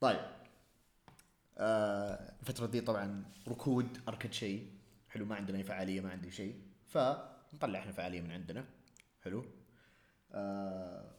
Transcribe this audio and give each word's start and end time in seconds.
طيب. 0.00 0.20
آه 1.58 2.34
الفترة 2.40 2.66
دي 2.66 2.80
طبعا 2.80 3.24
ركود 3.48 3.98
أركد 4.08 4.32
شيء. 4.32 4.72
حلو 5.08 5.24
ما 5.24 5.36
عندنا 5.36 5.58
أي 5.58 5.64
فعالية 5.64 6.00
ما 6.00 6.10
عندي 6.10 6.30
شيء. 6.30 6.62
فنطلع 6.86 7.78
إحنا 7.78 7.92
فعالية 7.92 8.20
من 8.20 8.30
عندنا. 8.30 8.64
حلو. 9.20 9.44
آه 10.32 11.14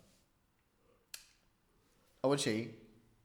أول 2.25 2.39
شيء 2.39 2.73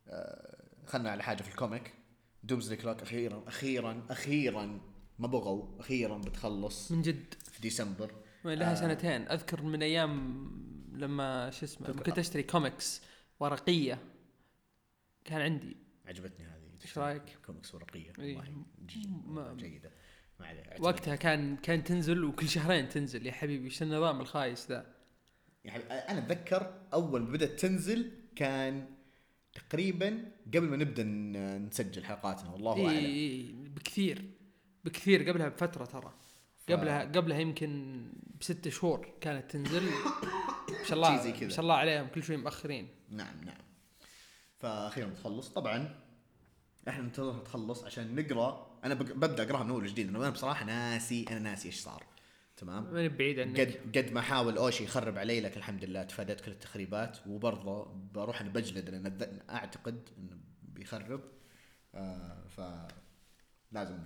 آه 0.09 0.65
خلنا 0.87 1.11
على 1.11 1.23
حاجة 1.23 1.43
في 1.43 1.49
الكوميك. 1.49 1.95
دومزلي 2.43 2.77
كلوك 2.77 3.03
أخيرا 3.03 3.45
أخيرا 3.49 4.07
أخيرا 4.11 4.81
ما 5.19 5.27
بغوا 5.27 5.81
أخيرا 5.81 6.19
بتخلص 6.19 6.93
من 6.93 7.03
جد. 7.03 7.35
في 7.35 7.61
ديسمبر. 7.61 8.13
لها 8.45 8.73
آه. 8.73 8.75
سنتين 8.75 9.29
أذكر 9.29 9.63
من 9.63 9.83
أيام 9.83 10.47
لما 10.93 11.51
شو 11.51 11.67
اسمه. 11.67 11.93
كنت 11.93 12.19
أشتري 12.19 12.43
كوميكس 12.43 13.03
ورقية. 13.41 13.99
كان 15.27 15.41
عندي. 15.41 15.77
عجبتني 16.07 16.47
هذه. 16.47 16.57
إيش 16.83 16.99
رأيك؟ 16.99 17.23
كوميكس 17.47 17.75
ورقية. 17.75 18.13
إيه. 18.19 18.37
والله 18.37 18.65
ج- 18.87 19.09
ما- 19.27 19.55
جيدة. 19.55 19.91
ما 20.41 20.47
عليه. 20.47 20.63
وقتها 20.81 21.17
كان 21.17 21.57
كان 21.57 21.85
تنزل 21.85 22.25
وكل 22.25 22.49
شهرين 22.49 22.89
تنزل. 22.89 23.27
يا 23.27 23.33
حبيبي 23.33 23.65
إيش 23.65 23.83
النظام 23.83 24.21
الخايس 24.21 24.69
ذا؟ 24.71 24.95
يعني 25.65 25.83
أنا 25.85 26.19
أتذكر 26.19 26.81
أول 26.93 27.23
ما 27.23 27.31
بدأت 27.33 27.61
تنزل 27.61 28.11
كان 28.37 28.87
تقريبا 29.55 30.33
قبل 30.55 30.63
ما 30.69 30.77
نبدأ 30.77 31.03
نسجل 31.59 32.05
حلقاتنا 32.05 32.51
والله 32.51 32.77
إيه 32.77 32.87
أعلم. 32.87 32.97
إيه 32.97 33.53
بكثير. 33.55 34.25
بكثير 34.85 35.31
قبلها 35.31 35.49
بفترة 35.49 35.85
ترى. 35.85 36.15
ف- 36.57 36.73
قبلها 36.73 37.05
قبلها 37.05 37.39
يمكن 37.39 38.03
بست 38.41 38.69
شهور 38.69 39.15
كانت 39.21 39.51
تنزل. 39.51 39.83
ما 40.79 40.85
شاء 40.85 40.93
الله. 40.99 41.11
ما 41.43 41.49
شاء 41.49 41.61
الله 41.61 41.75
عليهم 41.75 42.07
كل 42.07 42.23
شوي 42.23 42.37
مأخرين 42.37 42.89
نعم 43.11 43.45
نعم. 43.45 43.66
فاخيرا 44.59 45.11
تخلص. 45.11 45.49
طبعا 45.49 46.01
إحنا 46.89 47.03
ننتظر 47.03 47.39
تخلص 47.39 47.85
عشان 47.85 48.15
نقرأ. 48.15 48.79
أنا 48.85 48.95
ببدأ 48.95 49.43
اقراها 49.43 49.65
من 49.65 49.71
اول 49.71 49.91
لأنه 49.91 50.19
أنا 50.19 50.31
بصراحة 50.31 50.65
ناسي 50.65 51.25
أنا 51.31 51.39
ناسي 51.39 51.69
إيش 51.69 51.81
صار. 51.81 52.05
تمام؟ 52.57 52.95
ماني 52.95 53.09
بعيد 53.09 53.41
عنك. 53.41 53.61
قد 53.61 53.99
قد 53.99 54.13
ما 54.13 54.21
حاول 54.21 54.57
أوشي 54.57 54.85
يخرب 54.85 55.19
علي 55.19 55.41
لكن 55.41 55.57
الحمد 55.57 55.85
لله 55.85 56.03
تفاديت 56.03 56.41
كل 56.41 56.51
التخريبات. 56.51 57.19
وبرضه 57.27 57.85
بروح 58.15 58.41
أنا 58.41 58.51
بجلد 58.51 58.91
لأن 58.91 59.41
أعتقد 59.51 60.09
إنه 60.19 60.37
بيخرب. 60.63 61.21
آه 61.95 62.45
ف 62.49 62.61
لازم 63.73 63.99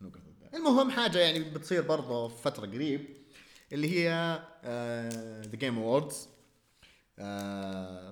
نوقف 0.00 0.20
ضده. 0.20 0.58
المهم 0.58 0.90
حاجة 0.90 1.18
يعني 1.18 1.40
بتصير 1.40 1.82
برضه 1.82 2.28
في 2.28 2.42
فترة 2.42 2.66
قريب 2.66 3.16
اللي 3.72 3.98
هي 3.98 4.08
The 5.44 5.56
Game 5.56 5.78
Awards 5.78 6.28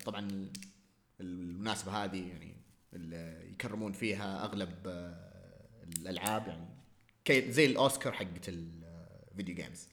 طبعا 0.04 0.50
المناسبة 1.20 2.04
هذه 2.04 2.28
يعني 2.28 2.56
اللي 2.92 3.50
يكرمون 3.52 3.92
فيها 3.92 4.44
أغلب 4.44 4.74
آه، 4.86 5.30
الألعاب 5.82 6.46
يعني 6.48 6.68
كي- 7.24 7.52
زي 7.52 7.66
الأوسكار 7.66 8.12
حقت 8.12 8.48
ال 8.48 8.66
video 8.66 9.54
games 9.54 9.88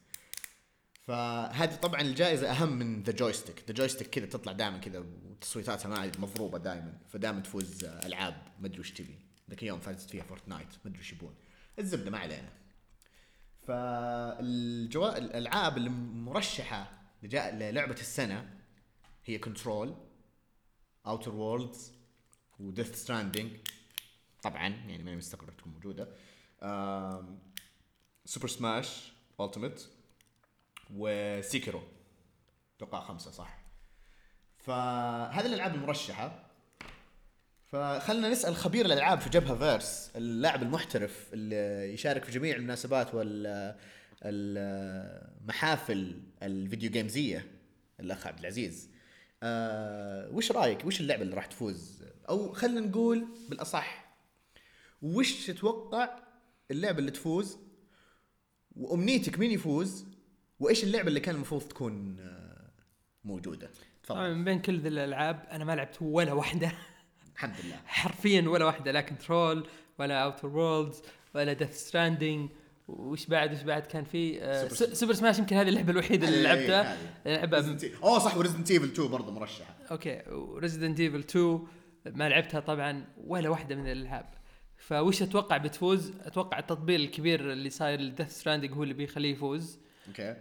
فهذه 1.02 1.76
طبعا 1.76 2.02
الجائزة 2.02 2.52
أهم 2.52 2.74
من 2.80 3.04
the 3.04 3.12
joystick 3.14 3.64
the 3.68 3.74
joystick 3.74 4.08
كذا 4.10 4.26
تطلع 4.26 4.52
دائما 4.52 4.78
كذا 4.78 5.00
وتصويتاتها 5.00 5.90
ما 5.90 6.12
مضروبة 6.20 6.58
دائما 6.58 6.94
فدائما 7.10 7.40
تفوز 7.40 7.84
آه، 7.84 8.06
ألعاب 8.06 8.36
ما 8.60 8.68
أدري 8.68 8.80
وش 8.80 8.92
تبي. 8.92 9.20
ذاك 9.50 9.64
اليوم 9.64 9.80
فازت 9.80 10.10
فيها 10.10 10.24
Fortnite 10.24 10.68
ما 10.86 10.92
أدري 10.92 11.00
وش 11.00 11.14
يبون. 11.14 11.36
الزبدة 11.80 12.12
ما 12.12 12.18
علينا. 12.18 12.50
فالجوا... 13.68 15.18
الألعاب 15.18 15.78
اللي 15.78 15.90
مرشحه 15.90 16.92
لجا... 17.24 17.52
للعبة 17.52 17.94
السنة 17.94 18.50
هي 19.26 19.38
Control 19.38 19.96
Outer 21.08 21.36
Worlds 21.36 21.94
و 22.60 22.66
Death 22.66 22.96
Stranding 22.96 23.52
طبعا 24.44 24.68
يعني 24.68 25.04
ماني 25.04 25.18
مستغرب 25.18 25.58
تكون 25.58 25.74
موجودة. 25.74 26.08
Super 28.26 28.48
Smash 28.48 29.14
Ultimate 29.40 29.90
و 30.94 31.07
Sekiro 31.07 31.84
أتوقع 32.78 33.00
خمسة 33.00 33.32
صح؟ 33.32 33.64
فهذه 34.58 35.46
الألعاب 35.46 35.76
المرشحة. 35.76 36.50
فخلنا 37.66 38.30
نسأل 38.30 38.56
خبير 38.56 38.86
الألعاب 38.86 39.20
في 39.20 39.30
جبهة 39.30 39.56
فيرس 39.56 40.12
اللاعب 40.16 40.64
المحترف 40.64 41.34
اللي 41.34 41.94
يشارك 41.94 42.24
في 42.24 42.32
جميع 42.32 42.56
المناسبات 42.56 43.14
وال 43.16 43.76
المحافل 44.26 46.22
الفيديو 46.44 46.92
جيمزية 46.92 47.52
الأخ 48.00 48.28
عبد 48.28 48.40
العزيز. 48.40 48.93
آه 49.44 50.30
وش 50.32 50.52
رأيك؟ 50.52 50.86
وش 50.86 51.02
اللعبة 51.02 51.22
اللي 51.22 51.36
راح 51.36 51.46
تفوز؟ 51.46 52.04
أو 52.30 52.54
خلينا 52.54 52.80
نقول 52.80 53.28
بالأصح 53.50 54.16
وش 55.02 55.48
تتوقع 55.48 56.20
اللعبة 56.72 57.00
اللي 57.00 57.12
تفوز؟ 57.12 57.58
وأمنيتك 58.76 59.40
مين 59.40 59.52
يفوز؟ 59.52 60.06
وإيش 60.60 60.84
اللعبة 60.84 61.08
اللي 61.08 61.20
كان 61.20 61.36
المفروض 61.36 61.62
تكون 61.62 62.20
آه، 62.20 62.72
موجودة؟ 63.24 63.72
تفضل. 64.04 64.36
من 64.36 64.44
بين 64.44 64.62
كل 64.62 64.80
ذي 64.80 64.88
الألعاب 64.88 65.48
أنا 65.52 65.64
ما 65.64 65.76
لعبت 65.76 65.98
ولا 66.02 66.34
واحدة. 66.34 66.72
الحمد 67.34 67.56
لله. 67.64 67.76
حرفيا 67.86 68.42
ولا 68.42 68.66
واحدة 68.66 68.92
لا 68.92 69.02
Control 69.02 69.68
ولا 70.00 70.24
Outer 70.24 70.48
Worlds 70.48 71.02
ولا 71.36 71.54
Death 71.54 71.88
Stranding 71.88 72.50
وش 72.88 73.26
بعد 73.26 73.54
وش 73.54 73.62
بعد 73.62 73.82
كان 73.82 74.04
في 74.04 74.44
آه 74.44 74.68
Super 74.68 74.94
Super, 74.94 75.14
Smash 75.14 75.40
يمكن 75.40 75.56
هذه 75.56 75.70
اللعبة 75.70 75.92
الوحيدة 75.92 76.28
اللي 76.28 76.48
هذه- 76.48 76.56
لعبتها. 76.56 76.94
هذه. 76.94 77.36
لعبها 77.38 77.80
أوه 78.04 78.20
صح 78.20 78.38
و 78.38 78.41
Resident 78.41 78.72
Evil 78.72 78.86
2 78.86 79.10
برضه 79.10 79.32
مرشحة. 79.32 79.76
أوكي 79.92 80.22
و 80.32 80.39
Resident 80.39 81.00
Evil 81.00 81.20
2 81.20 81.60
ما 82.06 82.30
لعبتها 82.30 82.60
طبعا 82.60 83.06
ولا 83.28 83.50
واحدة 83.50 83.76
من 83.76 83.88
الألعاب. 83.92 84.26
فوش 84.78 85.22
أتوقع 85.22 85.58
بتفوز؟ 85.58 86.12
أتوقع 86.26 86.60
التطبيل 86.60 87.02
الكبير 87.02 87.52
اللي 87.52 87.70
صاير 87.70 88.02
ل 88.02 88.08
Death 88.08 88.40
Stranding 88.40 88.72
هو 88.74 88.84
اللي 88.84 88.94
بيخليه 88.94 89.32
يفوز. 89.32 89.80
أوكي. 90.08 90.36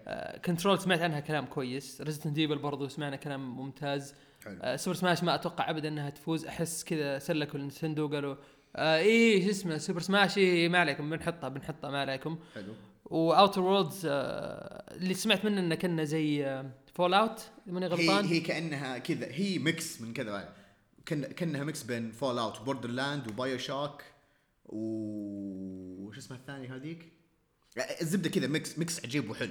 Control 0.45 0.81
سمعت 0.81 1.01
عنها 1.03 1.21
كلام 1.21 1.47
كويس. 1.47 2.01
Resident 2.01 2.39
Evil 2.39 2.59
برضو 2.59 2.89
سمعنا 2.89 3.17
كلام 3.17 3.57
ممتاز. 3.57 4.15
حلو. 4.45 4.59
آه 4.63 4.77
Super 4.77 4.97
Smash 4.97 5.23
ما 5.23 5.35
أتوقع 5.35 5.71
ابدا 5.71 5.89
إنها 5.89 6.11
تفوز. 6.11 6.47
أحس 6.47 6.85
كذا 6.85 7.19
سلكوا 7.19 7.61
نينتندو 7.61 8.09
قالوا 8.09 8.35
آه 8.77 8.99
إيه 8.99 9.45
شو 9.45 9.51
اسمه 9.51 9.79
Super 9.79 10.01
Smash 10.01 10.39
إيه 10.39 10.69
ما 10.69 10.79
عليكم 10.79 11.11
بنحطها 11.11 11.49
بنحطها 11.49 11.91
ما 11.91 12.01
عليكم. 12.01 12.39
حلو. 12.55 12.75
و 13.05 13.14
Outer 13.14 13.61
Worlds 13.61 14.07
آه 14.07 14.95
اللي 14.97 15.15
سمعت 15.15 15.45
منه 15.45 15.61
إنه 15.61 15.75
كنا 15.75 16.05
زي 16.05 16.63
Fallout 16.95 17.51
إذا 17.67 17.73
ماني 17.75 17.91
غلطان. 17.91 18.25
هي 18.25 18.41
كأنها 18.41 18.99
كذا 18.99 19.27
هي 19.31 19.59
mix 19.59 20.01
من 20.01 20.13
كذا 20.13 20.55
كن 21.09 21.23
كأنها 21.25 21.65
mix 21.65 21.83
بين 21.83 22.13
Fallout 22.13 22.39
و 22.39 22.61
Borderlands 22.61 23.59
و 23.59 23.64
BioShock 23.64 24.03
وش 24.67 26.19
اسمها 26.19 26.39
الثانية 26.39 26.77
هذيك 26.77 27.13
الزبده 28.01 28.31
كذا 28.31 28.47
mix 28.47 28.79
mix 28.79 29.05
عجيب 29.05 29.31
وحلو. 29.31 29.51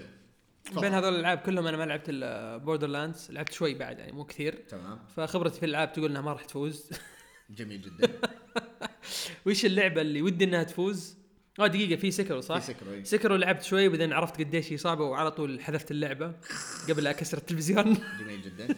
تفضل. 0.65 0.81
بين 0.81 0.93
هذول 0.93 1.13
الألعاب 1.13 1.37
كلهم 1.37 1.67
أنا 1.67 1.77
ما 1.77 1.83
لعبت 1.83 2.05
ال 2.09 2.87
Borderlands 2.87 3.31
لعبت 3.31 3.51
شوي 3.53 3.73
بعد 3.73 3.99
يعني 3.99 4.11
مو 4.11 4.25
كثير. 4.25 4.63
تمام. 4.69 4.99
فخبرتي 5.15 5.59
في 5.59 5.65
الألعاب 5.65 5.93
تقول 5.93 6.09
إنها 6.09 6.21
ما 6.21 6.33
راح 6.33 6.45
تفوز. 6.45 6.89
جميل 7.57 7.81
جدا. 7.81 8.09
وش 9.45 9.65
اللعبة 9.65 10.01
اللي 10.01 10.21
ودي 10.21 10.45
إنها 10.45 10.63
تفوز؟ 10.63 11.17
آه 11.59 11.67
دقيقة 11.67 11.99
في 11.99 12.11
Sekiro 12.11 12.41
صح؟ 12.41 12.57
في 12.57 12.73
Sekiro 12.73 12.93
إيه. 12.93 13.03
Sekiro 13.03 13.35
لعبت 13.35 13.63
شوي 13.63 13.89
بعدين 13.89 14.13
عرفت 14.13 14.39
قديش 14.39 14.73
هي 14.73 14.77
صعبه 14.77 15.03
وعلى 15.03 15.31
طول 15.31 15.61
حذفت 15.61 15.91
اللعبة 15.91 16.35
قبل 16.89 17.03
لا 17.03 17.09
أكسر 17.09 17.37
التلفزيون. 17.37 17.97
جميل 18.21 18.41
جدا. 18.41 18.67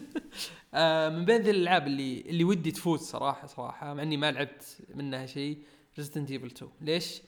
آه 0.74 1.08
من 1.08 1.24
بين 1.24 1.40
ذي 1.40 1.50
الألعاب 1.50 1.86
اللي 1.86 2.20
اللي 2.20 2.44
ودي 2.44 2.70
تفوز 2.70 3.00
صراحة 3.00 3.46
صراحة 3.46 3.94
مع 3.94 4.02
إني 4.02 4.16
ما 4.16 4.32
لعبت 4.32 4.78
منها 4.94 5.26
شيء 5.26 5.58
Resident 5.98 6.30
Evil 6.30 6.46
2 6.46 6.70
ليش؟ 6.80 7.22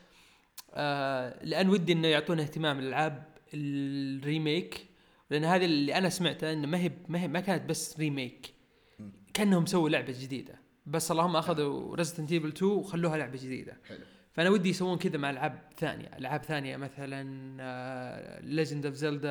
آه 0.75 1.45
لأن 1.45 1.69
ودي 1.69 1.93
إنه 1.93 2.09
يعطونا 2.09 2.43
اهتمام 2.43 2.81
للالعاب 2.81 3.37
ال 3.55 3.74
remake 3.74 4.87
لأن 5.31 5.45
هذه 5.45 5.65
اللي 5.65 5.95
أنا 5.95 6.09
سمعته 6.09 6.53
إنه 6.53 6.67
ما 6.67 6.79
هي 6.79 6.93
ما 7.09 7.21
هي 7.21 7.29
ما 7.29 7.41
كانت 7.41 7.69
بس 7.69 7.99
remake. 7.99 8.55
كأنهم 9.35 9.67
سووا 9.67 9.89
لعبة 9.89 10.15
جديدة. 10.21 10.66
بس 10.87 11.11
اللهم 11.11 11.37
أخذوا 11.37 11.97
Resident 11.97 12.33
Evil 12.33 12.49
2 12.49 12.71
وخلوها 12.71 13.17
لعبة 13.17 13.39
جديدة. 13.39 13.77
حلو. 13.89 13.99
فأنا 14.33 14.51
ودي 14.51 14.69
يسوون 14.69 14.99
كذا 14.99 15.19
مع 15.19 15.31
ألعاب 15.31 15.63
ثانية. 15.79 16.11
ألعاب 16.19 16.43
ثانية 16.43 16.77
مثلا 16.77 18.41
Legend 18.41 18.87
of 18.87 18.95
Zelda 18.95 19.29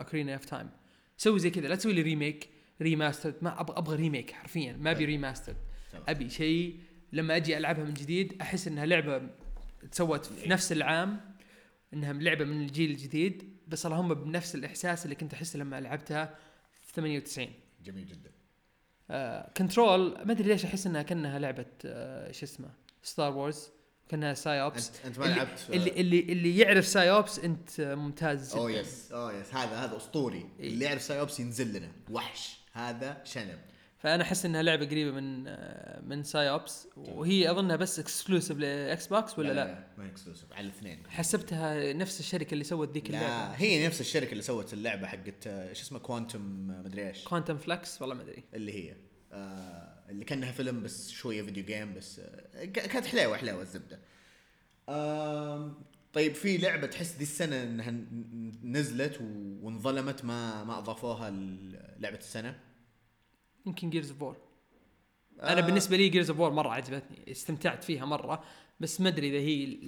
Ocarina 0.00 0.34
of 0.34 0.44
Time 0.44 0.70
سوي 1.16 1.38
زي 1.38 1.50
كذا. 1.50 1.68
لا 1.68 1.74
تسوي 1.74 1.92
لي 1.92 2.02
remake 2.02 2.48
remaster 2.82 3.34
ما 3.42 3.60
أبغى 3.60 3.78
أبغى 3.78 3.96
remake 3.96 4.30
حرفيا. 4.30 4.72
ما 4.72 4.90
أبي 4.90 5.04
remaster. 5.04 5.54
أبي 6.08 6.30
شيء. 6.30 6.80
لما 7.12 7.36
أجي 7.36 7.58
ألعبها 7.58 7.84
من 7.84 7.94
جديد 7.94 8.36
أحس 8.40 8.68
إنها 8.68 8.86
لعبة 8.86 9.22
تسوّت 9.90 10.24
في 10.24 10.48
نفس 10.48 10.72
العام 10.72 11.20
إنها 11.94 12.12
لعبة 12.12 12.44
من 12.44 12.60
الجيل 12.60 12.90
الجديد. 12.90 13.56
بس 13.68 13.86
اللهم 13.86 14.14
بنفس 14.14 14.54
الإحساس 14.54 15.04
اللي 15.04 15.14
كنت 15.14 15.34
احسه 15.34 15.58
لما 15.58 15.80
لعبتها 15.80 16.34
في 16.82 16.92
98 16.92 17.48
جميل 17.84 18.06
جدا. 18.06 18.30
Control 19.56 20.24
ما 20.24 20.32
أدري 20.32 20.48
ليش 20.48 20.64
أحس 20.64 20.86
إنها 20.86 21.02
كأنها 21.02 21.38
لعبة 21.38 21.66
آه 21.84 22.32
شو 22.32 22.44
اسمه 22.46 22.68
Star 23.02 23.36
Wars 23.36 23.70
كأنها 24.08 24.34
Psi-Ops 24.34 24.88
انت 24.88 25.06
أنت 25.06 25.18
ما 25.18 25.24
اللي, 25.24 25.36
لعبت 25.36 25.66
اللي 25.70 25.90
اللي 25.90 26.20
اللي 26.20 26.58
يعرف 26.58 26.86
Psi-Ops 26.86 27.38
انت 27.38 27.80
ممتاز 27.80 28.50
جدا. 28.52 28.60
oh 28.60 28.70
yes 28.70 29.12
oh 29.12 29.32
yes 29.32 29.54
هذا 29.54 29.76
هذا 29.84 29.96
أسطوري. 29.96 30.46
إيه. 30.60 30.68
اللي 30.68 30.84
يعرف 30.84 31.02
Psi-Ops 31.02 31.40
ينزل 31.40 31.72
لنا. 31.72 31.88
وحش. 32.10 32.58
هذا 32.72 33.20
شنب. 33.24 33.58
فأنا 33.98 34.22
أحس 34.22 34.44
إنها 34.44 34.62
لعبة 34.62 34.86
قريبة 34.86 35.10
من 35.10 35.44
من 36.08 36.24
Psi-Ops 36.24 36.88
وهي 36.96 37.50
أظنها 37.50 37.76
بس 37.76 37.98
exclusive 37.98 38.58
ل 38.58 39.06
Xbox 39.06 39.38
ولا 39.38 39.52
لا, 39.52 39.86
ما 39.98 40.04
هي 40.04 40.08
exclusive 40.10 40.52
على 40.52 40.66
الاثنين. 40.66 41.02
حسبتها 41.08 41.92
نفس 41.92 42.20
الشركة 42.20 42.52
اللي 42.52 42.64
سوت 42.64 42.92
ذيك 42.92 43.10
لا 43.10 43.18
اللعبة. 43.18 43.54
هي 43.54 43.86
نفس 43.86 44.00
الشركة 44.00 44.32
اللي 44.32 44.42
سوت 44.42 44.72
اللعبة 44.72 45.06
حقت 45.06 45.44
شو 45.44 45.82
اسمه 45.82 45.98
Quantum 45.98 46.66
مدري 46.84 47.08
إيش. 47.08 47.24
Quantum 47.24 47.56
فلكس 47.58 48.02
والله 48.02 48.14
ما 48.14 48.22
أدري. 48.22 48.44
اللي 48.54 48.72
هي 48.72 48.96
آه 49.32 50.04
اللي 50.08 50.24
كأنها 50.24 50.52
فيلم 50.52 50.82
بس 50.82 51.10
شوية 51.10 51.42
video 51.42 51.64
game 51.64 51.94
بس 51.94 52.18
آه 52.18 52.64
كانت 52.64 53.06
حلاوه 53.06 53.36
حلاوه 53.36 53.62
الزبدة. 53.62 53.98
آه 54.88 55.72
طيب 56.12 56.34
في 56.34 56.56
لعبة 56.56 56.86
تحس 56.86 57.12
دي 57.12 57.22
السنة 57.22 57.62
إنها 57.62 57.94
نزلت 58.62 59.20
وانظلمت 59.62 60.24
ما 60.24 60.64
ما 60.64 60.78
أضافوها 60.78 61.30
لعبه 61.98 62.18
السنة؟ 62.18 62.67
يمكن 63.68 63.90
Gears 63.90 64.10
of 64.10 64.22
War 64.22 64.36
أنا 65.42 65.60
بالنسبة 65.60 65.96
لي 65.96 66.08
Gears 66.08 66.30
of 66.30 66.38
War 66.40 66.50
مرة 66.52 66.68
عجبتني 66.68 67.30
استمتعت 67.30 67.84
فيها 67.84 68.04
مرة 68.04 68.44
بس 68.80 69.00
ما 69.00 69.08
أدري 69.08 69.28
إذا 69.28 69.38
هي 69.38 69.78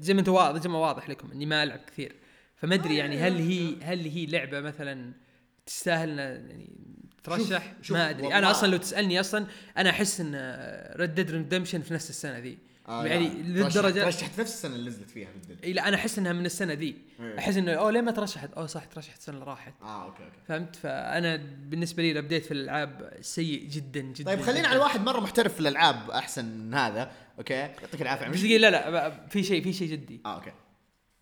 زي 0.00 0.14
ما 0.14 0.20
أنت 0.20 0.28
واضح 0.28 0.62
زي 0.62 0.68
ما 0.68 0.78
واضح 0.78 1.08
لكم 1.08 1.30
إني 1.32 1.46
ما 1.46 1.62
ألعب 1.62 1.78
كثير 1.86 2.16
فما 2.56 2.74
أدري 2.74 2.96
يعني 2.96 3.18
هل 3.18 3.36
هي 3.36 3.76
هل 3.82 4.08
هي 4.08 4.26
لعبة 4.26 4.60
مثلا 4.60 5.12
تستاهل 5.66 6.10
إنها 6.10 6.24
يعني 6.24 6.70
ترشح؟ 7.24 7.72
شوف- 7.76 7.86
شوف 7.86 7.96
ما 7.96 8.10
أدري 8.10 8.34
أنا 8.34 8.50
أصلا 8.50 8.68
لو 8.70 8.76
تسألني 8.76 9.20
أصلا 9.20 9.46
أنا 9.76 9.90
أحس 9.90 10.20
إن 10.20 10.34
Red 10.96 11.14
Dead 11.14 11.30
Redemption 11.30 11.82
في 11.82 11.94
نفس 11.94 12.10
السنة 12.10 12.38
ذي. 12.38 12.58
آه 12.88 13.06
يعني 13.06 13.28
لا. 13.28 13.32
للدرجه 13.32 14.04
ترشحت 14.04 14.40
نفس 14.40 14.52
السنة 14.52 14.74
اللي 14.74 14.90
نزلت 14.90 15.10
فيها 15.10 15.28
بالدل 15.32 15.56
إي 15.64 15.72
لا 15.72 15.88
أنا 15.88 15.96
أحس 15.96 16.18
إنها 16.18 16.32
من 16.32 16.46
السنة 16.46 16.72
ذي 16.72 16.96
إيه. 17.20 17.38
أحس 17.38 17.56
إنه 17.56 17.72
أوه 17.72 17.90
ليه 17.90 18.00
ما 18.00 18.10
ترشحت 18.10 18.52
أوه 18.52 18.66
صح 18.66 18.84
ترشحت 18.84 19.18
السنة 19.18 19.34
اللي 19.34 19.46
راحت 19.46 19.72
آه 19.82 20.04
أوكي 20.04 20.24
أوكي 20.24 20.36
فهمت 20.48 20.76
فأنا 20.76 21.36
بالنسبة 21.66 22.02
لي 22.02 22.12
ال 22.12 22.17
update 22.17 22.44
في 22.44 22.54
الألعاب 22.54 23.12
سيء 23.20 23.64
جدا 23.68 24.00
جدا 24.00 24.24
طيب 24.34 24.40
خلينا. 24.40 24.68
على 24.68 24.78
واحد 24.78 25.00
مرة 25.00 25.20
محترف 25.20 25.54
في 25.54 25.60
الألعاب 25.60 26.10
أحسن 26.10 26.44
من 26.44 26.74
هذا 26.74 27.12
أوكي 27.38 27.54
يعطيك 27.54 28.02
العافية 28.02 28.28
بس 28.28 28.40
لا 28.42 28.70
لا 28.70 29.26
في 29.26 29.42
شيء 29.42 29.62
في 29.62 29.72
شيء 29.72 29.88
جدي 29.88 30.20
آه 30.26 30.34
أوكي 30.34 30.52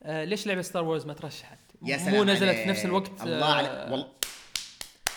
آه 0.02 0.24
ليش 0.24 0.46
لعبة 0.46 0.62
Star 0.62 0.84
Wars 0.84 1.06
ما 1.06 1.12
ترشحت؟ 1.12 1.58
يا 1.82 1.96
مو 1.96 2.04
سلام 2.04 2.30
نزلت 2.30 2.42
عليك. 2.42 2.62
في 2.62 2.68
نفس 2.68 2.84
الوقت 2.84 3.22
الله 3.22 3.46
آه، 3.46 3.54
عليك 3.54 3.90
والله 3.92 4.08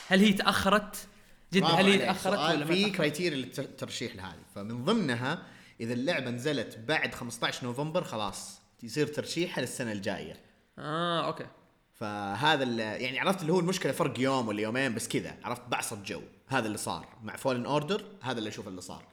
هل 0.07 0.19
هي 0.19 0.33
تأخرت؟ 0.33 1.07
جدا 1.53 1.65
هل 1.67 1.85
هي. 1.85 1.97
تأخرت 1.97 2.39
ولا 2.39 2.55
ما 2.57 2.65
في؟ 2.65 2.89
criteria 2.89 3.38
للترشيح 3.37 4.15
لهذه 4.15 4.39
فمن 4.55 4.85
ضمنها 4.85 5.43
إذا 5.79 5.93
اللعبة 5.93 6.29
نزلت 6.29 6.77
بعد 6.77 7.15
15 7.15 7.65
نوفمبر 7.65 8.03
خلاص 8.03 8.61
يصير 8.83 9.07
ترشيحها 9.07 9.61
للسنة 9.61 9.91
الجاية. 9.91 10.39
آه 10.79 11.27
أوكي. 11.27 11.45
فهذا 11.93 12.63
اللي 12.63 12.83
يعني 12.83 13.19
عرفت 13.19 13.41
اللي 13.41 13.53
هو 13.53 13.59
المشكلة 13.59 13.91
فرق 13.91 14.19
يوم 14.19 14.47
ولا 14.47 14.61
يومين 14.61 14.95
بس 14.95 15.07
كذا 15.07 15.35
عرفت 15.43 15.61
بعصب 15.67 16.03
جو. 16.03 16.21
هذا 16.47 16.67
اللي 16.67 16.77
صار 16.77 17.07
مع 17.23 17.35
Fallen 17.35 17.65
Order 17.65 18.03
هذا 18.21 18.39
اللي 18.39 18.49
أشوف 18.49 18.67
اللي 18.67 18.81
صار. 18.81 19.03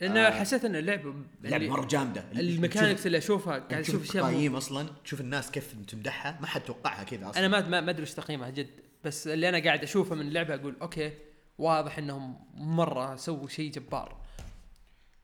لأن 0.00 0.16
آه. 0.16 0.30
حسيت 0.30 0.64
ان 0.64 0.76
اللعبه 0.76 1.14
اللعبه 1.44 1.68
مرة 1.68 1.86
جامدة. 1.86 2.24
ال 2.32 2.39
mechanics 2.39 3.06
اللي 3.06 3.18
أشوفها 3.18 3.58
قاعد 3.58 3.72
أشوف 3.80 4.10
أشياء 4.10 4.24
التقييم 4.24 4.56
أصلا 4.56 4.88
تشوف 5.04 5.20
الناس 5.20 5.50
كيف 5.50 5.74
تمدحها 5.88 6.38
ما 6.40 6.46
حد 6.46 6.60
توقعها 6.60 7.04
كذا 7.04 7.30
أصلا. 7.30 7.46
أنا 7.46 7.60
ما 7.70 7.80
ما 7.80 7.90
أدري 7.90 8.02
وش 8.02 8.12
تقييمها 8.12 8.50
جد 8.50 8.70
بس 9.04 9.26
اللي 9.26 9.48
أنا 9.48 9.58
قاعد 9.64 9.82
أشوفه 9.82 10.14
من 10.14 10.20
اللعبة 10.20 10.54
أقول 10.54 10.76
أوكي 10.82 11.12
واضح 11.58 11.98
إنهم 11.98 12.36
مرة 12.54 13.16
سووا 13.16 13.48
شيء 13.48 13.70
جبار. 13.72 14.16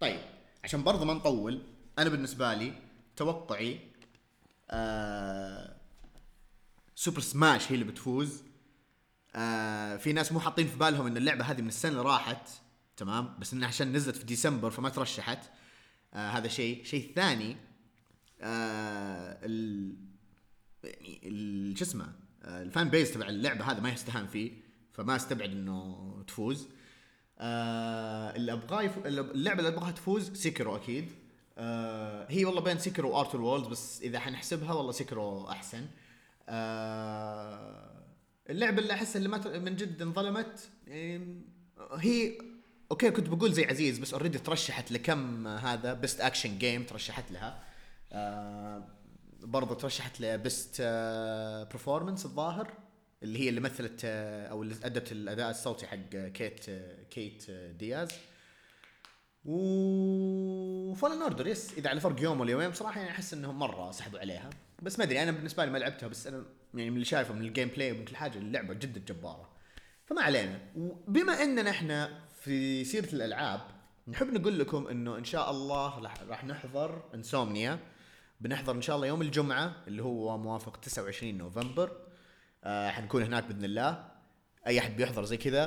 طيب. 0.01 0.19
عشان 0.65 0.83
برضه 0.83 1.05
ما 1.05 1.15
نطول 1.15 1.63
أنا 1.99 2.09
بالنسبة 2.09 2.55
لي 2.55 2.73
توقعي 3.17 3.81
آه 4.71 5.77
Super 6.95 7.21
Smash 7.21 7.73
هي 7.73 7.75
اللي 7.75 7.85
بتفوز. 7.85 8.43
آه 9.37 9.97
في 9.97 10.13
ناس 10.13 10.33
مو 10.33 10.41
حاطين 10.41 10.67
في 10.67 10.77
بالهم 10.77 11.07
إن 11.07 11.17
اللعبة 11.17 11.45
هذه 11.45 11.63
من 11.63 11.69
السنة 11.69 11.93
اللي 11.93 12.03
راحت 12.03 12.49
تمام؟ 12.97 13.39
بس 13.39 13.53
إنها 13.53 13.69
عشان 13.69 13.93
نزلت 13.93 14.17
في 14.17 14.25
ديسمبر 14.25 14.71
فما 14.71 14.89
ترشحت. 14.89 15.51
آه 16.15 16.29
هذا 16.31 16.49
شيء. 16.49 16.85
شيء 16.85 17.13
ثاني 17.15 17.57
آه 18.41 19.39
يعني 20.85 21.77
شو 21.77 21.85
اسمه 21.85 22.13
آه 22.43 22.63
ال 22.63 22.69
fan 22.69 22.89
base 22.89 23.13
تبع 23.13 23.29
اللعبة 23.29 23.65
هذا 23.65 23.81
ما 23.81 23.91
يستهان 23.91 24.27
فيه 24.27 24.53
فما 24.93 25.17
استبعد 25.17 25.51
إنه 25.51 26.25
تفوز. 26.27 26.69
آه 27.39 28.37
اللي 28.37 28.53
ابغاه 28.53 28.83
يفو... 28.83 29.01
اللعبة 29.07 29.59
اللي 29.59 29.69
أبغاها 29.69 29.91
تفوز 29.91 30.33
Sekiro 30.33 30.77
أكيد. 30.77 31.11
آه 31.59 32.27
هي 32.31 32.45
والله 32.45 32.61
بين 32.61 32.79
Sekiro 32.79 33.11
و 33.11 33.16
Outer 33.16 33.41
Worlds 33.41 33.69
بس 33.69 34.03
إذا 34.03 34.19
حنحسبها 34.19 34.73
والله 34.73 34.93
Sekiro 34.93 35.49
أحسن. 35.51 35.87
آه 36.49 38.05
اللعبة 38.51 38.79
اللي 38.79 38.93
أحس 38.93 39.17
اللي 39.17 39.29
ما 39.29 39.59
من 39.59 39.77
جد 39.77 40.03
انظلمت 40.03 40.69
آم، 40.89 41.45
هي 41.93 42.39
أوكي 42.91 43.11
كنت 43.11 43.29
بقول 43.29 43.53
زي 43.53 43.65
عزيز 43.65 43.99
بس 43.99 44.13
already 44.15 44.39
ترشحت 44.39 44.93
لكم 44.93 45.47
هذا 45.47 45.93
best 45.95 46.21
action 46.21 46.59
game 46.59 46.83
ترشحت 46.85 47.33
لها. 47.33 47.63
آه 48.13 48.89
برضو 49.41 49.75
ترشحت 49.75 50.21
ل 50.21 50.33
best 50.33 50.83
performance 51.73 52.25
الظاهر. 52.25 52.73
اللي 53.23 53.39
هي 53.39 53.49
اللي 53.49 53.61
مثلت 53.61 54.01
آه، 54.05 54.47
أو 54.47 54.63
اللي 54.63 54.75
أدت 54.85 55.13
الأداء 55.13 55.51
الصوتي 55.51 55.87
حق 55.87 55.97
كيت 56.35 56.69
آه، 56.69 57.03
كيت 57.11 57.47
آه، 57.51 57.73
دياز. 57.73 58.09
و 59.45 59.70
Fallen 59.70 61.23
Order 61.23 61.47
yes. 61.47 61.73
إذا 61.79 61.91
على 61.91 62.01
فرق 62.01 62.23
يوم 62.23 62.41
ولا 62.41 62.51
يومين 62.51 62.71
بصراحة 62.71 63.01
يعني 63.01 63.13
أحس 63.13 63.35
إنهم 63.35 63.59
مرة 63.59 63.91
سحبوا 63.91 64.19
عليها. 64.19 64.51
بس 64.83 64.99
ما 64.99 65.05
أدري 65.05 65.23
أنا 65.23 65.31
بالنسبة 65.31 65.65
لي 65.65 65.71
ما 65.71 65.79
لعبتها 65.79 66.07
بس 66.07 66.27
أنا 66.27 66.45
يعني 66.75 66.91
من 66.91 66.97
اللي 66.97 67.05
شايفه 67.05 67.35
من 67.35 67.43
ال 67.43 67.69
gameplay 67.69 67.93
ومن 67.93 68.05
كل 68.05 68.17
حاجة 68.17 68.39
اللعبة 68.39 68.75
جدا 68.75 69.01
جبارة. 69.15 69.51
فما 70.07 70.23
علينا. 70.23 70.61
وبما 70.77 71.43
إننا 71.43 71.71
إحنا 71.71 72.25
في 72.41 72.85
سيرة 72.85 73.13
الألعاب 73.13 73.61
نحب 74.09 74.33
نقول 74.33 74.59
لكم 74.59 74.87
إنه 74.87 75.19
إن 75.19 75.25
شاء 75.25 75.51
الله 75.51 75.99
راح 75.99 76.23
راح 76.29 76.45
نحضر 76.45 77.03
انسومنيا 77.15 77.79
بنحضر 78.41 78.73
إن 78.73 78.83
شاء 78.83 78.97
الله 78.97 79.07
يوم 79.07 79.23
الجمعة 79.23 79.73
اللي 79.89 80.03
هو 80.03 80.39
موافق 80.39 80.77
29 80.77 81.39
نوفمبر. 81.39 82.08
آه 82.69 82.91
حنكون 82.91 83.23
هناك 83.23 83.45
بإذن 83.45 83.65
الله. 83.65 84.05
أي 84.67 84.79
أحد 84.79 84.97
بيحضر 84.97 85.25
زي 85.25 85.37
كذا 85.37 85.65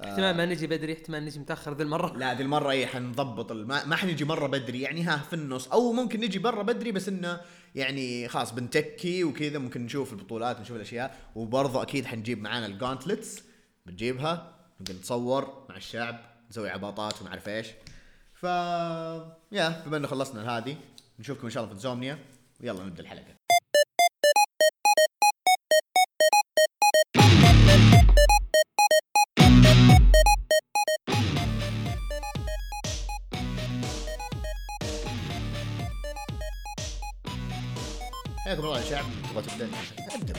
آه، 0.00 0.04
احتمال 0.10 0.36
ما 0.36 0.46
نجي 0.46 0.66
بدري 0.66 0.92
احتمال 0.92 1.24
نجي 1.24 1.38
متأخر 1.38 1.74
ذي 1.74 1.82
المرة. 1.82 2.16
لا 2.16 2.34
ذي 2.34 2.42
المرة 2.42 2.70
إيه 2.70 2.86
حنضبط 2.86 3.52
الم- 3.52 3.68
ما, 3.68 3.96
حنجي 3.96 4.24
مرة 4.24 4.46
بدري. 4.46 4.80
يعني 4.80 5.02
ها 5.02 5.16
في 5.16 5.32
النص. 5.32 5.68
أو 5.68 5.92
ممكن 5.92 6.20
نجي 6.20 6.38
برا 6.38 6.62
بدري 6.62 6.92
بس 6.92 7.08
إنه 7.08 7.40
يعني 7.74 8.28
خلاص 8.28 8.52
بنتكي 8.52 9.24
وكذا 9.24 9.58
ممكن 9.58 9.84
نشوف 9.84 10.12
البطولات 10.12 10.60
نشوف 10.60 10.76
الأشياء. 10.76 11.16
وبرضه 11.34 11.82
أكيد 11.82 12.06
حنجيب 12.06 12.42
معانا 12.42 12.66
الجانتلتس 12.66 13.42
بنجيبها 13.86 14.54
نقدر 14.80 14.94
نتصور 14.94 15.66
مع 15.68 15.76
الشعب 15.76 16.20
نسوي 16.50 16.70
عباطات 16.70 17.20
وما 17.20 17.30
أعرف 17.30 17.48
إيش. 17.48 17.66
ف 18.34 18.42
يا 19.52 19.82
بما 19.86 19.96
إنه 19.96 20.06
خلصنا 20.08 20.58
هذه 20.58 20.76
نشوفكم 21.18 21.44
إن 21.44 21.50
شاء 21.50 21.62
الله 21.62 21.74
في 21.74 21.80
انسومنيا 21.80 22.18
ويلا 22.60 22.84
نبدأ 22.84 23.02
الحلقة. 23.02 23.41
الله 38.72 38.84
يا 38.84 38.90
شعب 38.90 39.04
تبغى 39.30 39.42
تبدأ؟ 39.42 39.68
أبدأ. 40.14 40.34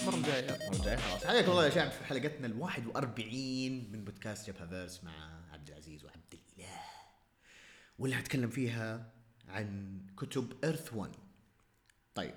المرة 0.00 0.16
الجاية. 0.16 0.50
المرة 0.56 0.76
الجاية 0.76 0.96
خلاص. 0.96 1.24
حياكم 1.24 1.50
الله 1.50 1.64
يا 1.64 1.70
شعب 1.70 1.90
في 1.90 2.04
حلقتنا 2.04 2.46
ال 2.46 2.60
41 2.60 3.92
من 3.92 4.04
بودكاست 4.04 4.50
جبهة 4.50 4.66
فيرس 4.68 5.04
مع 5.04 5.40
عبد 5.52 5.68
العزيز 5.68 6.04
وعبد 6.04 6.34
الله. 6.34 6.68
واللي 7.98 8.16
هتكلم 8.16 8.50
فيها 8.50 9.12
عن 9.48 10.00
كتب 10.16 10.64
ايرث 10.64 10.94
1 10.94 11.10
طيب 12.14 12.34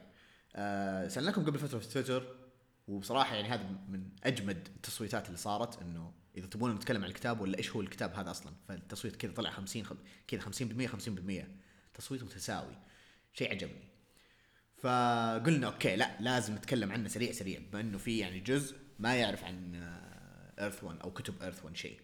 آه 0.55 1.07
سألناكم 1.07 1.45
قبل 1.45 1.59
فترة 1.59 1.79
في 1.79 1.87
تويتر 1.87 2.35
وبصراحة 2.87 3.35
يعني 3.35 3.47
هذا 3.47 3.63
من 3.89 4.09
أجمد 4.23 4.67
التصويتات 4.75 5.25
اللي 5.27 5.37
صارت 5.37 5.81
إنه 5.81 6.13
إذا 6.37 6.47
تبون 6.47 6.75
نتكلم 6.75 7.03
عن 7.03 7.09
الكتاب 7.09 7.41
ولا 7.41 7.57
إيش 7.57 7.71
هو 7.71 7.81
الكتاب 7.81 8.13
هذا 8.15 8.31
أصلا 8.31 8.53
فالتصويت 8.67 9.15
كذا 9.15 9.31
طلع 9.31 9.49
50 9.51 9.85
خم- 9.85 9.97
كذا 10.27 10.41
50% 10.41 10.87
50% 10.87 11.47
تصويت 11.93 12.23
متساوي. 12.23 12.77
شيء 13.33 13.51
عجبني. 13.51 13.88
فقلنا 14.81 15.67
okay 15.67 15.95
لا 15.95 16.17
لازم 16.19 16.55
نتكلم 16.55 16.91
عنه 16.91 17.07
سريع 17.07 17.31
سريع 17.31 17.59
بما 17.71 17.81
إنه 17.81 17.97
في 17.97 18.17
يعني 18.17 18.39
جزء 18.39 18.77
ما 18.99 19.15
يعرف 19.15 19.43
عن 19.43 19.75
Earth 20.59 20.83
1 20.83 20.99
أو 20.99 21.11
كتب 21.11 21.41
Earth 21.41 21.65
1 21.65 21.75
شيء. 21.75 21.99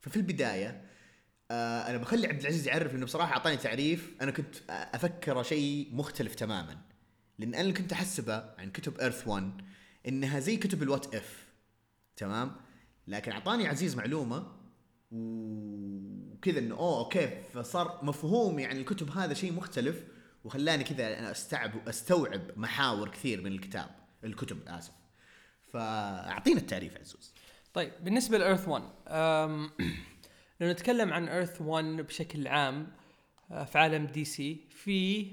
ففي 0.00 0.16
البداية 0.16 0.84
آه 1.50 1.90
أنا 1.90 1.98
بخلي 1.98 2.26
عبد 2.26 2.40
العزيز 2.40 2.68
يعرف 2.68 2.92
لأنه 2.92 3.06
بصراحة 3.06 3.32
أعطاني 3.32 3.56
تعريف 3.56 4.14
أنا 4.20 4.30
كنت 4.30 4.56
افكره 4.68 5.42
شيء 5.42 5.88
مختلف 5.92 6.34
تماما. 6.34 6.78
لأن 7.38 7.54
أنا 7.54 7.72
كنت 7.72 7.92
أحسبه 7.92 8.44
عن 8.58 8.70
كتب 8.70 8.98
Earth 8.98 9.28
1 9.28 9.52
إنها 10.08 10.40
زي 10.40 10.56
كتب 10.56 10.82
ال 10.82 10.88
What 10.88 11.14
If 11.14 11.46
تمام؟ 12.16 12.52
لكن 13.06 13.32
أعطاني 13.32 13.68
عزيز 13.68 13.96
معلومة 13.96 14.52
وكذا 15.10 16.58
إنه 16.58 16.74
أوه 16.74 16.98
okay 16.98 17.42
فصار 17.54 18.00
مفهوم 18.02 18.58
يعني 18.58 18.80
الكتب 18.80 19.10
هذا 19.10 19.34
شيء 19.34 19.52
مختلف. 19.52 20.04
وخلاني 20.44 20.84
كذا 20.84 21.18
أنا 21.18 21.30
استوعب 21.30 21.88
أستوعب 21.88 22.42
محاور 22.56 23.08
كثير 23.08 23.40
من 23.40 23.52
الكتاب 23.52 23.90
الكتب 24.24 24.58
اسف 24.68 24.92
فاعطينا 25.72 26.60
التعريف 26.60 26.96
عزوز. 26.96 27.34
طيب 27.74 27.92
بالنسبة 28.00 28.38
ل 28.38 28.43
Earth 28.43 28.68
1 28.68 28.82
أم، 29.08 29.70
لو 30.60 30.70
نتكلم 30.70 31.12
عن 31.12 31.28
Earth 31.28 31.60
1 31.60 31.84
بشكل 31.84 32.46
عام 32.46 32.92
آه، 33.50 33.64
في 33.64 33.78
عالم 33.78 34.06
دي 34.06 34.24
سي 34.24 34.60
في 34.70 35.26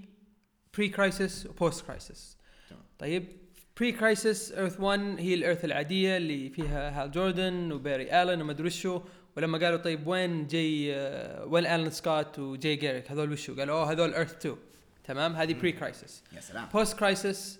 pre-Crisis 0.77 0.89
و 0.89 1.45
post-Crisis 1.45 2.37
تمام. 2.69 2.83
طيب 2.99 3.27
pre-Crisis 3.79 4.51
Earth 4.51 4.79
1 4.79 4.99
هي 5.19 5.33
ال 5.33 5.38
Earth 5.38 5.65
العادية 5.65 6.17
اللي 6.17 6.49
فيها 6.49 7.03
هال 7.03 7.11
جوردن 7.11 7.71
وباري 7.71 8.23
الن 8.23 8.41
وما 8.41 8.51
أدري 8.51 8.69
شو 8.69 9.01
ولما 9.37 9.57
قالوا 9.57 9.77
طيب 9.77 10.07
وين 10.07 10.47
جاي 10.47 10.95
آه، 10.95 11.45
وين 11.45 11.65
الن 11.65 11.89
سكوت 11.89 12.39
وجاي 12.39 12.75
جاريك 12.75 13.11
هذول 13.11 13.31
وشو؟ 13.31 13.55
قالوا 13.55 13.79
أوه 13.79 13.91
هذول 13.91 14.13
Earth 14.13 14.35
2 14.35 14.57
تمام؟ 15.09 15.35
هذه 15.35 15.53
pre-Crisis 15.53 16.23
يا 16.33 16.41
سلام. 16.41 16.67
post-Crisis 16.73 17.59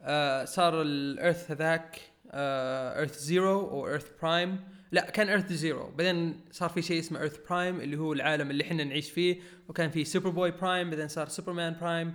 آه، 0.00 0.44
صار 0.44 0.82
ال 0.82 0.93
Earth 0.93 1.50
هذاك 1.50 2.00
Earth 2.34 3.18
Zero 3.18 3.70
أو 3.70 3.88
Earth 3.88 4.10
Prime 4.22 4.60
لا 4.92 5.10
كان 5.10 5.28
Earth 5.28 5.52
Zero 5.52 5.90
بعدين 5.90 6.40
صار 6.50 6.68
في 6.68 6.82
شيء 6.82 6.98
اسمه 6.98 7.20
Earth 7.20 7.38
Prime 7.48 7.80
اللي 7.80 7.96
هو 7.96 8.12
العالم 8.12 8.50
اللي 8.50 8.64
إحنا 8.64 8.84
نعيش 8.84 9.10
فيه. 9.10 9.40
وكان 9.68 9.90
في 9.90 10.04
سوبر 10.04 10.30
بوي 10.30 10.50
Prime 10.50 10.90
بعدين 10.90 11.08
صار 11.08 11.28
سوبرمان 11.28 11.76
Prime 11.80 12.14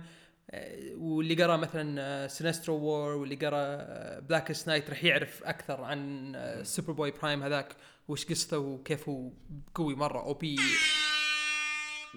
آه، 0.50 0.94
واللي 0.96 1.42
قرأ 1.44 1.56
مثلا 1.56 2.28
Sinestro 2.28 2.74
War 2.74 3.14
واللي 3.14 3.34
قرأ 3.34 4.20
Blackest 4.20 4.52
Night 4.66 4.90
راح 4.90 5.04
يعرف 5.04 5.44
أكثر 5.44 5.84
عن 5.84 6.60
سوبر 6.62 6.92
بوي 6.92 7.10
Prime 7.10 7.42
هذاك. 7.42 7.76
وش 8.08 8.26
قصته 8.26 8.58
وكيف 8.58 9.08
هو 9.08 9.30
قوي 9.74 9.94
مرة. 9.94 10.20
OP 10.20 10.56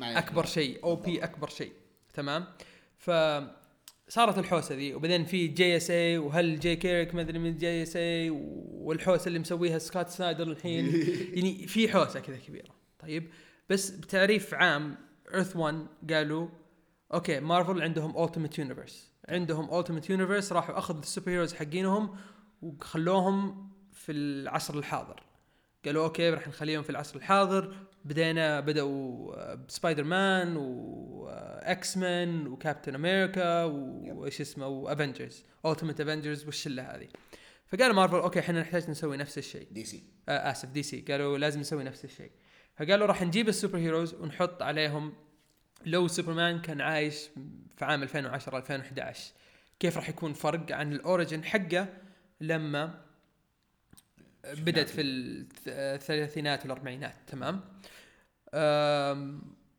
أكبر 0.02 0.46
شيء. 0.46 0.84
OP 0.84 1.24
أكبر 1.24 1.50
شيء. 1.50 1.83
تمام؟ 2.14 2.46
ف 2.98 3.12
صارت 4.08 4.38
الحوسة 4.38 4.76
ذي 4.76 4.94
وبعدين 4.94 5.26
في 5.26 5.48
JSA 5.48 6.18
وهل 6.18 6.60
جي 6.60 6.76
جاريك 6.76 7.16
ما 7.16 7.22
أدري 7.22 7.40
من 7.40 7.58
JSA 7.58 8.30
والحوسة 8.30 9.28
اللي 9.28 9.40
مسويها 9.40 9.80
سكوت 9.80 10.08
سنايدر 10.08 10.48
الحين. 10.48 10.86
يعني 11.36 11.68
في 11.68 11.90
حوسة 11.90 12.20
كذا 12.20 12.38
كبيرة. 12.38 12.70
طيب 13.00 13.30
بس 13.70 13.90
بتعريف 13.90 14.54
عام 14.54 14.96
Earth 15.34 15.56
1 15.56 15.88
قالوا 16.10 16.48
okay 17.14 17.40
مارفل 17.40 17.82
عندهم 17.82 18.24
Ultimate 18.24 18.60
Universe 18.60 19.12
عندهم 19.30 19.80
Ultimate 19.80 20.10
Universe 20.10 20.54
راحوا 20.54 20.78
اخذوا 20.78 21.02
ال 21.02 21.32
superheroes 21.32 21.54
حقينهم 21.54 22.16
وخلوهم 22.62 23.70
في 23.94 24.12
العصر 24.12 24.78
الحاضر. 24.78 25.24
قالوا 25.86 26.04
okay 26.04 26.30
راح 26.30 26.48
نخليهم 26.48 26.84
في 26.84 26.90
العصر 26.90 27.16
الحاضر. 27.16 27.76
بدينا 28.06 28.60
بدأوا 28.60 29.34
آه، 29.36 29.56
بسبايدر 29.56 30.04
مان 30.04 30.58
و 30.58 31.98
X-Men 31.98 32.48
وكابتن 32.48 32.96
أمريكا 32.96 33.64
وايش 33.64 34.42
اسمه 34.42 34.68
و 34.68 34.76
Avengers 34.76 35.44
Ultimate 35.66 36.02
Avengers 36.02 36.46
والشلة 36.46 36.84
هذه. 36.84 37.08
فقالوا 37.68 37.96
مارفل 37.96 38.16
okay 38.16 38.40
إحنا 38.40 38.62
نحتاج 38.62 38.90
نسوي 38.90 39.18
نفس 39.18 39.38
الشيء. 39.38 39.68
دي 39.72 39.86
سي. 39.86 40.04
آه 40.30 40.52
آسف 40.52 40.70
دي 40.70 40.84
سي. 40.84 41.02
قالوا 41.02 41.38
لازم 41.38 41.60
نسوي 41.60 41.84
نفس 41.84 42.06
الشيء. 42.06 42.32
فقالوا 42.76 43.08
راح 43.08 43.22
نجيب 43.22 43.50
ال 43.50 43.78
superheroes 43.78 44.14
ونحط 44.14 44.62
عليهم 44.62 45.14
لو 45.86 46.08
سوبرمان 46.08 46.62
كان 46.62 46.82
عايش 46.82 47.30
في 47.78 47.86
عام 47.86 48.04
2010 48.04 48.58
2011 48.58 49.34
كيف 49.80 49.98
راح 49.98 50.10
يكون 50.10 50.34
فرق 50.34 50.72
عن 50.72 50.94
ال 50.94 51.01
origin 51.01 51.44
حقه 51.44 51.88
لما 52.42 53.02
بدت 54.46 54.90
في 54.90 55.02
الث- 55.02 55.68
الثلاثينات 55.68 56.62
والأربعينات 56.64 57.16
تمام؟ 57.28 57.62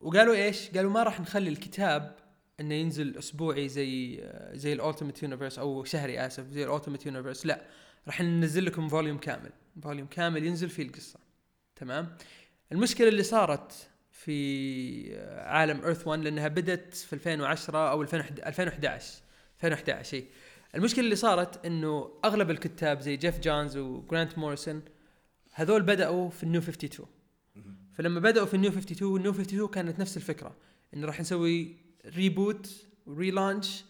وقالوا 0.00 0.34
إيش؟ 0.34 0.70
قالوا 0.70 0.90
ما 0.92 1.02
راح 1.02 1.20
نخلي 1.20 1.50
الكتاب 1.50 2.16
إنه 2.60 2.74
ينزل 2.74 3.18
أسبوعي 3.18 3.68
زي 3.68 4.20
زي 4.52 4.72
ال 4.72 4.78
Ultimate 4.78 5.22
Universe 5.22 5.58
أو 5.58 5.84
شهري 5.84 6.26
آسف 6.26 6.46
زي 6.50 6.64
ال 6.64 6.69
Ultimate 6.69 7.06
Universe 7.06 7.46
لا 7.46 7.60
راح 8.06 8.20
ننزل 8.20 8.64
لكم 8.66 8.88
volume 8.88 9.18
كامل 9.18 9.50
volume 9.82 10.06
كامل 10.06 10.44
ينزل 10.44 10.68
فيه 10.68 10.82
القصة 10.82 11.18
تمام؟ 11.76 12.16
المشكلة 12.72 13.08
اللي 13.08 13.22
صارت 13.22 13.88
في 14.10 15.18
عالم 15.40 15.84
Earth 15.84 16.06
1 16.06 16.22
لأنها 16.22 16.48
بدت 16.48 16.94
في 16.94 17.12
2010 17.12 17.90
أو 17.90 18.02
2011 18.02 19.22
2011 19.64 20.16
إي. 20.16 20.24
المشكلة 20.74 21.04
اللي 21.04 21.16
صارت 21.16 21.66
إنه 21.66 22.10
أغلب 22.24 22.50
الكتاب 22.50 23.00
زي 23.00 23.16
جيف 23.16 23.40
جونز 23.40 23.76
وجرانت 23.76 24.38
موريسون 24.38 24.82
هذول 25.52 25.82
بدأوا 25.82 26.30
في 26.30 26.42
ال 26.42 26.47
New 26.47 26.60
52 26.60 27.06
فلما 27.94 28.20
بدأوا 28.20 28.46
في 28.46 28.54
ال 28.54 28.58
New 28.58 28.70
52 28.70 29.16
ال 29.16 29.20
New 29.20 29.30
52 29.30 29.68
كانت 29.68 30.00
نفس 30.00 30.16
الفكرة 30.16 30.56
إنه 30.94 31.06
راح 31.06 31.20
نسوي 31.20 31.76
reboot 32.06 32.86
و 33.06 33.15
relaunch 33.15 33.84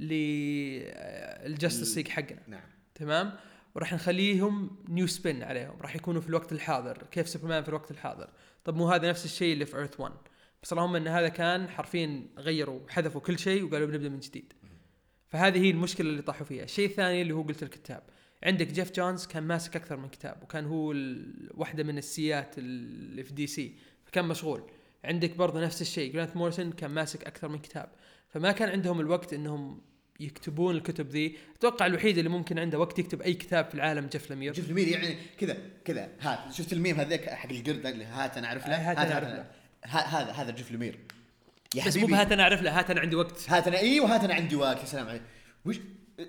لل 0.00 0.44
Justice 0.44 1.96
League 1.96 2.08
حقنا. 2.08 2.42
نعم. 2.46 2.68
تمام؟ 2.94 3.32
وراح 3.74 3.94
نخليهم 3.94 4.76
new 4.88 5.06
spin 5.06 5.42
عليهم. 5.42 5.80
راح 5.80 5.96
يكونوا 5.96 6.20
في 6.20 6.28
الوقت 6.28 6.52
الحاضر 6.52 7.06
كيف 7.10 7.28
سوبرمان 7.28 7.62
في 7.62 7.68
الوقت 7.68 7.90
الحاضر. 7.90 8.28
طب 8.64 8.76
مو 8.76 8.88
هذا 8.88 9.08
نفس 9.08 9.24
الشيء 9.24 9.52
اللي 9.52 9.66
في 9.66 9.76
Earth 9.76 10.00
1 10.00 10.12
بس 10.62 10.72
اللهم 10.72 10.96
إن 10.96 11.08
هذا 11.08 11.28
كان 11.28 11.68
حرفيا 11.68 12.26
غيروا 12.38 12.80
حذفوا 12.88 13.20
كل 13.20 13.38
شيء 13.38 13.64
وقالوا 13.64 13.86
بنبدأ 13.86 14.08
من 14.08 14.20
جديد. 14.20 14.52
فهذه 15.30 15.58
هي 15.64 15.70
المشكلة 15.70 16.08
اللي 16.10 16.22
طاحوا 16.22 16.46
فيها. 16.46 16.64
الشيء 16.64 16.86
الثاني 16.88 17.22
اللي 17.22 17.34
هو 17.34 17.42
قلت 17.42 17.62
الكتاب. 17.62 18.02
عندك 18.42 18.66
جيف 18.66 18.92
جونز 18.92 19.26
كان 19.26 19.42
ماسك 19.42 19.76
أكثر 19.76 19.96
من 19.96 20.08
كتاب 20.08 20.42
وكان 20.42 20.64
هو 20.66 20.92
ال- 20.92 21.50
واحدة 21.54 21.84
من 21.84 21.98
ال 21.98 22.10
CEOات 22.10 22.58
اللي 22.58 23.22
في 23.24 23.32
دي 23.32 23.46
سي 23.46 23.74
فكان 24.04 24.24
مشغول. 24.24 24.70
عندك 25.04 25.36
برضه 25.36 25.64
نفس 25.64 25.82
الشيء 25.82 26.12
جرانت 26.12 26.36
مورسون 26.36 26.72
كان 26.72 26.90
ماسك 26.90 27.24
أكثر 27.24 27.48
من 27.48 27.58
كتاب. 27.58 27.88
فما 28.28 28.52
كان 28.52 28.68
عندهم 28.68 29.00
الوقت 29.00 29.32
إنهم 29.32 29.80
يكتبون 30.20 30.76
الكتب 30.76 31.08
ذي. 31.08 31.36
أتوقع 31.58 31.86
الوحيد 31.86 32.18
اللي 32.18 32.30
ممكن 32.30 32.58
عنده 32.58 32.78
وقت 32.78 32.98
يكتب 32.98 33.22
أي 33.22 33.34
كتاب 33.34 33.64
في 33.68 33.74
العالم 33.74 34.06
جيف 34.06 34.32
لمير 34.32 34.52
شفت 34.54 34.70
المير 34.70 34.88
يعني 34.88 35.16
كذا 35.38 35.56
كذا. 35.84 36.08
هات 36.20 36.52
شفت 36.52 36.72
الميم 36.72 36.96
هذاك 37.00 37.28
حق 37.30 37.50
القرد 37.50 37.86
هات 37.86 38.36
أنا 38.36 38.46
أعرف 38.46 38.66
له. 38.68 38.90
هات 38.90 38.96
أنا 38.98 39.12
أعرف 39.14 39.28
له. 39.28 39.46
ها- 39.84 40.22
هذا 40.22 40.32
هذا 40.32 40.50
جيف 40.50 40.70
المير 40.70 40.98
يا 41.74 41.84
بس 41.86 41.96
مو 41.96 42.02
حبيبي. 42.02 42.12
بهات 42.12 42.32
أنا 42.32 42.42
اعرف 42.42 42.62
له 42.62 42.78
هات 42.78 42.90
أنا 42.90 43.00
عندي 43.00 43.16
وقت. 43.16 43.50
هات 43.50 43.68
أنا 43.68 43.78
أيوه 43.78 44.14
هات 44.14 44.24
أنا 44.24 44.34
عندي 44.34 44.56
وقت 44.56 44.80
يا 44.80 44.84
سلام 44.84 45.08
عليك. 45.08 45.22
وش؟ 45.64 45.76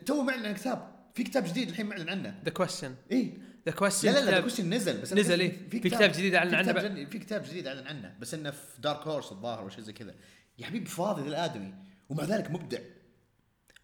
تو 0.06 0.24
معلن 0.24 0.46
عن 0.46 0.54
كتاب. 0.54 0.92
في 1.14 1.24
كتاب 1.24 1.44
جديد 1.44 1.70
الحين 1.70 1.86
معلن 1.86 2.10
عنه. 2.10 2.40
ذا 2.46 2.52
كويستشن 2.52 2.96
إيه 3.12 3.34
ذا 3.66 3.72
كويستشن 3.72 4.12
لا 4.14 4.20
لا 4.20 4.32
لا 4.32 4.40
كويستشن 4.40 4.70
نزل 4.70 5.02
بس 5.02 5.14
نزل 5.14 5.40
إيه. 5.40 5.70
في 5.70 5.80
كتاب 5.80 6.12
جديد 6.12 6.36
أعلن 6.36 6.64
في 6.64 6.80
عنه 6.80 7.06
في 7.06 7.20
كتاب 7.20 7.44
جديد 7.44 7.68
أعلن 7.68 7.88
عنه 7.88 8.16
بس 8.20 8.34
إنه 8.34 8.52
في 8.52 8.82
دارك 8.82 9.08
هورس 9.08 9.32
الظاهر 9.32 9.62
ولا 9.62 9.70
شيء 9.70 9.84
زي 9.84 9.94
كذا. 9.94 10.16
يا 10.60 10.66
حبيبي 10.66 10.86
فاضي 10.90 11.22
ذا 11.22 11.28
الآدمي. 11.28 11.74
ومع 12.10 12.24
ذلك 12.24 12.52
مبدع. 12.52 12.80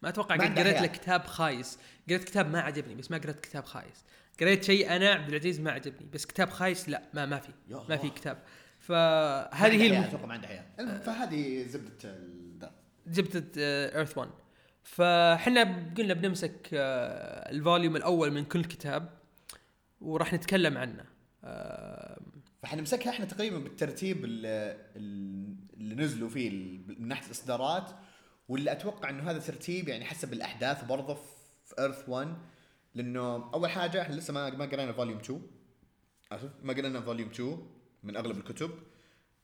ما 0.02 0.08
أتوقع 0.08 0.36
ما 0.36 0.44
قد 0.44 0.58
قريت. 0.58 0.80
له 0.80 0.86
كتاب 0.86 1.24
خايس. 1.24 1.78
قريت 2.08 2.24
كتاب 2.24 2.50
ما 2.50 2.60
عجبني 2.60 2.94
بس 2.94 3.10
ما 3.10 3.18
قريت 3.18 3.40
كتاب 3.40 3.64
خايس. 3.64 4.04
قريت 4.40 4.64
شيء 4.64 4.96
أنا 4.96 5.10
عبد 5.10 5.28
العزيز 5.28 5.60
ما 5.60 5.70
عجبني. 5.70 6.08
بس 6.12 6.26
كتاب 6.26 6.50
خايس 6.50 6.88
لا 6.88 7.02
ما 7.14 7.26
ما 7.26 7.38
في. 7.38 7.52
ما 7.88 7.96
في. 7.96 8.10
كتاب. 8.10 8.38
فهذه 8.88 9.82
هي. 9.82 10.04
أتوقع 10.04 10.26
ما 10.26 10.32
عنده 10.34 10.48
حياة. 10.48 10.98
فهذه 10.98 11.62
زبدة 11.66 11.92
ال- 12.04 12.58
ذا 12.60 12.72
جبت 13.06 13.58
Earth 13.58 14.18
1 14.18 14.30
فاحنا 14.82 15.92
قلنا 15.98 16.14
بنمسك 16.14 16.68
آه، 16.74 17.50
ال 17.50 17.57
volume 17.57 17.96
الأول 17.96 18.30
من 18.30 18.44
كل 18.44 18.64
كتاب 18.64 19.08
وراح 20.00 20.32
نتكلم 20.32 20.78
عنه. 20.78 21.04
آه، 21.44 22.20
فحنمسكها 22.62 23.10
إحنا 23.10 23.24
تقريبا 23.26 23.58
بالترتيب 23.58 24.24
اللي, 24.24 24.76
اللي 25.76 25.94
نزلوا 25.94 26.28
فيه 26.28 26.50
من 26.88 27.08
ناحية 27.08 27.26
الإصدارات 27.26 27.90
واللي 28.48 28.72
أتوقع 28.72 29.10
إنه 29.10 29.30
هذا 29.30 29.38
ترتيب 29.38 29.88
يعني 29.88 30.04
حسب 30.04 30.32
الأحداث 30.32 30.84
برضه 30.84 31.14
في 31.66 31.74
Earth 31.78 32.08
1 32.08 32.28
لأنه 32.94 33.50
أول 33.54 33.70
حاجة 33.70 34.02
إحنا 34.02 34.14
لسه 34.14 34.32
ما 34.34 34.50
ما 34.50 34.64
قرينا 34.64 34.92
volume 34.92 35.18
2 35.18 35.42
اسف 36.32 36.50
ما 36.62 36.72
قرينا 36.72 37.00
volume 37.00 37.28
2 37.28 37.58
من 38.02 38.16
أغلب 38.16 38.36
الكتب. 38.36 38.70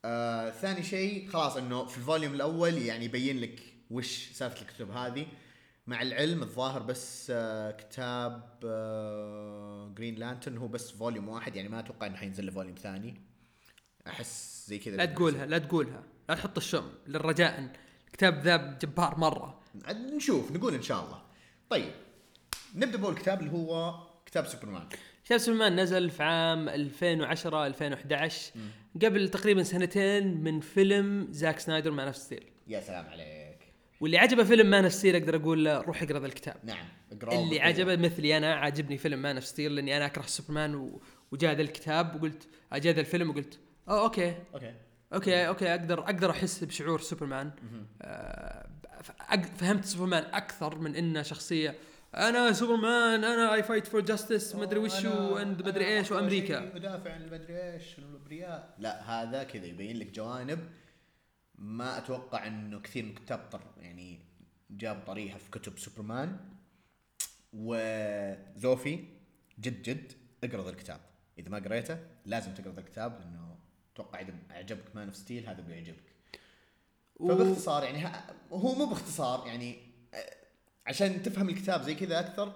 آه 0.04 0.50
ثاني 0.50 0.82
شيء 0.82 1.28
خلاص 1.28 1.56
إنه 1.56 1.84
في 1.84 1.98
ال 1.98 2.03
volume 2.03 2.34
الأول 2.34 2.78
يعني 2.78 3.04
يبين 3.04 3.40
لك 3.40 3.62
وش 3.90 4.30
سالفة 4.32 4.62
الكتب 4.62 4.90
هذه. 4.90 5.26
مع 5.86 6.02
العلم 6.02 6.42
الظاهر 6.42 6.82
بس 6.82 7.26
آه 7.30 7.70
كتاب 7.70 8.60
آه 8.64 9.92
Green 9.96 10.14
Lantern 10.14 10.58
هو 10.58 10.68
بس 10.68 10.90
volume 10.90 11.28
واحد 11.28 11.56
يعني 11.56 11.68
ما 11.68 11.80
أتوقع 11.80 12.06
إنه 12.06 12.16
حينزل 12.16 12.46
له 12.46 12.52
volume 12.52 12.76
ثاني. 12.76 13.20
أحس 14.06 14.64
زي 14.68 14.78
كذا 14.78 14.96
لا 14.96 15.04
تقولها 15.04 15.46
لا 15.46 15.58
تقولها. 15.58 16.02
لا 16.28 16.34
تحط 16.34 16.56
الشم 16.56 16.92
للرجاء. 17.06 17.72
الكتاب 18.06 18.40
ذا 18.40 18.78
جبار 18.82 19.18
مرة. 19.18 19.60
نشوف 20.16 20.52
نقول 20.52 20.74
إن 20.74 20.82
شاء 20.82 21.04
الله. 21.04 21.22
طيب 21.70 21.92
نبدأ 22.74 22.98
بأول 22.98 23.14
كتاب 23.14 23.40
اللي 23.40 23.52
هو 23.52 23.94
كتاب 24.26 24.46
سوبرمان 24.46 24.88
كتاب 25.24 25.38
سوبرمان 25.38 25.80
نزل 25.80 26.10
في 26.10 26.22
عام 26.22 26.68
2010 26.68 27.66
2011 27.66 28.52
قبل 29.02 29.28
تقريبا 29.28 29.62
سنتين 29.62 30.44
من 30.44 30.60
فيلم 30.60 31.28
زاك 31.30 31.58
سنايدر 31.58 31.90
Man 31.90 32.06
of 32.06 32.16
Steel 32.16 32.44
يا 32.68 32.80
سلام 32.80 33.06
عليك. 33.06 33.58
واللي 34.00 34.18
عجبه 34.18 34.44
فيلم 34.44 34.70
Man 34.70 34.84
of 34.84 34.92
Steel 34.92 35.16
أقدر 35.16 35.36
أقول 35.36 35.64
له 35.64 35.80
روح 35.80 36.02
اقرأ 36.02 36.18
ذا 36.18 36.26
الكتاب. 36.26 36.56
نعم 36.64 36.86
اقرأه 37.12 37.42
اللي. 37.42 37.60
عجبه 37.60 37.96
مثلي 37.96 38.36
أنا 38.36 38.54
عاجبني 38.54 38.98
فيلم 38.98 39.22
Man 39.22 39.36
of 39.36 39.46
Steel 39.46 39.74
لأني 39.74 39.96
أنا 39.96 40.06
أكره 40.06 40.22
سوبرمان 40.22 40.74
و... 40.74 41.00
وجاء 41.32 41.54
ذا 41.54 41.62
الكتاب 41.62 42.14
وقلت 42.16 42.48
جاء 42.74 42.94
ذا 42.94 43.00
الفيلم 43.00 43.30
وقلت 43.30 43.58
آه 43.88 44.04
okay. 44.04 44.34
okay. 44.54 44.74
okay 45.14 45.48
okay 45.48 45.70
أقدر 45.70 46.00
أقدر 46.00 46.30
أحس 46.30 46.64
بشعور 46.64 47.00
سوبرمان. 47.00 47.50
آه 48.02 48.68
فهمت 49.56 49.84
سوبرمان 49.84 50.22
أكثر 50.22 50.78
من 50.78 50.96
إنه 50.96 51.22
شخصية 51.22 51.74
أنا 52.14 52.52
سوبرمان 52.52 53.24
أنا 53.24 53.54
I 53.54 53.62
fight 53.62 53.86
for 53.86 54.00
justice 54.00 54.54
مدري 54.54 54.78
وشو 54.78 55.36
and 55.36 55.62
مدري 55.68 55.86
إيش 55.98 56.10
وأمريكا. 56.12 56.76
أدافع 56.76 57.12
عن 57.12 57.22
المدري 57.22 57.72
إيش 57.72 57.98
الابرياء 57.98 58.74
لا 58.78 59.02
هذا 59.22 59.42
كذا 59.42 59.66
يبين 59.66 59.98
لك 59.98 60.10
جوانب 60.10 60.70
ما 61.58 61.98
أتوقع 61.98 62.46
إنه 62.46 62.80
كثير 62.80 63.04
من 63.04 63.10
الكتاب 63.10 63.38
طر 63.52 63.60
يعني 63.80 64.20
جاب 64.70 65.02
طريقها 65.06 65.38
في 65.38 65.50
كتب 65.50 65.78
سوبرمان 65.78 66.38
وزوفي 67.52 69.04
جد 69.58 69.82
جد 69.82 70.12
اقرا 70.44 70.62
ذا 70.64 70.70
الكتاب. 70.70 71.00
إذا 71.38 71.48
ما 71.48 71.58
قريته 71.58 71.98
لازم 72.26 72.54
تقرا 72.54 72.72
ذا 72.72 72.80
الكتاب 72.80 73.20
لأنه 73.20 73.56
أتوقع 73.94 74.20
إذا 74.20 74.32
أعجبك 74.50 74.96
Man 74.96 75.06
of 75.06 75.16
Steel 75.16 75.46
هذا 75.48 75.60
بيعجبك. 75.60 76.14
فباختصار 77.18 77.84
يعني 77.84 78.06
ه- 78.06 78.24
هو 78.52 78.74
مو 78.74 78.86
باختصار 78.86 79.46
يعني 79.46 79.76
عشان 80.86 81.22
تفهم 81.22 81.48
الكتاب 81.48 81.82
زي 81.82 81.94
كذا 81.94 82.20
أكثر 82.20 82.52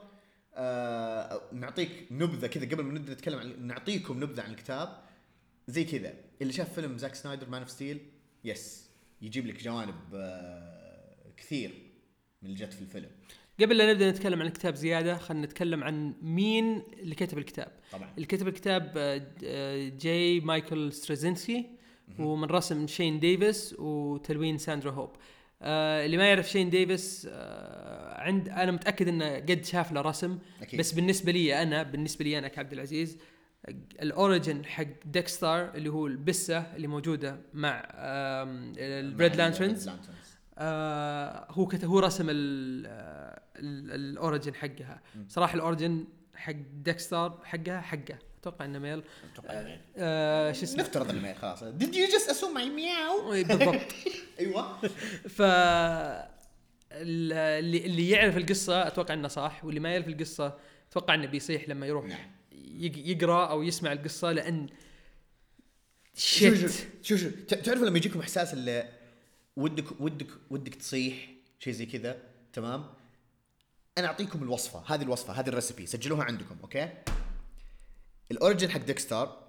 آه 0.55 1.41
نعطيك 1.53 1.91
نبذة 2.11 2.47
كذا 2.47 2.67
قبل 2.67 2.83
ما 2.83 2.93
نبدأ 2.93 3.13
نتكلم 3.13 3.39
عن 3.39 3.67
نعطيكم 3.67 4.23
نبذة 4.23 4.43
عن 4.43 4.51
الكتاب. 4.51 4.99
زي 5.69 5.85
كذا. 5.85 6.15
اللي 6.43 6.53
شاف 6.53 6.75
فيلم 6.75 6.99
زاك 6.99 7.15
سنايدر 7.15 7.49
Man 7.49 7.63
of 7.63 7.71
Steel 7.71 8.01
بس 8.45 8.89
يجيب 9.23 9.47
لك 9.47 9.63
جوانب 9.63 9.95
آه 10.15 11.33
كثير 11.37 11.71
من 12.43 12.51
اللي 12.51 12.65
جت 12.65 12.73
في 12.73 12.83
الفيلم. 12.83 13.11
قبل 13.61 13.77
لا 13.77 13.93
نبدأ 13.93 14.11
نتكلم 14.11 14.41
عن 14.41 14.47
الكتاب 14.47 14.75
زيادة 14.75 15.17
خلينا 15.17 15.47
نتكلم 15.47 15.85
عن 15.85 16.15
مين 16.23 16.83
اللي 16.99 17.15
كتب 17.15 17.39
الكتاب. 17.39 17.73
طبعا. 17.93 18.15
اللي 18.15 18.27
كتب 18.27 18.49
الكتاب 18.49 18.93
جاي 19.99 20.41
مايكل 20.41 20.93
سترازينسكي 20.93 21.67
ومن 22.19 22.45
رسم 22.45 22.87
شين 22.87 23.21
ديفيس 23.21 23.75
وتلوين 23.79 24.59
ساندرا 24.59 24.91
هوب 24.91 25.17
آه 25.63 26.07
اللي 26.07 26.17
ما 26.17 26.29
يعرف 26.29 26.49
شين 26.51 26.71
ديفيس 26.71 27.29
آه 27.31 28.21
عند 28.21 28.49
أنا 28.49 28.71
متأكد 28.73 29.09
إنه 29.09 29.35
قد 29.37 29.65
شاف 29.65 29.93
له 29.93 30.01
رسم. 30.01 30.39
أكيد. 30.63 30.81
بس 30.81 30.93
بالنسبة 30.93 31.33
لي 31.33 31.63
أنا 31.63 31.83
بالنسبة 31.83 32.25
لي 32.25 32.39
أنا 32.39 32.49
كعبد 32.49 32.73
العزيز 32.73 33.19
ال 34.03 34.12
origin 34.12 34.65
حق 34.65 34.85
ديكستار 35.05 35.75
اللي 35.75 35.89
هو 35.89 36.07
البسة 36.07 36.59
اللي 36.59 36.87
موجودة 36.87 37.41
مع 37.55 37.83
ال 37.97 38.32
Red 38.32 39.37
Lanterns 39.37 39.91
آه 40.59 41.47
هو 41.51 41.67
كت 41.67 41.85
هو 41.85 41.99
رسم 41.99 42.27
آه، 42.31 42.33
ال- 43.57 43.91
ال 43.95 44.03
origin 44.03 44.55
حقها. 44.55 45.01
صراحة 45.29 45.55
ال 45.55 45.62
origin 45.62 46.05
حق 46.35 46.53
ديكستار 46.83 47.41
حقها 47.45 47.81
حقه. 47.81 48.19
أتوقع 48.41 48.65
إنه 48.65 48.79
male. 48.79 49.03
أتوقع 49.33 49.55
يعني. 49.55 49.81
آه 49.97 50.53
شو 50.53 50.63
اسمه؟ 50.63 50.81
نفترض 50.83 51.11
ال 51.11 51.16
male 51.16 51.37
خلاص. 51.37 51.65
Did 51.65 51.93
you 51.95 52.13
just 52.13 52.31
assume 52.31 52.55
my 52.55 52.69
male? 52.79 53.33
إيه، 53.33 53.45
بالضبط. 53.45 53.81
أيوه. 54.41 54.79
ف 55.29 55.43
اللي 56.93 57.79
اللي 57.87 58.11
يعرف 58.11 58.37
القصة 58.37 58.87
أتوقع 58.87 59.15
إنه 59.15 59.29
صح 59.29 59.65
واللي 59.65 59.81
ما 59.81 59.93
يعرف 59.93 60.09
القصة 60.09 60.59
أتوقع 60.91 61.15
إنه 61.15 61.27
بيصيح 61.27 61.69
لما 61.69 61.87
يروح 61.87 62.05
نعم. 62.07 62.31
يق- 62.53 62.99
يقرأ 63.09 63.47
أو 63.51 63.63
يسمع 63.63 63.93
القصة 63.93 64.33
لأن 64.33 64.67
شو 66.17 66.55
شو 66.55 66.69
شو 67.03 67.17
شو 67.17 67.29
ت- 67.31 67.55
تعرفوا 67.55 67.87
لما 67.87 67.97
يجيكم 67.99 68.21
إحساس 68.21 68.53
اللي 68.55 68.89
ودك 69.57 70.01
ودك 70.01 70.27
ودك 70.51 70.75
تصيح 70.75 71.31
شيء 71.59 71.73
زي 71.73 71.87
كذا 71.87 72.17
تمام؟ 72.53 72.85
أنا 73.99 74.07
أعطيكم 74.07 74.43
الوصفة 74.43 74.95
هذه 74.95 75.03
الوصفة 75.03 75.33
هذه 75.33 75.49
ال 75.49 75.54
recipe 75.54 75.87
سجلوها 75.87 76.25
عندكم 76.25 76.57
okay؟ 76.63 76.89
ال 78.31 78.36
origin 78.36 78.71
حق 78.71 78.81
ديكستار 78.81 79.49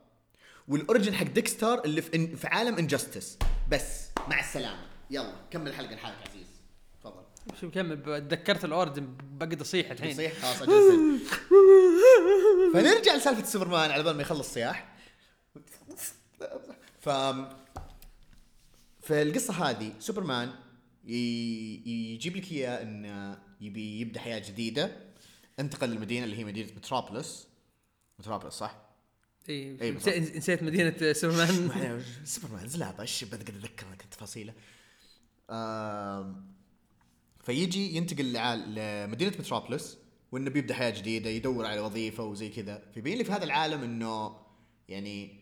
وال 0.68 0.79
origin 0.79 1.14
حق 1.16 1.26
ديكستار 1.26 1.86
اللي 1.86 2.02
في, 2.02 2.36
في 2.36 2.48
عالم 2.48 2.76
انجستس 2.76 3.38
بس 3.72 4.08
مع 4.28 4.40
السلامة. 4.40 4.86
يلا 5.12 5.36
كمل 5.52 5.68
الحلقة 5.68 5.96
لحالك 5.96 6.16
عزيز. 6.30 6.48
تفضل. 7.02 7.24
شو 7.62 7.68
بكمل 7.68 7.96
ب- 7.96 8.28
تذكرت 8.28 8.66
ال 8.66 8.73
origin 8.73 9.18
بقعد 9.32 9.62
اصيح 9.62 9.92
الحين. 9.92 10.14
تصيح 10.14 10.34
خلاص 10.34 10.62
أجل 10.62 11.20
فنرجع 12.74 13.16
لسالفة 13.16 13.44
سوبرمان 13.46 13.92
على 13.92 14.04
بال 14.04 14.16
ما 14.16 14.22
يخلص 14.22 14.54
صياح 14.54 14.96
ف 17.00 17.10
فالقصة 19.02 19.54
هذه 19.54 19.94
سوبرمان. 20.00 20.52
يجيب 21.06 22.38
لك 22.38 22.52
إياه 22.52 22.82
إنه 22.82 23.40
يبي 23.62 24.00
يبدأ 24.02 24.20
حياة 24.20 24.40
جديدة. 24.40 24.92
انتقل 25.60 25.90
للمدينة 25.90 26.26
اللي 26.26 26.38
هي 26.38 26.44
مدينة 26.44 26.70
متروبوليس 26.78 27.48
متروبوليس 28.20 28.54
صح؟ 28.54 28.76
اي 29.50 29.78
إي 29.82 29.92
نسيت 29.92 30.16
بالضبط. 30.16 30.38
نسيت 30.38 30.64
مدينة 30.64 31.14
سوبرمان 31.14 32.04
سوبرمان 32.26 32.68
زلابه 32.68 33.02
إيش 33.02 33.24
بقدر 33.24 33.42
اتذكر 33.42 33.86
لك 33.92 34.02
تفاصيله 34.02 34.54
فيجي 37.40 37.96
ينتقل 37.96 38.34
لمدينة 38.68 39.32
متروبوليس 39.40 39.98
وإنه 40.32 40.50
بيبدأ 40.50 40.74
حياة 40.74 40.90
جديدة 40.90 41.30
يدور 41.30 41.66
على 41.66 41.80
وظيفة 41.80 42.24
وزي 42.24 42.50
كذا 42.50 42.84
فيبين 42.94 43.18
لي 43.18 43.24
في 43.24 43.32
هذا 43.32 43.44
العالم 43.44 43.84
إنه 43.84 44.36
يعني 44.90 45.40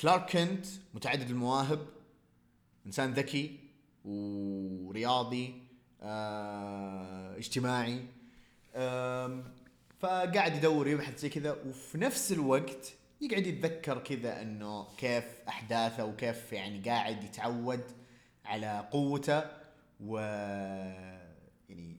كلارك 0.00 0.30
كنت 0.30 0.66
متعدد 0.94 1.30
المواهب 1.30 1.86
إنسان 2.86 3.12
ذكي 3.12 3.58
ورياضي 4.04 5.62
آه، 6.02 7.36
اجتماعي 7.36 8.06
فقاعد 10.02 10.56
يدور 10.56 10.88
يبحث 10.88 11.18
زي 11.18 11.28
كذا 11.28 11.56
وفي 11.66 11.98
نفس 11.98 12.32
الوقت 12.32 12.92
يقعد 13.20 13.46
يتذكر 13.46 13.98
كذا 13.98 14.42
إنه 14.42 14.86
كيف 14.98 15.24
أحداثه 15.48 16.04
وكيف 16.04 16.52
يعني 16.52 16.90
قاعد 16.90 17.24
يتعود 17.24 17.84
على 18.44 18.88
قوته 18.90 19.42
و 20.00 20.18
يعني 21.68 21.96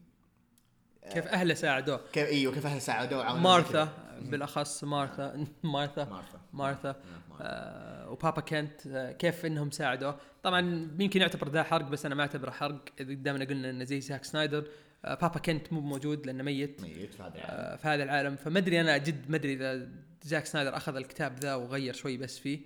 كيف 1.11 1.27
أهله 1.27 1.53
ساعدوه. 1.53 2.01
كيف 2.13 2.27
إيوه 2.27 2.53
كيف 2.53 2.65
أهله 2.65 2.79
ساعدوه 2.79 3.39
مارثا 3.39 3.89
بالأخص 4.21 4.83
مارثا 4.83 5.45
مارثا. 5.63 6.05
مارثا. 6.05 6.39
مارثا. 6.53 6.95
آه 7.41 8.09
وبابا 8.09 8.41
كنت 8.41 8.87
آه 8.87 9.11
كيف 9.11 9.45
إنهم 9.45 9.71
ساعدوه. 9.71 10.17
طبعا 10.43 10.89
يمكن 10.99 11.21
يعتبر 11.21 11.49
ذا 11.49 11.63
حرق 11.63 11.85
بس 11.85 12.05
أنا 12.05 12.15
ما 12.15 12.21
أعتبره 12.21 12.51
حرق. 12.51 12.85
إذا 12.99 13.13
دامنا 13.13 13.45
قلنا 13.45 13.69
إنه 13.69 13.83
زي 13.83 14.01
زاك 14.01 14.23
سنايدر. 14.23 14.67
بابا 15.03 15.39
كنت 15.39 15.73
مو 15.73 15.81
موجود 15.81 16.25
لأنه 16.25 16.43
ميت. 16.43 16.81
ميت 16.81 17.13
في 17.13 17.23
هذا 17.23 17.35
العالم. 17.35 17.49
آه 17.49 17.75
في 17.75 17.87
هذا 17.87 18.03
العالم. 18.03 18.35
فما 18.35 18.59
ادري 18.59 18.81
أنا 18.81 18.97
جد 18.97 19.29
ما 19.29 19.35
ادري 19.35 19.53
إذا 19.53 19.89
زاك 20.23 20.45
سنايدر 20.45 20.77
أخذ 20.77 20.95
الكتاب 20.95 21.39
ذا 21.39 21.55
وغير 21.55 21.93
شوي 21.93 22.17
بس 22.17 22.39
فيه 22.39 22.59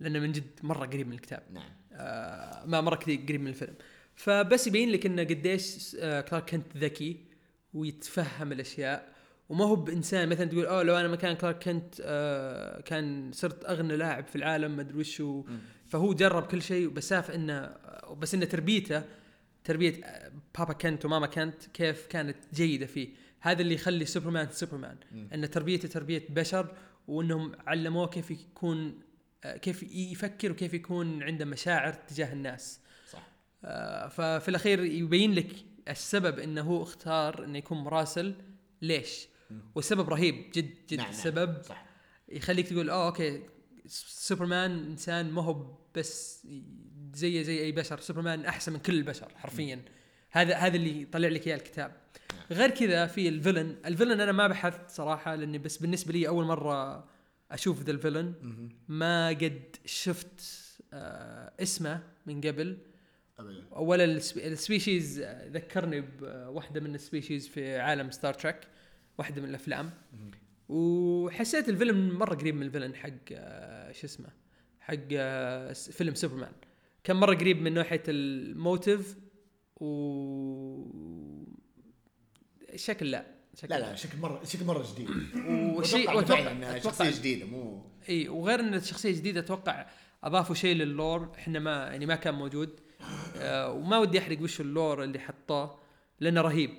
لأنه 0.00 0.18
من 0.18 0.32
جد 0.32 0.50
مرة 0.62 0.86
قريب 0.86 1.06
من 1.06 1.12
الكتاب. 1.12 1.42
نعم. 1.52 1.70
آه 1.92 2.66
ما 2.66 2.80
مرة 2.80 2.96
كثير 2.96 3.20
قريب 3.28 3.40
من 3.40 3.48
الفيلم. 3.48 3.74
فبس 4.14 4.66
يبين 4.66 4.90
لك 4.90 5.06
إنه 5.06 5.22
قديش 5.22 5.96
آه 6.00 6.20
كلارك 6.20 6.50
كنت 6.50 6.76
ذكي 6.76 7.24
ويتفهم 7.74 8.52
الأشياء 8.52 9.12
وما 9.48 9.64
هو 9.64 9.76
بإنسان 9.76 10.28
مثلا 10.28 10.46
تقول 10.46 10.66
أوه 10.66 10.82
لو 10.82 10.96
أنا 10.96 11.08
مكان 11.08 11.36
كلارك 11.36 11.64
كنت 11.64 11.94
آه 12.04 12.80
كان 12.80 13.30
صرت 13.32 13.64
أغنى 13.64 13.96
لاعب 13.96 14.26
في 14.26 14.36
العالم 14.36 14.76
ما 14.76 14.82
أدري 14.82 14.98
وشو. 14.98 15.44
فهو 15.88 16.14
جرب 16.14 16.42
كل 16.42 16.62
شيء 16.62 16.88
بس 16.88 17.10
شاف 17.10 17.30
إنه 17.30 17.74
بس 18.18 18.34
إنه 18.34 18.44
تربيته 18.44 19.02
تربية 19.64 20.00
بابا 20.58 20.72
كنت 20.72 21.04
وماما 21.04 21.26
كنت 21.26 21.66
كيف 21.66 22.06
كانت 22.06 22.36
جيدة 22.54 22.86
فيه. 22.86 23.08
هذا 23.40 23.62
اللي 23.62 23.74
يخلي 23.74 24.04
سوبرمان 24.04 24.48
سوبرمان 24.50 24.96
إن 25.34 25.50
تربيته 25.50 25.88
تربية 25.88 26.26
بشر 26.28 26.76
وإنهم 27.08 27.52
علموه 27.66 28.06
كيف 28.06 28.30
يكون 28.30 29.00
آه، 29.44 29.56
كيف 29.56 29.82
يفكر 29.92 30.52
وكيف 30.52 30.74
يكون 30.74 31.22
عنده 31.22 31.44
مشاعر 31.44 31.92
تجاه 31.92 32.32
الناس. 32.32 32.80
صح. 33.10 33.28
آه، 33.64 34.08
ففي 34.08 34.48
الأخير 34.48 34.84
يبين 34.84 35.34
لك 35.34 35.50
السبب 35.88 36.38
إنه 36.38 36.62
هو 36.62 36.82
اختار 36.82 37.44
إنه 37.44 37.58
يكون 37.58 37.78
مراسل. 37.78 38.34
ليش؟ 38.82 39.28
والسبب 39.74 40.08
رهيب 40.08 40.50
جد 40.54 40.74
جد 40.88 40.94
نعم، 40.98 41.06
نعم. 41.06 41.14
السبب 41.14 41.62
صح. 41.62 41.86
يخليك 42.28 42.68
تقول 42.68 42.90
آه 42.90 43.06
okay 43.06 43.42
سوبرمان 43.86 44.70
إنسان 44.70 45.30
ما 45.30 45.42
هو 45.42 45.78
بس 45.94 46.46
زي 47.14 47.44
زي 47.44 47.60
أي 47.60 47.72
بشر. 47.72 48.00
سوبرمان 48.00 48.44
أحسن 48.44 48.72
من 48.72 48.78
كل 48.78 48.94
البشر 48.94 49.32
حرفيا. 49.36 49.82
هذا 50.30 50.54
هذا 50.56 50.76
اللي 50.76 51.02
يطلع 51.02 51.28
لك 51.28 51.46
إياه 51.46 51.56
الكتاب. 51.56 51.92
غير 52.50 52.70
كذا 52.70 53.06
في 53.06 53.28
ال 53.28 53.33
villain. 53.33 53.76
ال 53.86 53.90
villain 53.90 54.20
أنا 54.20 54.32
ما 54.32 54.46
بحثت 54.46 54.90
صراحة 54.90 55.34
لأني 55.34 55.58
بس 55.58 55.76
بالنسبة 55.76 56.12
لي 56.12 56.28
أول 56.28 56.44
مرة 56.44 57.04
أشوف 57.50 57.82
ذا 57.82 57.90
ال 57.90 57.95
villain. 57.95 58.34
ما 58.88 59.28
قد 59.28 59.62
شفت 59.84 60.40
آه 60.92 61.52
اسمه 61.60 62.02
من 62.26 62.40
قبل. 62.40 62.78
ال 63.40 63.60
spe- 63.60 64.38
ال 64.38 64.48
species 64.48 65.18
آه، 65.20 65.48
ذكرني 65.48 66.00
بواحده 66.00 66.80
من 66.80 66.94
ال 66.94 67.01
species 67.01 67.48
في 67.48 67.78
عالم 67.78 68.10
ستار 68.10 68.34
تريك 68.34 68.56
واحدة 69.18 69.42
من 69.42 69.48
الأفلام. 69.48 69.90
وحسيت 70.68 71.68
ال 71.68 71.74
villain 71.74 72.18
مرة 72.18 72.34
قريب 72.34 72.54
من 72.54 72.62
ال 72.62 72.66
villain 72.66 72.94
حق 72.94 73.10
آه، 73.32 73.92
شو 73.92 74.06
اسمه 74.06 74.28
حق 74.80 74.96
آه، 75.12 75.72
فيلم 75.72 76.14
سوبرمان. 76.14 76.52
كان 77.04 77.16
مرة 77.16 77.34
قريب 77.34 77.62
من 77.62 77.74
ناحيه 77.74 78.02
ال 78.08 78.23
motive 78.23 79.16
و 79.76 79.86
شكل 82.76 83.10
لا 83.10 83.26
شكل 83.56 83.68
لا 83.74 83.80
لا 83.80 83.94
شكل 83.94 84.18
مرة 84.18 84.44
شكل 84.44 84.64
مرة 84.64 84.86
جديد. 84.92 85.08
وشيء 85.76 86.10
وأتوقع 86.16 86.42
فعلاً 86.42 86.52
إنها 86.52 86.78
شخصية 86.78 87.10
جديدة 87.10 87.46
مو 87.46 87.84
إي 88.08 88.28
وغير 88.28 88.60
إن 88.60 88.74
الشخصية 88.74 89.10
جديدة 89.12 89.40
أتوقع 89.40 89.86
أضافوا 90.24 90.54
شيء 90.54 90.76
لل 90.76 90.95
lore 90.95 91.32
إحنا 91.38 91.58
ما 91.58 91.70
يعني 91.86 92.06
ما 92.06 92.14
كان 92.14 92.34
موجود. 92.34 92.80
آه 93.36 93.72
وما 93.72 93.98
ودي 93.98 94.18
أحرق 94.18 94.42
وش 94.42 94.60
ال 94.60 94.69
lore 94.69 95.04
اللي 95.04 95.18
حطوه 95.18 95.78
لأنه 96.20 96.40
رهيب. 96.40 96.70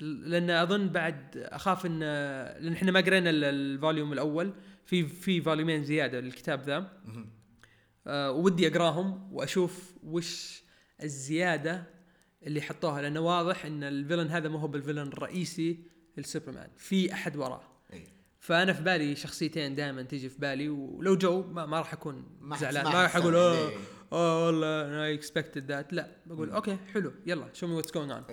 لأن 0.00 0.50
أظن 0.50 0.88
بعد 0.88 1.36
أخاف 1.36 1.86
ان 1.86 1.98
لأن 2.60 2.72
إحنا 2.72 2.92
ما 2.92 3.00
قرينا 3.00 3.30
ال- 3.30 3.44
ال 3.44 3.54
volume 3.54 4.12
الأول. 4.12 4.52
في 4.84 5.06
في 5.06 5.40
volumeين 5.40 5.84
زيادة 5.84 6.20
للكتاب 6.20 6.62
ذا. 6.62 6.92
ودي 8.08 8.68
أقراهم 8.68 9.32
وأشوف 9.32 9.94
وش 10.02 10.62
الزيادة 11.02 11.84
اللي 12.42 12.60
حطوها 12.60 13.02
لأنه 13.02 13.20
واضح 13.20 13.64
إن 13.64 13.84
ال 13.84 13.89
villain 13.89 14.28
هذا 14.28 14.48
ما 14.48 14.60
هو 14.60 14.68
بال 14.68 14.77
villain 14.77 15.08
الرئيسي 15.08 15.78
للسوبرمان 16.16 16.68
في 16.76 17.12
أحد 17.12 17.36
وراه. 17.36 17.62
اي 17.92 18.04
فأنا 18.40 18.72
في 18.72 18.82
بالي 18.82 19.16
شخصيتين 19.16 19.74
دائما 19.74 20.02
تجي 20.02 20.28
في 20.28 20.38
بالي 20.38 20.68
ولو 20.68 21.16
جو 21.16 21.42
ما, 21.42 21.66
ما 21.66 21.78
راح 21.78 21.92
أكون 21.92 22.24
زعلان 22.60 22.84
ما 22.84 23.02
راح 23.02 23.16
أقول 23.16 23.34
أوه 23.34 23.68
إيه. 23.68 23.76
أوه 24.12 24.46
والله 24.46 24.84
أنا 24.84 25.12
expected 25.12 25.66
that 25.66 25.92
لا 25.92 26.08
بقول 26.26 26.50
okay 26.50 26.76
حلو 26.94 27.12
يلا 27.26 27.46
show 27.52 27.66
me 27.66 27.74
what's 27.74 27.92
going 27.92 28.12
on 28.12 28.24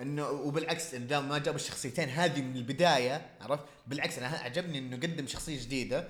انه 0.00 0.30
وبالعكس 0.30 0.94
ان 0.94 1.06
دام 1.06 1.28
ما 1.28 1.38
جاب 1.38 1.54
الشخصيتين 1.54 2.08
هذه 2.08 2.42
من 2.42 2.56
البداية 2.56 3.26
عرفت؟ 3.40 3.64
بالعكس 3.86 4.18
أنا 4.18 4.26
عجبني 4.26 4.78
إنه 4.78 4.96
قدم 4.96 5.26
شخصية 5.26 5.62
جديدة 5.62 6.08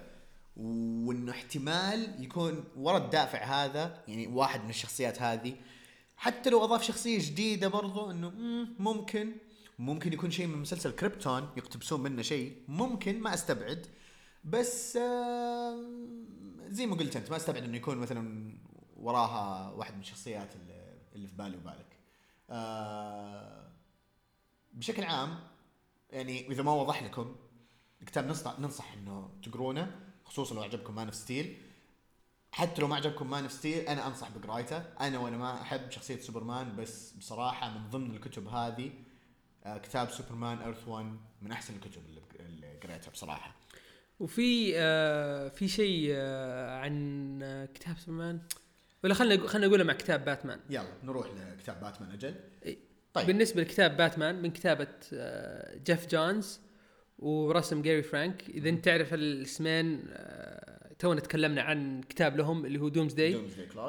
وإنه 0.56 1.32
احتمال 1.32 2.24
يكون 2.24 2.64
ورا 2.76 2.96
الدافع 2.98 3.38
هذا 3.44 4.02
يعني 4.08 4.26
واحد 4.26 4.64
من 4.64 4.70
الشخصيات 4.70 5.22
هذه. 5.22 5.54
حتى 6.16 6.50
لو 6.50 6.64
أضاف 6.64 6.82
شخصية 6.82 7.18
جديدة 7.18 7.68
برضو 7.68 8.10
إنه 8.10 8.30
مم، 8.30 8.74
ممكن. 8.78 9.32
ممكن 9.78 10.12
يكون 10.12 10.30
شيء 10.30 10.46
من 10.46 10.58
مسلسل 10.58 10.90
كريبتون 10.90 11.48
يقتبسون 11.56 12.00
منه 12.02 12.22
شيء. 12.22 12.62
ممكن 12.68 13.20
ما 13.20 13.34
أستبعد. 13.34 13.86
بس 14.44 14.92
زي 16.68 16.86
ما 16.86 16.96
قلت 16.96 17.16
أنت 17.16 17.30
ما 17.30 17.36
أستبعد 17.36 17.62
إنه 17.64 17.76
يكون 17.76 17.98
مثلا 17.98 18.52
وراها 18.96 19.70
واحد 19.70 19.94
من 19.94 20.00
الشخصيات 20.00 20.54
اللي- 20.56 21.28
في 21.28 21.34
بالي 21.36 21.56
وبالك. 21.56 21.86
آه، 22.50 23.72
بشكل 24.72 25.02
عام 25.04 25.38
يعني 26.10 26.48
إذا 26.50 26.62
ما 26.62 26.72
وضح 26.72 27.02
لكم 27.02 27.36
الكتاب 28.00 28.26
ننصح 28.58 28.92
إنه 28.92 29.30
تقرونه. 29.42 30.11
خصوصا 30.24 30.54
لو 30.54 30.62
عجبكم 30.62 30.94
Man 30.94 31.06
of 31.06 31.14
Steel 31.14 31.56
حتى 32.52 32.80
لو 32.80 32.88
ما 32.88 32.96
عجبكم 32.96 33.30
Man 33.30 33.42
of 33.42 33.52
Steel 33.52 33.78
أنا 33.88 34.06
أنصح 34.06 34.28
بقرايته. 34.30 34.78
أنا 35.00 35.18
وأنا 35.18 35.36
ما 35.36 35.62
أحب 35.62 35.90
شخصية 35.90 36.16
سوبرمان 36.16 36.76
بس 36.76 37.12
بصراحة 37.12 37.70
من 37.78 37.90
ضمن 37.90 38.14
الكتب 38.16 38.48
هذه 38.48 38.90
آه، 39.64 39.78
كتاب 39.78 40.10
سوبرمان 40.10 40.58
Earth 40.58 40.88
1 40.88 41.16
من 41.42 41.52
أحسن 41.52 41.74
الكتب 41.74 42.02
اللي 42.08 42.20
اللي 42.40 42.78
قريتها 42.82 43.10
بصراحة. 43.10 43.54
وفي 44.20 44.72
آه 44.76 45.48
في 45.48 45.68
شيء 45.68 46.08
آه 46.14 46.78
عن 46.78 47.38
آه 47.42 47.64
كتاب 47.66 47.98
سوبرمان 47.98 48.40
ولا 49.04 49.14
خلينا 49.14 49.46
خلينا 49.46 49.66
نقوله 49.66 49.84
مع 49.84 49.92
كتاب 49.92 50.24
باتمان 50.24 50.60
يلا 50.70 50.92
نروح 51.04 51.26
لكتاب 51.26 51.80
باتمان 51.80 52.10
أجل. 52.10 52.34
طيب. 53.14 53.26
بالنسبة 53.26 53.62
لكتاب 53.62 53.96
باتمان 53.96 54.42
من 54.42 54.50
كتابة 54.50 54.88
آه 55.12 55.76
جيف 55.84 56.06
جونز 56.06 56.60
ورسم 57.22 57.82
جاري 57.82 58.02
فرانك. 58.02 58.50
إذا 58.50 58.68
أنت 58.68 58.84
تعرف 58.84 59.14
الاسمين 59.14 60.04
آه 60.08 60.92
تونا 60.98 61.20
تكلمنا 61.20 61.62
عن 61.62 62.00
كتاب 62.08 62.36
لهم 62.36 62.66
اللي 62.66 62.80
هو 62.80 62.88
Doomsday. 62.88 63.32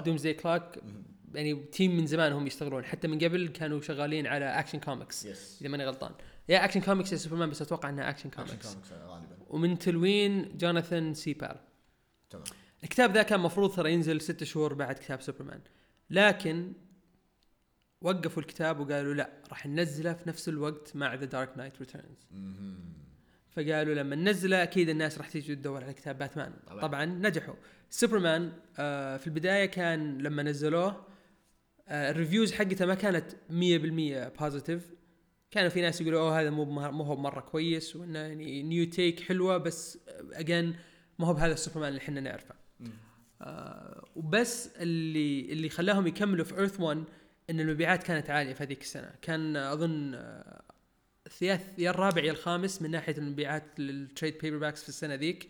Doomsday 0.06 0.34
Clock 0.34 0.64
مهم. 0.84 1.04
يعني 1.34 1.56
team 1.56 1.98
من 1.98 2.08
زمان 2.08 2.34
هم 2.34 2.48
يشتغلون. 2.48 2.86
حتى 2.86 3.08
من 3.08 3.20
قبل 3.20 3.48
كانوا 3.48 3.82
شغالين 3.82 4.28
على 4.28 4.46
Action 4.46 4.80
Comics 4.80 5.26
yes 5.26 5.58
إذا 5.62 5.70
ماني 5.70 5.86
غلطان. 5.86 6.12
يا 6.50 6.66
Action 6.66 6.82
Comics 6.82 7.12
يا 7.12 7.18
سوبرمان 7.18 7.50
بس 7.50 7.62
أتوقع 7.62 7.90
إنها 7.90 8.10
Action 8.10 8.30
Action 8.30 8.58
Comics 8.58 8.92
غالبا. 8.92 9.38
ومن 9.48 9.80
تلوين 9.80 10.58
جوناثان 10.58 11.14
سيبال 11.14 11.56
تمام. 12.30 12.44
الكتاب 12.84 13.14
ذا 13.14 13.24
كان 13.24 13.40
مفروض 13.40 13.76
ترى 13.76 13.94
ينزل 13.94 14.22
ست 14.22 14.44
شهور 14.44 14.74
بعد 14.74 14.96
كتاب 14.96 15.22
سوبرمان 15.22 15.62
لكن 16.10 16.74
وقفوا 18.02 18.42
الكتاب 18.42 18.80
وقالوا 18.80 19.14
لا 19.14 19.30
راح 19.50 19.66
ننزله 19.66 20.14
في 20.14 20.30
نفس 20.30 20.50
الوقت 20.50 20.96
مع 20.96 21.14
The 21.14 21.26
Dark 21.26 21.58
Knight 21.58 21.80
Returns. 21.80 22.28
فقالوا 23.56 23.96
لما 23.96 24.16
ننزله 24.16 24.64
أكيد 24.64 24.90
الناس 24.90 25.18
راح 25.18 25.30
تيجي 25.30 25.56
تدور 25.56 25.84
على 25.84 25.94
كتاب 25.94 26.18
باتمان. 26.18 26.54
طبعاً. 26.68 26.82
طبعا, 26.82 27.06
نجحوا. 27.06 27.56
سوبرمان 27.90 28.52
آه 28.80 29.18
في 29.18 29.28
البداية 29.28 29.66
كان 29.66 30.18
لما 30.18 30.44
نزلوه 30.44 31.06
آه 31.88 32.12
ال 32.12 32.17
reviews 32.17 32.54
حقته 32.54 32.86
ما 32.86 32.96
كانت 32.96 33.32
100% 33.32 34.40
positive 34.42 34.94
كانوا 35.52 35.70
في 35.70 35.82
ناس 35.82 36.02
يقولوا 36.02 36.22
oh 36.22 36.42
هذا 36.42 36.50
مو 36.50 36.66
مو 36.92 37.04
هو 37.04 37.16
مرة 37.16 37.40
كويس 37.40 37.96
وإنه 37.96 38.20
يعني 38.20 38.64
new 38.64 38.86
take 38.86 39.20
حلوة 39.20 39.58
بس 39.58 40.00
again 40.34 40.76
ما 41.20 41.28
هو 41.28 41.34
بهذا 41.34 41.54
السوبرمان 41.54 41.90
اللي 41.90 42.00
إحنا 42.02 42.22
نعرفه. 42.22 42.56
آه 43.42 44.06
وبس 44.16 44.68
اللي 44.78 45.52
اللي 45.54 45.70
خلاهم 45.70 46.08
يكملوا 46.08 46.46
في 46.46 46.58
Earth 46.58 46.80
1 46.80 47.04
إن 47.50 47.60
المبيعات 47.60 48.04
كانت 48.04 48.30
عالية 48.30 48.54
في 48.54 48.64
هذيك 48.64 48.82
السنة. 48.82 49.12
كان 49.22 49.56
آه، 49.56 49.74
أظن 49.74 50.12
الثلاث 51.28 51.80
يا 51.80 51.90
الرابع 51.90 52.24
يا 52.24 52.32
الخامس 52.32 52.82
من 52.82 52.92
ناحية 52.92 53.18
المبيعات 53.18 53.80
لل 53.80 54.38
trade 54.42 54.58
paperbacks 54.58 54.84
في 54.84 54.90
السنة 54.90 55.16
ذيك. 55.16 55.50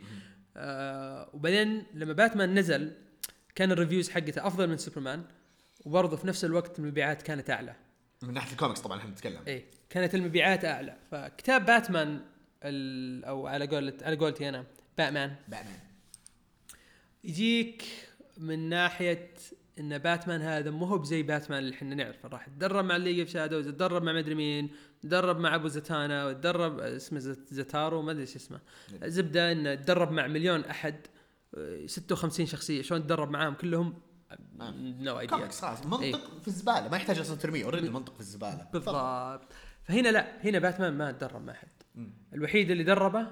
آه 0.58 1.30
وبعدين 1.34 1.84
لما 1.94 2.14
باتمان 2.14 2.60
نزل 2.60 2.92
كان 3.56 3.72
ال 3.72 3.76
reviews 3.76 4.10
حقته 4.10 4.48
أفضل 4.48 4.70
من 4.70 4.78
سوبرمان 4.78 5.24
وبرضه 5.86 6.18
في 6.18 6.28
نفس 6.28 6.46
الوقت 6.46 6.80
المبيعات 6.80 7.22
كانت 7.22 7.50
أعلى. 7.50 7.76
من 8.22 8.34
ناحية 8.34 8.52
الكوميكس 8.52 8.82
طبعا 8.82 9.00
إحنا 9.00 9.12
نتكلم. 9.12 9.40
إيه 9.48 9.64
كانت 9.90 10.16
المبيعات 10.16 10.66
أعلى. 10.66 10.98
فكتاب 11.12 11.66
باتمان 11.66 12.22
أو 13.24 13.48
على 13.48 13.68
قولة 13.68 13.94
على 14.02 14.16
قولتي 14.16 14.50
أنا 14.50 14.66
باتمان. 14.98 15.36
باتمان. 15.48 15.80
يجيك 17.24 17.84
من 18.38 18.70
ناحية 18.70 19.34
إن 19.80 19.98
باتمان 19.98 20.42
هذا 20.42 20.72
مو 20.72 20.86
هو 20.86 20.98
بزي 20.98 21.24
باتمان 21.24 21.60
اللي 21.60 21.76
إحنا 21.76 21.96
نعرفه. 21.96 22.30
راح 22.30 22.48
تدرب 22.48 22.86
مع 22.86 22.96
ال 22.96 22.99
League 22.99 23.20
of 23.20 23.30
Shadows 23.30 23.68
تدرب 23.68 24.04
مع 24.04 24.14
مدري 24.14 24.36
مين 24.36 24.70
تدرب 25.04 25.40
مع 25.40 25.56
أبو 25.56 25.68
زتانا 25.68 26.26
وتدرب 26.26 26.80
اسمه 26.80 27.20
زت- 27.20 27.54
زتارو 27.54 28.02
ما 28.02 28.12
أدري 28.12 28.22
إيش 28.22 28.36
اسمه. 28.36 28.60
زبدة 29.04 29.52
إنه 29.52 29.76
تدرب 29.76 30.12
مع 30.12 30.28
مليون 30.28 30.66
أحد 30.66 30.96
آه، 31.58 31.86
56 31.86 32.46
شخصية 32.46 32.82
شلون 32.82 33.04
تدرب 33.04 33.30
معاهم؟ 33.32 33.54
كلهم 33.54 33.94
no 34.60 35.20
idea 35.20 35.36
comics 35.38 35.62
خلاص 35.62 35.86
منطق 35.86 36.02
إيه. 36.04 36.16
في 36.42 36.48
الزبالة 36.48 36.88
ما 36.90 36.98
يحتاج 36.98 37.20
أصلا 37.20 37.38
ترمية 37.38 37.64
already 37.66 37.88
المنطق 37.88 38.14
في 38.14 38.20
الزبالة. 38.20 38.68
بالضبط. 38.74 39.42
فهنا 39.84 40.10
لا 40.10 40.46
هنا 40.46 40.60
باتمان 40.60 40.94
ما 40.94 41.12
تدرب 41.12 41.42
مع 41.46 41.54
أحد. 41.54 41.68
الوحيد 42.34 42.72
اللي 42.72 42.84
دربه؟ 42.84 43.28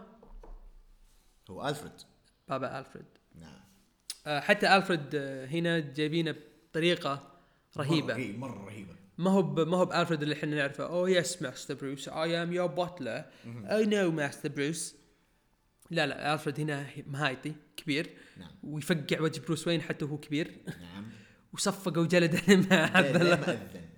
هو 1.50 1.68
ألفريد. 1.68 1.92
بابا 2.50 2.80
ألفريد. 2.80 3.06
نعم. 3.36 3.60
آه، 4.28 4.40
حتى 4.40 4.76
ألفريد 4.76 5.16
آه، 5.16 5.46
هنا 5.46 5.80
جايبينه 5.80 6.36
بطريقة 6.72 7.32
رهيبة. 7.78 8.38
مرة, 8.38 8.66
رهيبة. 8.66 8.96
ما 9.18 9.32
هو 9.32 9.42
ما 9.66 9.78
هو 9.78 9.86
بألفريد 9.86 10.22
اللي 10.22 10.36
إحنا 10.36 10.56
نعرفه. 10.56 10.84
Oh 10.84 11.10
yes 11.10 11.42
Master 11.42 11.74
Bruce 11.74 12.10
I 12.10 12.44
am 12.44 12.54
your 12.54 12.68
butler 12.68 13.24
I 13.46 13.86
know 13.86 14.12
Master 14.12 14.50
Bruce 14.50 14.96
لا 15.92 16.08
لا 16.08 16.34
الفريد 16.34 16.60
هنا 16.60 16.88
مهايطي 17.08 17.56
كبير. 17.78 18.10
نعم. 18.38 18.52
ويفقع 18.64 19.22
وجه 19.22 19.40
بروس 19.40 19.68
وين؟ 19.68 19.82
حتى 19.82 20.06
وهو 20.06 20.18
كبير. 20.18 20.52
نعم. 20.82 21.10
وصفق 21.54 21.98
وجلد 21.98 22.36
مع 22.36 22.42
زي- 22.62 22.68
هذا 22.76 23.24
زي 23.24 23.34
ال- 23.34 23.40
ما 23.40 23.52
أذن. 23.54 23.90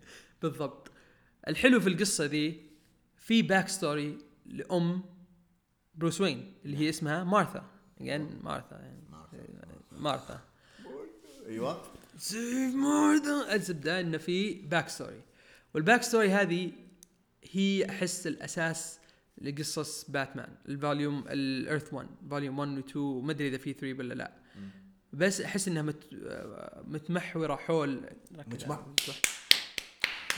بالضبط. 0.41 0.91
الحلو 1.47 1.79
في 1.79 1.89
القصة 1.89 2.25
ذي 2.25 2.69
في 3.17 3.41
backstory 3.41 4.17
لأم 4.45 5.03
بروس 5.95 6.21
وين؟ 6.21 6.53
اللي 6.65 6.77
هي 6.77 6.89
اسمها 6.89 7.23
مارثا 7.23 7.69
يعني 7.97 8.39
مارثا 8.43 8.75
يعني 8.75 9.03
مارثا 9.91 10.41
أيوه. 11.47 11.81
save 12.27 12.75
مارثا 12.75 13.53
الزبده 13.55 13.99
إنه 13.99 14.17
في 14.17 14.53
backstory 14.53 15.21
وال 15.73 16.03
backstory 16.03 16.29
هذه 16.31 16.71
هي 17.51 17.89
احس 17.89 18.27
الأساس 18.27 18.99
لقصص 19.41 20.05
باتمان 20.11 20.55
ال 20.69 20.77
volume 20.77 21.23
ال 21.27 21.38
Earth 21.38 21.93
1 21.93 22.07
volume 22.29 22.59
1 22.59 22.71
و 22.71 22.79
2 22.79 23.05
وما 23.05 23.31
أدري 23.31 23.47
إذا 23.47 23.57
في 23.57 23.73
3 23.73 23.93
ولا 23.99 24.13
لا. 24.13 24.31
بس 25.13 25.41
أحس 25.41 25.67
إنها 25.67 25.81
مت 25.81 26.03
متمحورة 26.87 27.55
حول 27.55 28.01
متمح- 28.31 28.79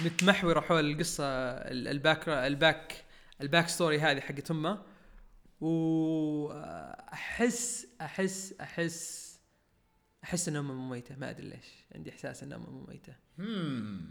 متمحورة 0.05 0.59
حول 0.59 0.91
القصة 0.91 1.23
ال- 1.25 1.87
ال 1.87 1.96
back 1.96 2.29
ال 2.29 2.41
back 2.41 2.91
ال 2.91 3.03
backstory 3.41 3.99
هذه 3.99 4.19
حقت 4.19 4.51
امه 4.51 4.81
واحس 6.55 7.87
أحس 8.01 8.53
أحس 8.61 9.24
أحس 10.25 10.47
ان 10.47 10.55
امه 10.55 10.73
مميتة 10.73 11.15
ما 11.15 11.29
أدري 11.29 11.47
ليش. 11.49 11.85
عندي 11.95 12.09
إحساس 12.09 12.43
ان 12.43 12.53
امه 12.53 12.69
مميتة. 12.69 13.13
مم. 13.37 14.01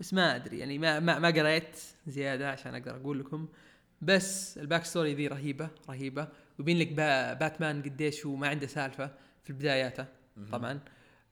بس 0.00 0.14
ما 0.14 0.36
أدري 0.36 0.58
يعني 0.58 0.78
ما 0.78 1.00
ما, 1.00 1.18
ما 1.18 1.28
قريت 1.28 1.76
زيادة 2.06 2.50
عشان 2.50 2.74
أقدر 2.74 2.96
أقول 2.96 3.20
لكم. 3.20 3.48
بس 4.02 4.58
ال 4.58 4.84
backstory 4.84 5.14
ذي 5.14 5.26
رهيبة 5.26 5.70
رهيبة. 5.88 6.28
ويبين 6.58 6.78
لك 6.78 6.92
با 6.92 7.32
باتمان 7.32 7.82
قديش 7.82 8.26
هو 8.26 8.36
ما 8.36 8.48
عنده 8.48 8.66
سالفة 8.66 9.14
في 9.44 9.52
بداياته 9.52 10.06
طبعا. 10.52 10.80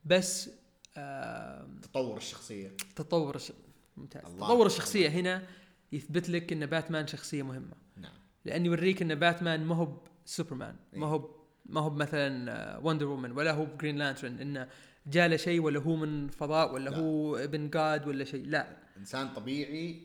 بس 0.05 0.49
آه 0.97 1.67
تطور 1.81 2.17
الشخصية. 2.17 2.71
تطور 2.95 3.35
الش... 3.35 3.51
ممتاز. 3.97 4.25
الله. 4.25 4.47
تطور 4.47 4.65
الشخصية 4.65 5.09
هنا 5.09 5.43
يثبت 5.91 6.29
لك 6.29 6.53
إن 6.53 6.65
باتمان 6.65 7.07
شخصية 7.07 7.43
مهمة. 7.43 7.73
نعم. 7.97 8.13
لأن 8.45 8.65
يوريك 8.65 9.01
إن 9.01 9.15
باتمان 9.15 9.65
ما 9.65 9.75
هو 9.75 9.97
سوبرمان 10.25 10.75
إيه. 10.93 10.99
ما 10.99 11.07
هو 11.07 11.36
ما 11.69 11.81
هو 11.81 11.89
مثلا 11.89 12.77
وندر 12.77 13.05
وومن 13.05 13.31
ولا 13.31 13.51
هو 13.51 13.67
جرين 13.81 13.97
لانترن 13.97 14.39
انه 14.39 14.67
جاله 15.07 15.37
شيء 15.37 15.61
ولا 15.61 15.79
هو 15.79 15.95
من 15.95 16.27
فضاء 16.27 16.73
ولا 16.73 16.89
لا. 16.89 16.97
هو 16.97 17.35
ابن 17.35 17.69
god 17.69 18.07
ولا 18.07 18.25
شيء. 18.25 18.45
لا. 18.45 18.77
إنسان 18.97 19.29
طبيعي 19.29 20.01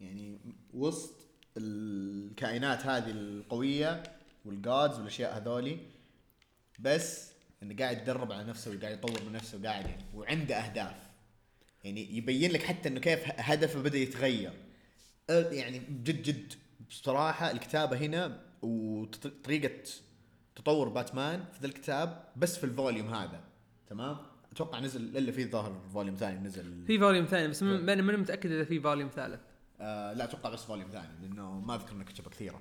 يعني 0.00 0.38
وسط 0.74 1.14
الكائنات 1.56 2.86
هذه 2.86 3.10
القوية 3.10 4.02
وال 4.44 4.62
gods 4.62 4.98
والأشياء 4.98 5.36
هذولي 5.36 5.78
بس 6.78 7.32
إنه 7.62 7.76
قاعد 7.76 7.96
يتدرب 7.96 8.32
على 8.32 8.44
نفسه 8.44 8.76
وقاعد 8.76 8.92
يطور 8.92 9.24
من 9.24 9.32
نفسه 9.32 9.58
وقاعد 9.58 9.86
يعني 9.86 10.04
وعنده 10.14 10.56
أهداف. 10.56 10.96
يعني 11.84 12.16
يبين 12.16 12.50
لك 12.50 12.62
حتى 12.62 12.88
إنه 12.88 13.00
كيف 13.00 13.20
هدفه 13.26 13.82
بدأ 13.82 13.98
يتغير. 13.98 14.52
يعني 15.28 15.78
جد 15.78 16.22
جد 16.22 16.52
بصراحة 16.90 17.50
الكتابة 17.50 17.96
هنا 17.96 18.42
وطريقة 18.62 19.82
تطور 20.56 20.88
باتمان 20.88 21.44
في 21.52 21.60
ذا 21.60 21.66
الكتاب 21.66 22.24
بس 22.36 22.56
في 22.58 22.64
ال 22.64 22.71
volume 22.71 23.14
هذا 23.14 23.40
تمام؟ 23.86 24.16
أتوقع 24.52 24.80
نزل 24.80 25.16
إلا 25.16 25.32
في 25.32 25.44
ظاهر 25.50 25.80
volume 25.94 26.16
ثاني 26.16 26.40
نزل. 26.40 26.84
في 26.86 26.98
volume 26.98 27.26
ثاني 27.26 27.48
بس 27.48 27.62
م- 27.62 27.66
أنا 27.88 28.02
ماني 28.02 28.18
متأكد 28.18 28.50
إذا 28.50 28.64
في 28.64 28.80
volume 28.80 29.08
ثالث. 29.08 29.40
آه 29.80 30.12
لا 30.12 30.24
أتوقع 30.24 30.50
بس 30.50 30.62
volume 30.64 30.90
ثاني 30.90 31.08
لأنه 31.22 31.60
ما 31.60 31.74
أذكر 31.74 31.92
إنه 31.92 32.04
كتب 32.04 32.28
كثيره 32.28 32.60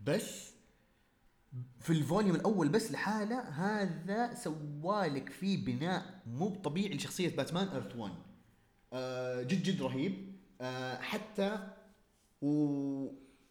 بس 0.00 0.52
في 1.80 1.90
ال 1.90 1.96
volume 1.96 2.34
الأول 2.36 2.68
بس 2.68 2.92
لحاله 2.92 3.40
هذا 3.40 4.34
سوالك 4.34 5.28
فيه 5.28 5.64
بناء 5.64 6.20
مو 6.26 6.48
طبيعي 6.54 6.94
لشخصية 6.96 7.36
باتمان 7.36 7.68
Earth 7.68 7.96
1 7.96 8.12
آه 8.92 9.42
جد 9.42 9.62
جد 9.62 9.82
رهيب. 9.82 10.32
آه 10.60 10.96
حتى 11.00 11.58
و 12.42 13.08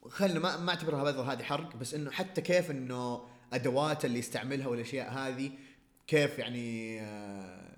خلنا 0.09 0.39
ما 0.39 0.57
ما 0.57 0.69
أعتبرها 0.69 1.03
بذر 1.03 1.21
هذه 1.21 1.43
حرق 1.43 1.75
بس 1.75 1.93
إنه 1.93 2.11
حتى 2.11 2.41
كيف 2.41 2.71
إنه 2.71 3.21
ادواته 3.53 4.05
اللي 4.05 4.19
يستعملها 4.19 4.67
والأشياء 4.67 5.11
هذه 5.11 5.51
كيف 6.07 6.39
يعني 6.39 7.01
آه 7.01 7.77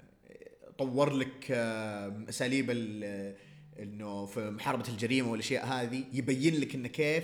طور 0.78 1.14
لك 1.14 1.48
آه 1.52 2.24
أساليب 2.30 2.68
ال- 2.72 3.36
إنه 3.80 4.26
في 4.26 4.50
محاربة 4.50 4.88
الجريمة 4.90 5.32
والأشياء 5.32 5.66
هذه 5.66 6.04
يبين 6.14 6.60
لك 6.60 6.76
انه 6.76 6.88
كيف 6.88 7.24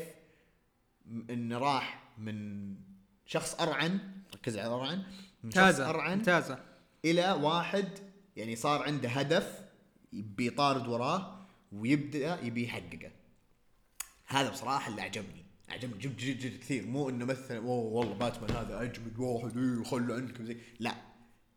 انه 1.29 1.57
راح 1.57 2.03
من 2.17 2.75
شخص 3.25 3.55
أرعن 3.61 3.99
ركز 4.33 4.57
على 4.57 4.67
ارعن 4.73 5.03
من 5.43 5.51
شخص 5.51 5.61
أرعن 5.89 6.17
ممتازة. 6.17 6.59
إلى 7.05 7.31
واحد 7.31 7.87
يعني 8.35 8.55
صار 8.55 8.83
عنده 8.83 9.09
هدف 9.09 9.61
بيطارد 10.13 10.87
وراه 10.87 11.47
ويبدأ 11.71 12.39
يبي 12.43 12.63
يحققه. 12.63 13.11
هذا 14.27 14.49
بصراحة 14.49 14.91
اللي 14.91 15.01
أعجبني. 15.01 15.38
أعجبني. 15.71 15.99
جد 15.99 16.17
جد 16.17 16.39
جد 16.39 16.59
كثير. 16.59 16.85
مو 16.85 17.09
إنه 17.09 17.25
مثلا 17.25 17.57
أوه 17.57 17.93
والله 17.93 18.13
باتمان 18.13 18.51
هذا 18.51 18.81
أجمد 18.81 19.19
واحد 19.19 19.57
إيه 19.57 19.83
خلوا 19.83 20.15
عندكم 20.15 20.45
زي. 20.45 20.57
لا. 20.79 20.95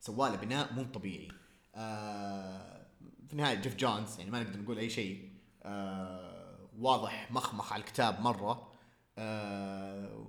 سواله 0.00 0.36
بناء 0.36 0.72
مو 0.72 0.82
طبيعي. 0.82 1.28
آه 1.74 2.86
في 3.26 3.32
النهاية 3.32 3.60
جيف 3.60 3.76
جونز 3.76 4.18
يعني 4.18 4.30
ما 4.30 4.42
نقدر 4.42 4.60
نقول 4.60 4.78
أي 4.78 4.90
شيء. 4.90 5.30
آه 5.62 6.68
واضح 6.78 7.32
مخمخ 7.32 7.72
على 7.72 7.80
الكتاب 7.80 8.20
مرة. 8.20 8.72
آه 9.18 10.28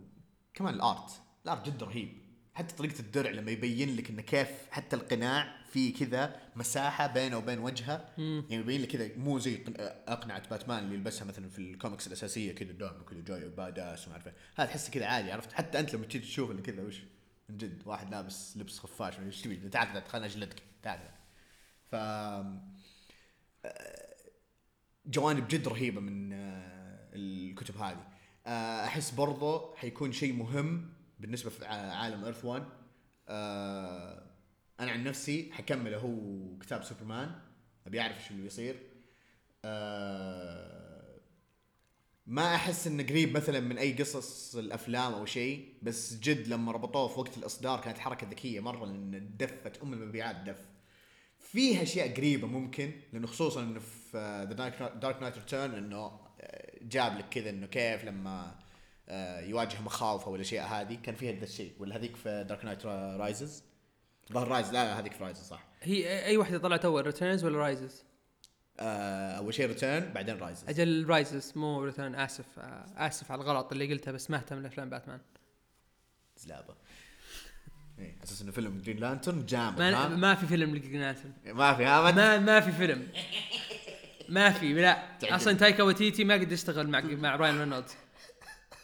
كمان 0.53 0.73
ال 0.73 0.81
art. 0.81 1.11
ال 1.45 1.50
art 1.50 1.65
جدا 1.69 1.85
رهيب. 1.85 2.23
حتى 2.53 2.75
طريقة 2.75 2.99
الدرع 2.99 3.31
لما 3.31 3.51
يبين 3.51 3.95
لك 3.95 4.09
إنه 4.09 4.21
كيف 4.21 4.49
حتى 4.71 4.95
القناع 4.95 5.62
في 5.73 5.91
كذا 5.91 6.35
مساحة 6.55 7.07
بينه 7.07 7.37
وبين 7.37 7.59
وجهه. 7.59 8.05
يعني 8.17 8.45
يبين 8.51 8.81
لك 8.81 8.87
كذا 8.87 9.09
مو 9.17 9.39
زي 9.39 9.55
قن- 9.57 9.73
أقنعة 10.07 10.49
باتمان 10.49 10.83
اللي 10.83 10.95
يلبسها 10.95 11.25
مثلا 11.25 11.49
في 11.49 11.59
الكوميكس 11.59 12.07
الأساسية 12.07 12.55
كذا 12.55 12.71
دائما 12.71 13.03
كذا 13.03 13.19
جاي 13.21 13.49
badass 13.49 14.07
وما 14.07 14.15
أعرف. 14.15 14.27
هذا 14.55 14.67
تحسه 14.67 14.91
كذا 14.91 15.05
عادي 15.05 15.31
عرفت؟ 15.31 15.53
حتى 15.53 15.79
أنت 15.79 15.93
لما 15.93 16.05
تجي 16.05 16.19
تشوف 16.19 16.51
اللي 16.51 16.61
كذا 16.61 16.83
وش 16.83 17.01
من 17.49 17.57
جد 17.57 17.81
واحد 17.85 18.11
لابس 18.11 18.57
لبس 18.57 18.79
خفاش 18.79 19.19
إيش 19.19 19.41
تبي. 19.41 19.55
تعال 19.69 19.93
تعال 19.93 20.03
خليني 20.09 20.25
اجلدك 20.27 20.61
تعال. 20.83 20.99
ف 21.91 21.95
جوانب 25.05 25.47
جد 25.47 25.67
رهيبة 25.67 26.01
من 26.01 26.33
آه، 26.33 27.09
الكتب 27.13 27.77
هذه. 27.77 28.07
آه، 28.47 28.85
أحس 28.85 29.11
برضو 29.11 29.75
حيكون 29.75 30.11
شيء 30.11 30.33
مهم 30.33 30.93
بالنسبة 31.19 31.49
في 31.49 31.65
عالم 31.65 32.23
ايرث 32.25 32.45
1 32.45 32.63
آه، 33.27 34.23
أنا 34.79 34.91
عن 34.91 35.03
نفسي 35.03 35.49
حكمله 35.53 35.97
هو 35.97 36.57
كتاب 36.59 36.83
سوبرمان 36.83 37.31
أبي 37.87 38.01
أعرف 38.01 38.17
إيش 38.17 38.31
اللي 38.31 38.41
بيصير. 38.41 38.75
آه، 39.65 41.19
ما 42.27 42.55
أحس 42.55 42.87
إنه 42.87 43.03
قريب 43.03 43.37
مثلا 43.37 43.59
من 43.59 43.77
أي 43.77 43.93
قصص 43.93 44.55
الأفلام 44.55 45.13
أو 45.13 45.25
شيء 45.25 45.73
بس 45.81 46.19
جد 46.19 46.47
لما 46.47 46.71
ربطوه 46.71 47.07
في 47.07 47.19
وقت 47.19 47.37
الإصدار 47.37 47.81
كانت 47.81 47.97
حركة 47.97 48.27
ذكية 48.29 48.59
مرة 48.59 48.85
لأن 48.85 49.37
دفت 49.37 49.81
أم 49.83 49.93
المبيعات 49.93 50.35
دف. 50.35 50.65
فيها 51.39 51.83
أشياء 51.83 52.13
قريبة 52.13 52.47
ممكن 52.47 52.91
لأنه 53.13 53.27
خصوصا 53.27 53.63
إنه 53.63 53.79
في 53.79 54.45
The 54.49 54.89
Dark 54.89 55.21
Knight 55.21 55.37
Return 55.37 55.73
إنه 55.73 55.97
آه، 56.41 56.73
جاب 56.81 57.17
لك 57.17 57.29
كذا 57.29 57.49
إنه 57.49 57.67
كيف 57.67 58.03
لما 58.05 58.55
آه، 59.09 59.41
يواجه 59.41 59.81
مخاوفه 59.81 60.31
والاشياء 60.31 60.67
هذه 60.67 60.95
كان 61.03 61.15
فيها 61.15 61.31
ذا 61.31 61.43
الشيء 61.43 61.73
ولا 61.79 61.95
هذيك 61.95 62.15
في 62.15 62.45
Dark 62.49 62.65
Knight 62.65 62.85
Rises 62.85 63.63
ظهر 64.31 64.47
Rise 64.47 64.73
لا 64.73 64.99
هذيك 64.99 65.13
في 65.13 65.23
Rises 65.23 65.47
صح. 65.47 65.63
هي 65.81 66.25
أي 66.25 66.37
واحدة 66.37 66.57
طلعت 66.57 66.85
أول 66.85 67.05
Returns 67.05 67.45
ولا 67.45 67.57
Rises؟ 67.57 68.03
آه، 68.79 69.31
أول 69.37 69.53
شيء 69.53 69.67
Return 69.67 70.13
بعدين 70.13 70.37
Rises 70.37 70.69
أجل 70.69 71.05
Rises 71.09 71.53
مو 71.55 71.83
Return 71.83 72.15
آسف 72.15 72.45
آه، 72.59 72.85
آسف 72.97 73.31
على 73.31 73.41
الغلط 73.41 73.71
اللي 73.71 73.93
قلته 73.93 74.11
بس 74.11 74.31
ما 74.31 74.37
اهتم 74.37 74.61
لأفلام 74.61 74.89
باتمان 74.89 75.19
زلابة. 76.37 76.75
إيه 77.99 78.15
أساس 78.23 78.41
إنه 78.41 78.51
فيلم 78.51 78.81
Green 78.81 78.97
Lantern 78.97 79.45
جامد 79.45 79.79
ما؟ 79.79 80.07
ما 80.07 80.35
في 80.35 80.45
فيلم 80.47 80.75
ل 80.75 80.80
Green 80.80 81.01
Lantern 81.01 81.33
ما 81.45 81.73
في 81.73 81.85
ها 81.85 82.11
ما 82.11 82.39
ما 82.39 82.59
في 82.59 82.71
فيلم. 82.71 83.07
ما 84.29 84.49
في 84.49 84.73
لا. 84.73 85.07
أصلا 85.23 85.53
تايكا 85.53 85.83
وتيتي 85.83 86.23
ما 86.23 86.33
قد 86.33 86.51
يشتغل 86.51 86.87
مع 86.87 87.01
مع 87.01 87.35
راين 87.35 87.59
رينولدز 87.59 87.95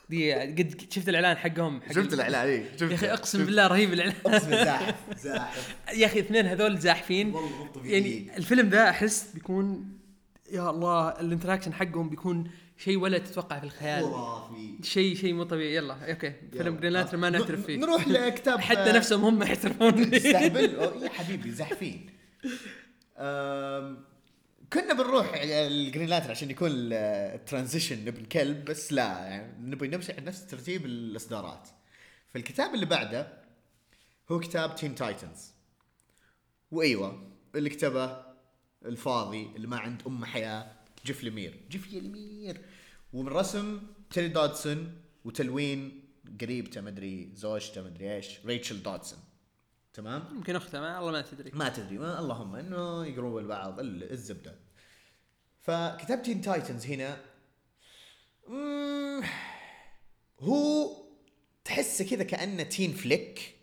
دي 0.10 0.34
قد 0.34 0.82
شفت 0.90 1.10
الإعلان 1.10 1.38
حقهم 1.38 1.82
حق 1.82 1.92
شفت 1.92 2.14
الإعلان 2.14 2.64
شفت 2.80 2.92
يا 2.92 2.96
أخي 2.96 3.12
أقسم 3.14 3.46
بالله 3.46 3.68
رهيب 3.68 3.94
الإعلان. 3.94 4.16
أقسم 4.26 4.50
زاحف 4.50 4.96
زاحف. 5.26 5.76
يا 5.94 6.06
أخي 6.06 6.20
اثنين 6.20 6.46
هذول 6.46 6.78
زاحفين. 6.78 7.36
يعني 7.84 8.38
الفيلم 8.38 8.70
ذا 8.70 8.90
أحس 8.90 9.32
بيكون 9.34 9.98
يا 10.52 10.70
الله 10.70 11.10
ال 11.10 11.15
interaction 11.15 11.74
حقهم 11.74 12.10
بيكون 12.10 12.52
شيء 12.78 12.98
ولا 12.98 13.18
تتوقع 13.18 13.60
في 13.60 13.66
الخيال. 13.66 14.04
خرافي 14.04 14.76
شيء 14.84 15.16
شيء 15.16 15.34
مو 15.34 15.44
طبيعي. 15.44 15.76
يلا 15.76 16.10
okay. 16.12 16.34
فيلم. 16.52 16.76
Green 16.76 16.94
Lantern 16.94 17.20
ما 17.20 17.30
نعترف 17.30 17.66
فيه. 17.66 17.78
نروح 17.78 18.08
لكتاب 18.08 18.60
حتى 18.60 18.92
نفسهم 18.92 19.26
هم 19.26 19.44
أو- 19.46 21.04
يا 21.04 21.10
حبيبي 21.10 21.52
زحفين 21.52 22.10
أم، 23.18 23.98
كنا 24.74 24.94
بنروح 24.94 25.34
ال 25.44 25.55
Green 25.55 26.10
Lantern 26.10 26.32
عشان 26.32 26.52
يكون 26.52 26.72
ال 26.74 26.86
transition 26.86 28.08
ابن 28.08 28.26
كلب 28.26 28.66
بس 28.66 28.94
لا 28.94 29.04
يعني 29.04 29.70
نبي 29.70 29.88
نمشي 29.88 30.12
على 30.14 30.22
نفس 30.22 30.48
ترتيب 30.48 30.86
الإصدارات. 30.86 31.70
فالكتاب 32.34 32.76
اللي 32.76 32.86
بعده 32.86 33.44
هو 34.32 34.40
كتاب 34.40 34.76
Teen 34.76 34.96
Titans 34.96 35.52
وإيوه 36.72 37.32
اللي 37.56 37.70
كتبه 37.70 38.24
الفاضي 38.86 39.50
اللي 39.56 39.68
ما 39.68 39.78
عنده 39.78 40.08
أم 40.08 40.26
حياة 40.26 40.72
جيف 41.06 41.24
لمير. 41.24 41.60
جيف 41.70 41.94
لمير. 41.94 42.62
ومن 43.14 43.28
رسم 43.28 43.82
تيري 44.12 44.28
دودسون 44.28 45.02
وتلوين 45.26 46.04
قريبته 46.42 46.82
مدري 46.82 47.32
زوجته 47.36 47.82
مدري 47.82 48.16
إيش 48.16 48.46
ريتشل 48.46 48.84
دودسون. 48.84 49.20
تمام؟ 49.94 50.24
يمكن 50.36 50.56
اختها 50.56 50.82
ما 50.82 51.00
الله 51.00 51.12
ما 51.12 51.22
تدري. 51.22 51.52
ما 51.54 51.70
تدري. 51.70 51.98
ما 51.98 52.20
اللهم 52.20 52.56
إنه 52.56 53.06
يقرون 53.06 53.44
البعض 53.44 53.80
ال- 53.80 54.12
الزبدة. 54.12 54.56
فكتاب 55.62 56.22
Teen 56.22 56.42
Titans 56.42 56.86
هنا 56.86 57.18
مم، 58.48 59.24
هو 60.40 60.90
تحسه 61.66 62.06
كذا 62.10 62.24
كأنه 62.24 62.64
teen 62.64 62.94
flick 62.94 63.56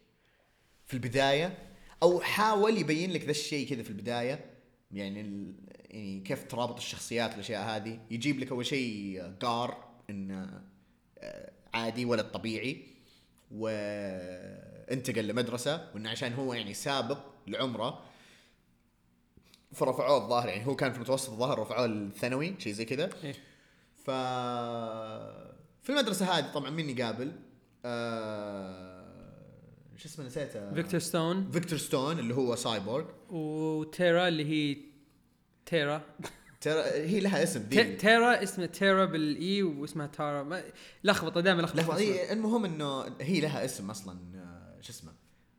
في 0.87 0.95
البداية 0.95 1.59
أو 2.03 2.21
حاول 2.21 2.79
يبين 2.79 3.12
لك 3.12 3.25
ذا 3.25 3.31
الشيء 3.31 3.69
كذا 3.69 3.83
في 3.83 3.91
البداية. 3.91 4.51
يعني 4.93 5.21
ال... 5.21 5.55
يعني 5.91 6.21
كيف 6.21 6.45
ترابط 6.45 6.77
الشخصيات 6.77 7.31
والأشياء 7.31 7.62
هذه. 7.77 8.01
يجيب 8.11 8.39
لك 8.41 8.51
أول 8.51 8.67
شيء 8.67 9.23
قار 9.41 9.89
إنه 10.11 10.62
آه، 11.19 11.53
عادي 11.75 12.05
ولد 12.05 12.25
طبيعي 12.31 12.87
وانتقل 14.90 15.27
لمدرسة 15.27 15.90
وإنه 15.94 16.11
عشان 16.11 16.33
هو 16.33 16.55
يعني 16.55 16.75
سابق 16.75 17.18
لعمره 17.46 18.03
فرفعوه 19.72 20.25
الظاهر 20.25 20.49
يعني 20.49 20.66
هو 20.66 20.77
كان 20.77 20.90
في 20.90 20.96
المتوسط 20.96 21.31
الظاهر 21.31 21.59
رفعوه 21.59 21.85
الثانوي 21.85 22.55
شيء 22.59 22.72
زي 22.72 22.85
كذا. 22.85 23.11
إيه. 23.25 23.35
ف 24.05 24.11
في 25.83 25.90
المدرسة 25.90 26.27
هذه 26.27 26.53
طبعا 26.53 26.70
مين 26.70 26.99
يقابل؟ 26.99 27.33
آه... 27.85 29.07
شو 29.96 30.09
اسمه 30.09 30.27
نسيته؟ 30.27 30.75
فيكتور 30.75 31.01
ستون. 31.01 31.51
فيكتور 31.51 31.79
ستون 31.79 32.18
اللي 32.18 32.35
هو 32.35 32.57
سايبورغ. 32.57 33.05
وتيرا 33.31 34.29
اللي 34.29 34.44
هي 34.44 34.77
تيرا. 35.66 36.03
ترى 36.61 36.83
هي 36.83 37.20
لها 37.20 37.42
اسم 37.42 37.62
ذي 37.62 37.96
تيرا 37.96 38.42
اسمها 38.42 38.66
تيرا 38.66 39.05
بال 39.05 39.43
E 39.43 39.62
واسمها 39.62 40.07
تارا. 40.07 40.42
ما 40.42 40.62
لخبطة 41.05 41.40
دائما 41.40 41.62
لخبطة. 41.62 41.99
هي 41.99 42.33
المهم 42.33 42.64
إنه 42.64 43.05
هي 43.20 43.40
لها 43.40 43.64
اسم 43.64 43.90
أصلا 43.90 44.18
آه، 44.35 44.56
شو 44.81 44.91
اسمه 44.91 45.12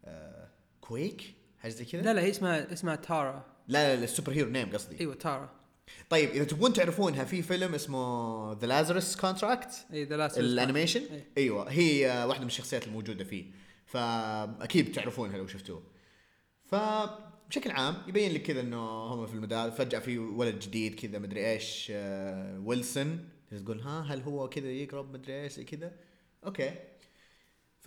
آه... 0.05 0.49
كويك 0.81 1.33
حاجة 1.59 1.71
زي 1.71 1.85
كذا؟ 1.85 2.01
لا 2.01 2.13
لا 2.13 2.21
هي 2.21 2.29
اسمها 2.29 2.73
اسمها 2.73 2.95
تارا 2.95 3.45
لا 3.67 3.95
لا, 3.95 3.99
لا 3.99 4.03
ال 4.03 4.31
superhero 4.31 4.49
name 4.49 4.71
قصدي. 4.73 4.99
أيوه 4.99 5.15
تارا 5.15 5.57
طيب 6.09 6.29
إذا 6.29 6.43
تبون 6.43 6.73
تعرفونها 6.73 7.23
في 7.23 7.41
فيلم 7.41 7.75
اسمه 7.75 8.53
The 8.53 8.67
Lazarus 8.67 9.15
Contract 9.15 9.85
اي 9.93 10.03
ذا 10.03 10.17
لاست 10.17 10.37
ال 10.37 10.43
animation؟ 10.43 11.01
إيه. 11.01 11.27
أيوه 11.37 11.69
هي 11.71 12.11
آه، 12.11 12.27
واحدة 12.27 12.41
من 12.41 12.47
الشخصيات 12.47 12.87
الموجودة 12.87 13.23
فيه. 13.23 13.45
فأكيد 13.85 14.91
تعرفونها 14.91 15.37
لو 15.37 15.47
شفتوه. 15.47 15.83
فبشكل 16.65 17.71
عام 17.71 17.95
يبين 18.07 18.33
لك 18.33 18.41
كذا 18.41 18.61
إنه 18.61 18.79
هم 18.87 19.27
في 19.27 19.33
المدارس 19.33 19.73
فجأة 19.73 19.99
في 19.99 20.17
ولد 20.17 20.59
جديد 20.59 20.95
كذا 20.95 21.19
مدري 21.19 21.51
إيش 21.51 21.87
آه، 21.91 22.59
ويلسون 22.59 23.29
تقول 23.63 23.81
ها 23.81 24.01
هل 24.01 24.21
هو 24.21 24.49
كذا 24.49 24.67
يقرب 24.71 25.13
مدري 25.13 25.43
إيش 25.43 25.59
كذا؟ 25.59 25.91
okay. 26.45 26.73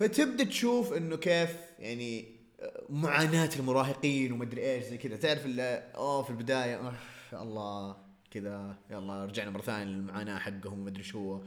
فتبدأ 0.01 0.43
تشوف 0.43 0.93
إنه 0.93 1.15
كيف 1.15 1.55
يعني 1.79 2.25
آه، 2.59 2.83
معاناة 2.89 3.49
المراهقين 3.59 4.31
ومدري 4.31 4.61
إيش 4.71 4.85
زي 4.85 4.97
كذا. 4.97 5.15
تعرف 5.15 5.45
اللي 5.45 5.91
اوه 5.95 6.23
في 6.23 6.29
البداية 6.29 6.75
oh 6.75 6.93
الله 7.33 7.97
كذا 8.31 8.77
يلا 8.91 9.25
رجعنا 9.25 9.51
مرة 9.51 9.61
ثانية 9.61 9.83
للمعاناة 9.83 10.39
حقهم 10.39 10.79
ومدري 10.79 11.03
شو. 11.03 11.41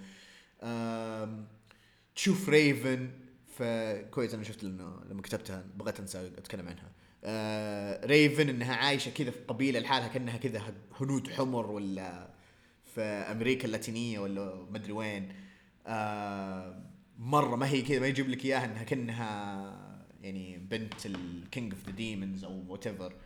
تشوف 2.17 2.49
ريفن 2.49 3.11
فكويس 3.59 4.35
أنا 4.35 4.43
شفت 4.43 4.65
لأنه 4.65 5.01
لما 5.11 5.23
كتبتها 5.23 5.65
بغيت 5.77 6.01
أنسى 6.01 6.27
أتكلم 6.39 6.69
عنها. 6.69 6.93
آه 7.25 8.07
ريفن 8.07 8.49
إنها 8.49 8.75
عايشة 8.75 9.11
كذا 9.11 9.31
في 9.31 9.39
قبيلة 9.49 9.81
لحالها 9.81 10.09
كأنها 10.09 10.37
كذا 10.37 10.63
هنود 11.01 11.29
حمر 11.29 11.71
ولا 11.71 12.29
في 12.95 13.01
أمريكا 13.01 13.65
اللاتينية 13.67 14.19
ولا 14.19 14.67
مدري 14.71 14.93
وين. 14.93 15.33
آه 15.87 16.94
مرة 17.19 17.57
ما 17.57 17.69
هي 17.69 17.83
كذا 17.83 18.01
ما 18.01 18.07
يجيب 18.07 18.29
لك 18.29 18.45
إياها 18.45 18.65
إنها 18.65 18.83
كأنها 18.83 20.07
يعني 20.21 20.59
بنت 20.59 21.07
ال 21.07 21.20
king 21.20 21.73
of 21.73 21.87
the 21.87 21.93
demons 21.93 22.45
أو 22.45 22.65
whatever 22.69 23.17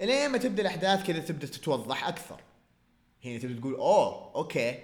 إلين 0.00 0.30
ما 0.30 0.38
تبدأ 0.38 0.62
الأحداث 0.62 1.06
كذا 1.06 1.18
تبدأ 1.18 1.46
تتوضح 1.46 2.08
أكثر. 2.08 2.40
هنا 3.24 3.38
تبدأ 3.38 3.60
تقول 3.60 3.74
oh 3.74 4.34
okay. 4.34 4.78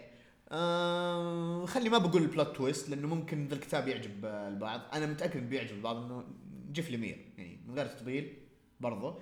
آه 0.51 1.67
خلي 1.67 1.89
ما 1.89 1.99
بقول 1.99 2.23
ال 2.23 2.30
plot 2.30 2.57
twist 2.57 2.89
لأنه 2.89 3.09
ممكن 3.09 3.49
ذا 3.49 3.55
الكتاب 3.55 3.89
يعجب 3.89 4.25
البعض. 4.25 4.81
أنا 4.93 5.07
متأكد 5.07 5.51
بيعجب 5.51 5.77
البعض 5.77 5.97
إنه 5.97 6.25
جيف 6.73 6.91
لمير. 6.91 7.33
يعني 7.39 7.61
من 7.67 7.75
غير 7.75 7.87
تطبيل 7.87 8.37
برضه 8.81 9.21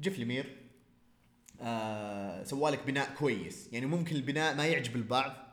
جيف 0.00 0.18
لمير 0.18 0.56
آه 1.60 2.44
سوالك 2.44 2.86
بناء 2.86 3.14
كويس. 3.14 3.68
يعني 3.72 3.86
ممكن 3.86 4.16
البناء 4.16 4.54
ما 4.54 4.66
يعجب 4.66 4.96
البعض. 4.96 5.49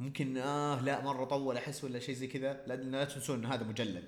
ممكن 0.00 0.36
آه 0.38 0.82
لا 0.82 1.04
مرة 1.04 1.24
طول 1.24 1.56
أحس 1.56 1.84
ولا 1.84 1.98
شيء 1.98 2.14
زي 2.14 2.26
كذا. 2.26 2.60
لا 2.66 3.04
تنسون 3.04 3.38
إن 3.38 3.52
هذا 3.52 3.64
مجلد. 3.64 4.04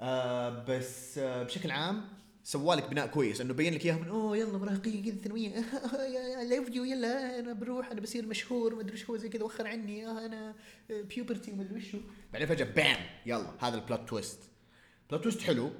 آه 0.00 0.64
بس 0.68 1.18
آه 1.18 1.42
بشكل 1.42 1.70
عام 1.70 2.08
سوالك 2.44 2.90
بناء 2.90 3.06
كويس. 3.06 3.40
إنه 3.40 3.54
بين 3.54 3.74
لك 3.74 3.86
إياهم 3.86 4.00
من 4.02 4.08
أوه 4.08 4.36
يلا 4.36 4.58
مراهقين 4.58 5.04
كذا 5.04 5.22
ثانوية. 5.22 5.64
لايف 6.48 6.68
يو 6.74 6.84
يلا 6.84 7.38
أنا 7.38 7.52
بروح 7.52 7.90
أنا 7.90 8.00
بصير 8.00 8.26
مشهور 8.26 8.74
ما 8.74 8.80
أدري 8.80 8.96
شو 8.96 9.16
زي 9.16 9.28
كذا 9.28 9.44
وخر 9.44 9.66
عني 9.66 10.06
آه 10.06 10.26
أنا 10.26 10.54
puberty 10.90 11.52
وما 11.52 11.62
أدري 11.62 11.78
وشو 11.78 11.98
بعدين 12.32 12.48
فجأة 12.48 12.64
bam 12.64 12.96
يلا 13.26 13.50
هذا 13.60 13.74
ال 13.74 13.81
plot 13.81 14.08
twist 14.08 14.38
plot 15.10 15.22
twist 15.22 15.40
حلو. 15.40 15.70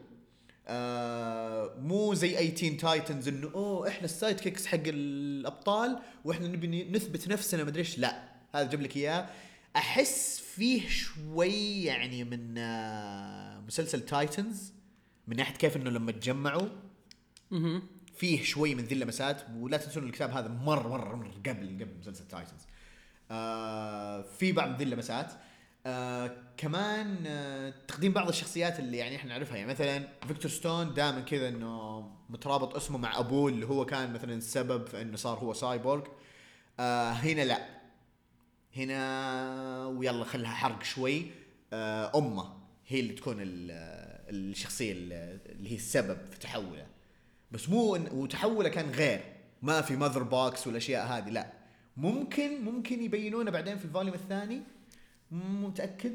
آه 0.69 1.77
مو 1.81 2.15
زي 2.15 2.39
اي 2.39 2.51
Teen 2.51 2.77
Titans 2.77 3.29
إنه 3.29 3.51
أوه 3.55 3.89
إحنا 3.89 4.05
ال 4.05 4.41
sidekicks 4.41 4.67
حق 4.67 4.79
الأبطال 4.87 5.99
وإحنا 6.25 6.49
نبي 6.49 6.91
نثبت 6.91 7.29
نفسنا 7.29 7.63
ما 7.63 7.69
أدري 7.69 7.81
إيش. 7.81 7.99
لا. 7.99 8.34
هذا 8.55 8.71
جاب 8.71 8.81
لك 8.81 8.97
إياه. 8.97 9.29
أحس 9.77 10.41
فيه 10.41 10.89
شوي 10.89 11.85
يعني 11.85 12.25
من 12.25 12.55
آه 12.59 13.61
مسلسل 13.61 14.01
Titans 14.01 14.73
من 15.29 15.37
ناحية 15.37 15.55
كيف 15.55 15.77
إنه 15.77 15.91
لما 15.91 16.13
تجمعوا 16.13 16.69
فيه 18.17 18.43
شوي 18.45 18.75
من 18.75 18.85
ذي 18.85 18.95
اللمسات 18.95 19.43
ولا 19.57 19.77
تنسون 19.77 20.05
الكتاب 20.05 20.31
هذا 20.31 20.49
مرة 20.49 20.89
مرة, 20.89 21.17
مرة 21.17 21.31
قبل 21.47 21.67
قبل 21.67 21.99
مسلسل 22.01 22.29
Titans 22.29 22.61
آه 23.31 24.23
في 24.23 24.53
بعض 24.53 24.77
ذي 24.77 24.85
اللمسات 24.85 25.33
آه 25.87 26.37
كمان 26.57 27.25
آه 27.27 27.75
تقديم 27.89 28.13
بعض 28.13 28.29
الشخصيات 28.29 28.79
اللي 28.79 28.97
يعني 28.97 29.17
إحنا 29.17 29.33
نعرفها. 29.33 29.57
يعني 29.57 29.71
مثلا 29.71 30.09
فيكتور 30.29 30.51
ستون 30.51 30.95
دائما 30.95 31.21
كذا 31.21 31.49
إنه 31.49 32.01
مترابط 32.31 32.77
اسمه 32.77 32.99
مع 32.99 33.19
أبوه 33.19 33.51
اللي 33.51 33.67
هو 33.67 33.87
كان 33.87 34.13
مثلا 34.13 34.35
السبب 34.35 34.87
في 34.87 35.03
إنه 35.03 35.17
صار 35.17 35.39
هو 35.39 35.53
سايبورغ. 35.53 36.05
آه 36.81 37.11
هنا 37.11 37.45
لا. 37.45 37.84
هنا 38.77 39.87
ويلا 39.87 40.25
خلها 40.25 40.51
حرق 40.51 40.83
شوي. 40.83 41.27
آه 41.73 42.19
أمه 42.19 42.57
هي 42.87 43.01
اللي 43.01 43.13
تكون 43.13 43.37
ال- 43.41 43.71
الشخصية 44.31 44.93
اللي 44.93 45.71
هي 45.71 45.77
السبب 45.77 46.19
في 46.31 46.39
تحوله. 46.39 46.87
بس 47.51 47.69
مو 47.69 47.93
وتحوله 48.13 48.69
كان 48.69 48.91
غير. 48.91 49.21
ما 49.63 49.81
في 49.81 49.97
mother 49.97 50.23
box 50.23 50.67
والأشياء 50.67 51.07
هذه 51.07 51.31
لا. 51.31 51.53
ممكن 51.97 52.65
ممكن 52.65 53.03
يبينونه 53.03 53.51
بعدين 53.51 53.79
في 53.79 53.85
ال 53.85 53.89
volume 53.89 54.15
الثاني. 54.15 54.63
متأكد؟ 55.31 56.13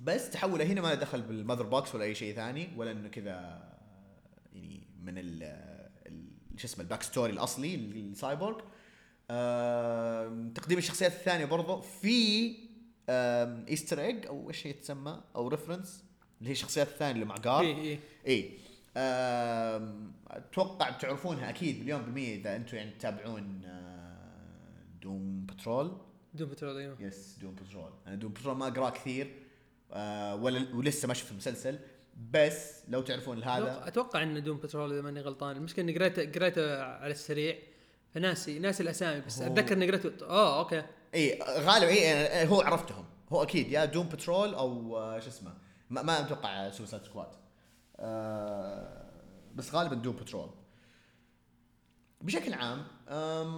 بس 0.00 0.30
تحوله 0.30 0.64
هنا 0.64 0.80
ما 0.80 0.88
له 0.88 0.94
دخل 0.94 1.22
بال 1.22 1.32
mother 1.32 1.62
box 1.62 1.94
ولا 1.94 2.04
أي 2.04 2.14
شيء 2.14 2.34
ثاني 2.34 2.68
ولا 2.76 2.90
إنه 2.90 3.08
كذا 3.08 3.62
يعني 4.52 4.80
من 5.02 5.14
ال 5.18 5.56
شو 6.56 6.66
اسمه 6.66 6.84
ال 6.84 7.02
backstory 7.02 7.32
الأصلي 7.32 7.76
للسايبورغ 7.76 8.60
تقديم 10.54 10.78
الشخصيات 10.78 11.12
الثانية 11.12 11.44
برضو 11.44 11.80
في 11.80 12.56
Easter 13.68 14.00
egg 14.00 14.26
أو 14.26 14.48
إيش 14.50 14.66
هي 14.66 14.72
تسمى؟ 14.72 15.20
أو 15.36 15.48
reference 15.48 16.04
اللي 16.38 16.48
هي 16.48 16.52
الشخصيات 16.52 16.88
الثانية 16.88 17.12
اللي 17.12 17.24
مع 17.24 17.36
جار 17.36 17.60
اي 17.60 17.72
اي 17.82 17.98
اي 18.26 18.50
أتوقع 20.30 20.90
بتعرفونها 20.90 21.48
أكيد 21.50 21.80
مليون 21.80 22.02
بالمية 22.02 22.36
إذا 22.36 22.56
أنتم 22.56 22.76
يعني 22.76 22.90
تتابعون 22.90 23.62
آه، 23.64 24.16
Doom 25.02 25.46
Patrol. 25.46 25.98
Doom 26.34 26.48
Patrol 26.48 26.76
أيوه. 26.76 26.96
yes 27.00 27.38
Doom 27.42 27.54
Patrol. 27.54 27.92
أنا 28.06 28.14
Doom 28.14 28.32
Patrol 28.32 28.56
ما 28.56 28.68
اقراه 28.68 28.90
كثير 28.90 29.34
آه 29.92 30.34
ولا 30.34 30.74
ولسه 30.74 31.08
ما 31.08 31.14
شفت 31.14 31.30
المسلسل. 31.30 31.78
بس 32.30 32.82
لو 32.88 33.02
تعرفون 33.02 33.42
هذا 33.42 33.88
أتوقع 33.88 34.22
إن 34.22 34.42
Doom 34.42 34.56
Patrol 34.56 34.92
إذا 34.92 35.02
ماني 35.02 35.20
غلطان. 35.20 35.56
المشكلة 35.56 35.84
إني 35.84 35.98
قريته 35.98 36.32
قريته 36.32 36.82
على 36.82 37.12
السريع. 37.12 37.56
فناسي 38.20 38.58
ناسي 38.58 38.82
الأسامي 38.82 39.20
بس 39.20 39.42
هو- 39.42 39.46
أتذكر 39.52 39.74
إني 39.74 39.86
قريته 39.86 40.26
آه 40.28 40.58
okay. 40.58 40.82
إي 41.14 41.38
غالبا 41.58 41.88
إي 41.88 42.46
هو 42.48 42.60
عرفتهم. 42.60 43.04
هو 43.32 43.42
أكيد 43.42 43.72
يا 43.72 43.84
Doom 43.84 44.08
Patrol 44.08 44.54
أو 44.54 44.98
آه، 44.98 45.18
شو 45.20 45.28
اسمه 45.28 45.54
ما, 45.90 46.02
ما 46.02 46.20
أتوقع 46.20 46.70
Suicide 46.70 47.02
Squad. 47.04 47.28
آه 47.96 49.02
بس 49.54 49.74
غالبا 49.74 49.94
Doom 49.94 50.16
Patrol. 50.16 50.50
بشكل 52.20 52.54
عام 52.54 52.86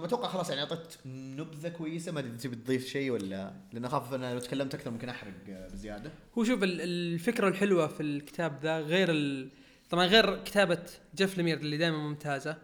أتوقع 0.03 0.27
خلاص 0.27 0.49
يعني 0.49 0.61
أعطيت 0.61 0.97
نبذة 1.05 1.69
كويسة. 1.69 2.11
ما 2.11 2.19
أدري 2.19 2.37
تبي 2.37 2.55
تضيف 2.55 2.87
شيء 2.87 3.11
ولا 3.11 3.53
لأن 3.73 3.85
أخاف 3.85 4.13
أنا 4.13 4.33
لو 4.33 4.39
تكلمت 4.39 4.75
أكثر 4.75 4.91
ممكن 4.91 5.09
أحرق 5.09 5.33
آه، 5.49 5.67
بزيادة. 5.67 6.11
هو 6.37 6.43
شوف 6.43 6.63
ال- 6.63 6.81
الفكرة 6.81 7.47
الحلوة 7.47 7.87
في 7.87 8.03
الكتاب 8.03 8.59
ذا 8.63 8.79
غير 8.79 9.11
ال... 9.11 9.49
طبعا 9.89 10.05
غير 10.05 10.43
كتابة 10.43 10.83
جيف 11.15 11.37
لمير 11.37 11.57
اللي 11.57 11.77
دائما 11.77 11.97
ممتازة. 11.97 12.57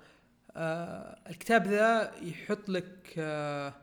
آه 0.55 1.19
الكتاب 1.29 1.67
ذا 1.67 2.11
يحط 2.21 2.69
لك 2.69 3.13
آه 3.17 3.73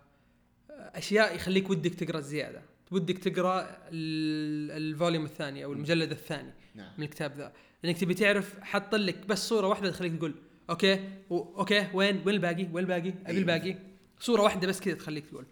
أشياء 0.70 1.36
يخليك 1.36 1.70
ودك 1.70 1.94
تقرأ 1.94 2.20
زيادة. 2.20 2.62
ودك 2.90 3.18
تقرأ 3.18 3.60
ال- 3.92 4.70
ال 4.92 4.97
volume 4.97 5.24
الثاني 5.24 5.64
أو 5.64 5.72
المجلد 5.72 6.10
الثاني 6.10 6.52
نعم. 6.74 6.92
من 6.98 7.04
الكتاب 7.04 7.36
ذا. 7.36 7.52
لانك 7.82 7.98
تبي 7.98 8.14
تعرف 8.14 8.60
حط 8.60 8.94
لك 8.94 9.26
بس 9.26 9.48
صورة 9.48 9.66
واحدة 9.66 9.90
تخليك 9.90 10.16
تقول 10.18 10.34
okay 10.70 11.08
و- 11.30 11.58
okay 11.58 11.86
وين 11.94 12.16
وين 12.26 12.34
الباقي 12.34 12.66
وين 12.72 12.78
الباقي 12.84 13.00
أبي 13.08 13.14
أيوة. 13.28 13.38
الباقي. 13.40 13.76
صورة 14.20 14.42
واحدة 14.42 14.66
بس 14.68 14.80
كذا 14.80 14.94
تخليك 14.94 15.26
تقول. 15.26 15.46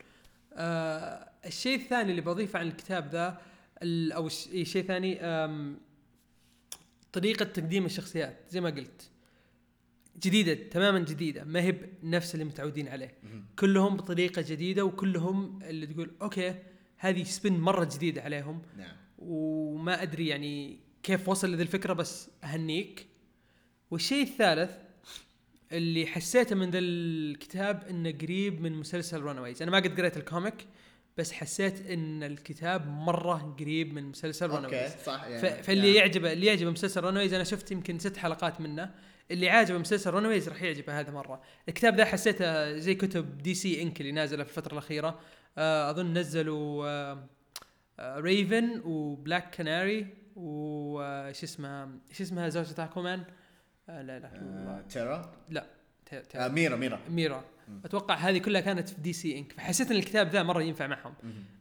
آه 0.54 1.28
الشيء 1.46 1.76
الثاني 1.76 2.11
اللي 2.11 2.20
بضيفه 2.22 2.59
عن 2.59 2.66
الكتاب 2.66 3.09
ذا 3.12 3.40
ال- 3.83 4.12
أو 4.12 4.28
إيه، 4.52 4.64
شيء 4.64 4.83
ثاني 4.87 5.14
طريقة 7.12 7.44
تقديم 7.44 7.85
الشخصيات 7.87 8.37
زي 8.50 8.61
ما 8.61 8.70
قلت. 8.70 9.11
جديدة 10.22 10.54
تماما 10.54 10.98
جديدة. 10.98 11.44
ما 11.44 11.61
هي 11.62 11.72
بنفس 12.02 12.35
اللي 12.35 12.44
متعودين 12.44 12.88
عليه. 12.88 13.14
كلهم 13.59 13.96
بطريقة 13.96 14.42
جديدة 14.48 14.85
وكلهم 14.85 15.59
اللي 15.62 15.87
تقول 15.87 16.11
okay 16.22 16.54
هذه 16.96 17.22
spin 17.24 17.61
مرة 17.61 17.85
جديدة 17.94 18.22
عليهم. 18.22 18.62
نعم. 18.78 18.92
وما 19.18 20.02
أدري 20.02 20.27
يعني 20.29 20.79
كيف 21.02 21.29
وصل 21.29 21.52
لذي 21.52 21.62
الفكرة 21.62 21.92
بس 21.92 22.31
أهنيك. 22.44 23.06
والشيء 23.90 24.23
الثالث 24.23 24.71
اللي 25.73 26.06
حسيته 26.06 26.56
من 26.56 26.71
ذا 26.71 26.79
الكتاب 26.79 27.85
إنه 27.90 28.10
قريب 28.10 28.60
من 28.60 28.73
مسلسل 28.73 29.21
Runaways 29.23 29.62
أنا 29.62 29.71
ما 29.71 29.77
قد 29.79 30.00
قريت 30.00 30.16
ال 30.16 30.23
comic 30.23 30.54
بس 31.18 31.33
حسيت 31.33 31.87
إن 31.90 32.23
الكتاب 32.23 32.87
مرة 32.88 33.56
قريب 33.60 33.94
من 33.94 34.04
مسلسل 34.04 34.46
Runaways 34.50 34.75
okay 34.75 35.04
صح 35.04 35.25
يعني 35.25 35.40
ف- 35.62 35.66
فاللي 35.66 35.94
يعجبه 35.94 36.33
اللي 36.33 36.46
يعجبه 36.46 36.71
مسلسل 36.71 37.00
Runaways 37.04 37.35
أنا 37.35 37.44
شفت 37.44 37.71
يمكن 37.73 37.98
ست 37.98 38.16
حلقات 38.16 38.60
منه. 38.60 38.90
اللي 39.31 39.50
عاجبه 39.50 39.78
مسلسل 39.78 40.10
Runaways 40.10 40.48
راح 40.48 40.62
يعجبه 40.62 41.00
هذا 41.00 41.10
مرة. 41.12 41.42
الكتاب 41.68 41.96
ذا 41.96 42.04
حسيته 42.04 42.76
زي 42.78 42.94
كتب 42.94 43.38
DC 43.38 43.83
Ink 43.83 44.00
اللي 44.00 44.12
نازله 44.12 44.44
في 44.44 44.50
الفترة 44.50 44.72
الأخيرة. 44.72 45.20
آه 45.58 45.90
أظن 45.90 46.12
نزلوا 46.18 46.87
آه 46.88 47.28
Raven 48.18 48.81
و 48.85 48.96
Black 48.96 49.50
Canary 49.50 50.06
وش 50.37 51.42
اسمها 51.44 51.88
إيش 52.10 52.20
اسمها 52.20 52.48
زوجة 52.48 52.85
Aquaman 52.85 53.25
آه 53.88 54.02
لا 54.02 54.18
لا. 54.18 54.26
آه، 54.35 54.85
تيرا 54.88 55.33
ت- 56.06 56.14
ت- 56.14 56.37
آه 56.37 56.48
Mera 56.48 56.77
Mera 56.77 57.00
Mera 57.10 57.44
أتوقع 57.85 58.14
هذه 58.14 58.38
كلها 58.38 58.60
كانت 58.60 58.88
في 58.88 59.00
DC 59.00 59.38
Ink 59.38 59.52
فحسيت 59.52 59.90
إن 59.90 59.96
الكتاب 59.96 60.28
ذا 60.31 60.42
مرة 60.42 60.62
ينفع 60.62 60.87
معهم. 60.87 61.14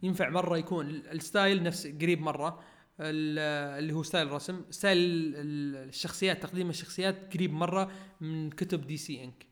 ينفع 0.04 0.30
مرة 0.30 0.58
يكون 0.58 0.90
ال- 0.90 1.12
ال 1.12 1.21
style 1.21 1.64
نفس 1.64 1.88
قريب 1.88 2.22
مرة. 2.22 2.64
اللي 3.00 3.94
هو 3.94 4.04
style 4.04 4.28
الرسم 4.28 4.62
style 4.72 4.98
ال- 4.98 5.36
ال- 5.36 5.90
الشخصيات 5.90 6.44
تقديم 6.44 6.70
الشخصيات 6.70 7.34
قريب 7.34 7.54
مرة 7.54 7.92
من 8.22 8.50
كتب 8.50 8.88
DC 8.88 9.24
Ink. 9.24 9.46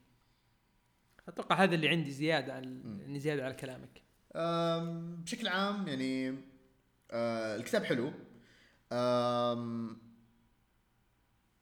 أتوقع 1.28 1.64
هذا 1.64 1.76
اللي 1.76 1.90
عندي 1.90 2.12
زيادة 2.12 2.54
عن 2.54 2.64
اني 3.06 3.20
زيادة 3.20 3.46
على 3.46 3.54
كلامك. 3.54 4.02
بشكل 5.24 5.48
عام 5.48 5.88
يعني 5.88 6.36
آه 7.12 7.56
الكتاب 7.56 7.84
حلو. 7.84 8.12
آم 8.92 9.98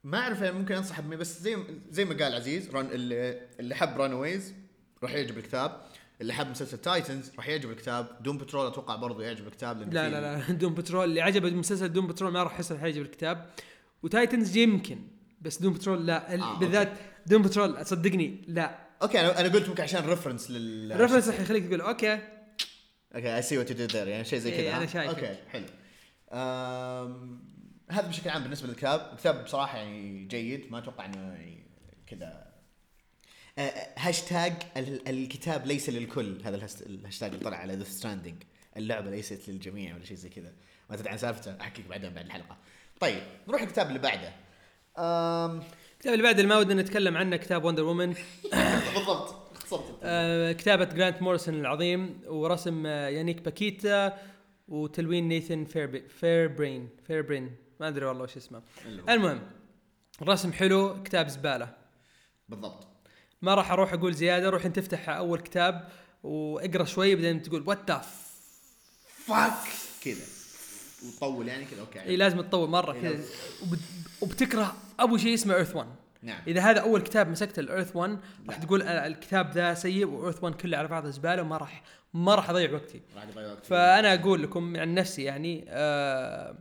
ما 0.04 0.18
أعرف 0.20 0.42
يعني 0.42 0.58
ممكن 0.60 0.76
انصح 0.76 1.00
بمي 1.00 1.16
بس 1.16 1.42
زي 1.42 1.58
زي 1.90 2.06
ما 2.06 2.14
قال 2.24 2.34
عزيز 2.36 2.70
ران 2.76 2.86
اللي 2.86 3.48
اللي 3.60 3.76
حب 3.76 4.02
Runaways 4.02 4.54
راح 5.04 5.12
يعجب 5.14 5.38
الكتاب. 5.38 5.82
اللي 6.22 6.34
حب 6.34 6.50
مسلسل 6.50 6.78
Titans 6.78 7.32
راح 7.38 7.50
يعجب 7.50 7.72
الكتاب. 7.72 8.24
Doom 8.24 8.38
Patrol 8.38 8.68
أتوقع 8.68 8.96
برضه 8.96 9.24
يعجب 9.24 9.48
الكتاب 9.48 9.80
لأن 9.80 9.90
لا 9.90 10.10
لا 10.10 10.22
لا 10.22 10.54
Doom 10.62 10.74
Patrol. 10.74 11.04
اللي 11.04 11.22
عجبه 11.22 11.50
مسلسل 11.50 11.94
Doom 11.94 12.08
Patrol 12.08 12.32
ما 12.32 12.44
راح 12.44 12.54
احس 12.54 12.74
حيعجب 12.74 13.02
الكتاب. 13.02 13.50
و 14.04 14.11
Titans 14.11 14.58
يمكن 14.58 15.00
بس 15.42 15.62
Doom 15.62 15.74
Patrol 15.74 16.08
لا. 16.08 16.34
آه، 16.34 16.38
okay. 16.38 16.60
بالذات 16.60 16.94
Doom 17.26 17.42
Patrol 17.42 17.86
صدقني 17.86 18.42
لا. 18.48 18.80
okay 19.02 19.20
أنا 19.20 19.40
أنا 19.40 19.50
قلت 19.50 19.70
ممكن 19.70 19.84
عشان 19.84 20.06
reference 20.06 20.52
لل 20.52 20.92
ال 20.92 20.95
reference 20.95 21.28
راح 21.28 21.40
يخليك 21.40 21.66
تقول 21.66 21.82
okay. 21.82 22.20
okay 23.16 23.36
I 23.36 23.42
see 23.42 23.58
what 23.58 23.72
you 23.72 23.78
did 23.78 23.92
there 23.92 24.08
يعني 24.08 24.26
شيء 24.26 24.40
زي 24.40 24.52
إيه، 24.52 24.62
كذا 24.62 24.78
أنا 24.78 24.84
ها؟ 24.84 24.88
شايفك. 24.88 25.24
okay 25.24 25.36
حلو. 25.50 25.66
هذا 27.92 28.08
بشكل 28.08 28.30
عام 28.30 28.44
بالنسبة 28.44 28.68
للكتاب. 28.68 29.10
الكتاب 29.14 29.44
بصراحة 29.44 29.78
يعني 29.78 30.26
جيد. 30.26 30.72
ما 30.72 30.78
أتوقع 30.78 31.06
إنه 31.06 31.18
يعني 31.18 31.64
كذا 32.08 32.45
هاشتاج 33.98 34.54
ال- 34.78 35.10
الكتاب 35.10 35.66
ليس 35.66 35.90
للكل. 35.90 36.42
هذا 36.46 36.56
الهاشتاج 36.86 37.34
اللي 37.34 37.46
طلع 37.46 37.58
على 37.58 37.76
Death 37.76 37.84
Stranding 37.84 38.44
اللعبة 38.78 39.10
ليست 39.12 39.50
للجميع 39.50 39.96
ولا 39.96 40.06
شيء 40.06 40.18
زي 40.18 40.30
كذا. 40.30 40.54
ما 40.90 40.96
تدري 40.96 41.10
عن 41.10 41.18
سالفته 41.18 41.62
أحكيك 41.62 41.86
بعدين 41.88 42.14
بعد 42.14 42.26
الحلقة. 42.26 42.58
طيب 43.00 43.24
نروح 43.48 43.62
الكتاب 43.62 43.88
اللي 43.88 44.00
بعده. 44.00 44.34
الكتاب 45.96 46.14
اللي 46.14 46.24
بعد 46.24 46.40
اللي 46.40 46.50
ما 46.50 46.58
ودنا 46.58 46.82
نتكلم 46.82 47.18
عنه 47.18 47.36
كتاب 47.38 47.64
Wonder 47.64 47.84
Woman 47.84 48.16
بالضبط. 48.96 49.36
آه 50.04 50.52
كتابة 50.52 50.86
جرانت 50.86 51.22
موريسون 51.22 51.54
العظيم 51.60 52.22
ورسم 52.28 52.86
آه 52.86 53.08
يانيك 53.10 53.42
باكيتا 53.42 54.18
وتلوين 54.68 55.28
نيثن 55.28 55.66
فيربي 55.66 56.10
فيربرين. 56.10 56.90
فيربرين. 57.08 57.56
ما 57.80 57.88
أدري 57.88 58.06
والله 58.06 58.24
وش 58.24 58.38
اسمه. 58.38 58.62
المهم 59.10 59.42
الرسم 60.22 60.54
حلو 60.54 61.04
كتاب 61.04 61.28
زبالة. 61.28 61.74
بالضبط. 62.50 62.88
ما 63.46 63.54
راح 63.56 63.72
أروح 63.72 63.94
أقول 63.94 64.14
زيادة 64.14 64.50
روح 64.50 64.66
أنت 64.66 64.80
تفتح 64.80 65.10
أول 65.10 65.40
كتاب 65.40 65.88
وأقرأ 66.24 66.84
شوي 66.86 67.16
بعدين 67.16 67.42
تقول 67.42 67.64
what 67.68 67.80
the 67.92 68.02
fuck 69.28 69.54
كذا. 70.04 70.26
وطول 71.08 71.48
يعني 71.48 71.66
كذا 71.66 71.80
okay. 71.82 72.02
إي 72.02 72.16
لازم 72.16 72.42
تطول 72.42 72.70
مرة 72.70 72.94
إيه، 72.94 73.02
كذا. 73.02 73.24
وبت- 73.64 73.80
وبتكره 74.22 74.76
ابو 75.00 75.18
شيء 75.18 75.34
اسمه 75.34 75.56
Earth 75.56 75.76
1 75.76 75.88
نعم. 76.22 76.42
إذا 76.48 76.62
هذا 76.62 76.80
أول 76.82 77.02
كتاب 77.02 77.28
مسكته 77.30 77.60
ال 77.60 77.66
Earth 77.66 77.96
1 77.96 78.20
راح 78.48 78.56
تقول 78.58 78.82
الكتاب 78.82 79.52
ذا 79.52 79.74
سيء 79.74 80.06
و 80.06 80.12
Earth 80.12 80.44
1 80.44 80.56
كله 80.56 80.78
على 80.78 80.88
بعضه 80.88 81.10
زبالة 81.10 81.42
وما 81.42 81.58
راح 81.58 81.84
ما 82.14 82.36
راح 82.36 82.50
أضيع 82.50 82.72
وقتي. 82.74 83.02
راح 83.16 83.24
يضيع 83.24 83.48
وقت 83.52 83.66
فأنا 83.66 84.14
أقول 84.14 84.44
لكم 84.44 84.78
عن 84.78 84.94
نفسي 84.94 85.24
يعني 85.24 85.66
آه 85.70 86.56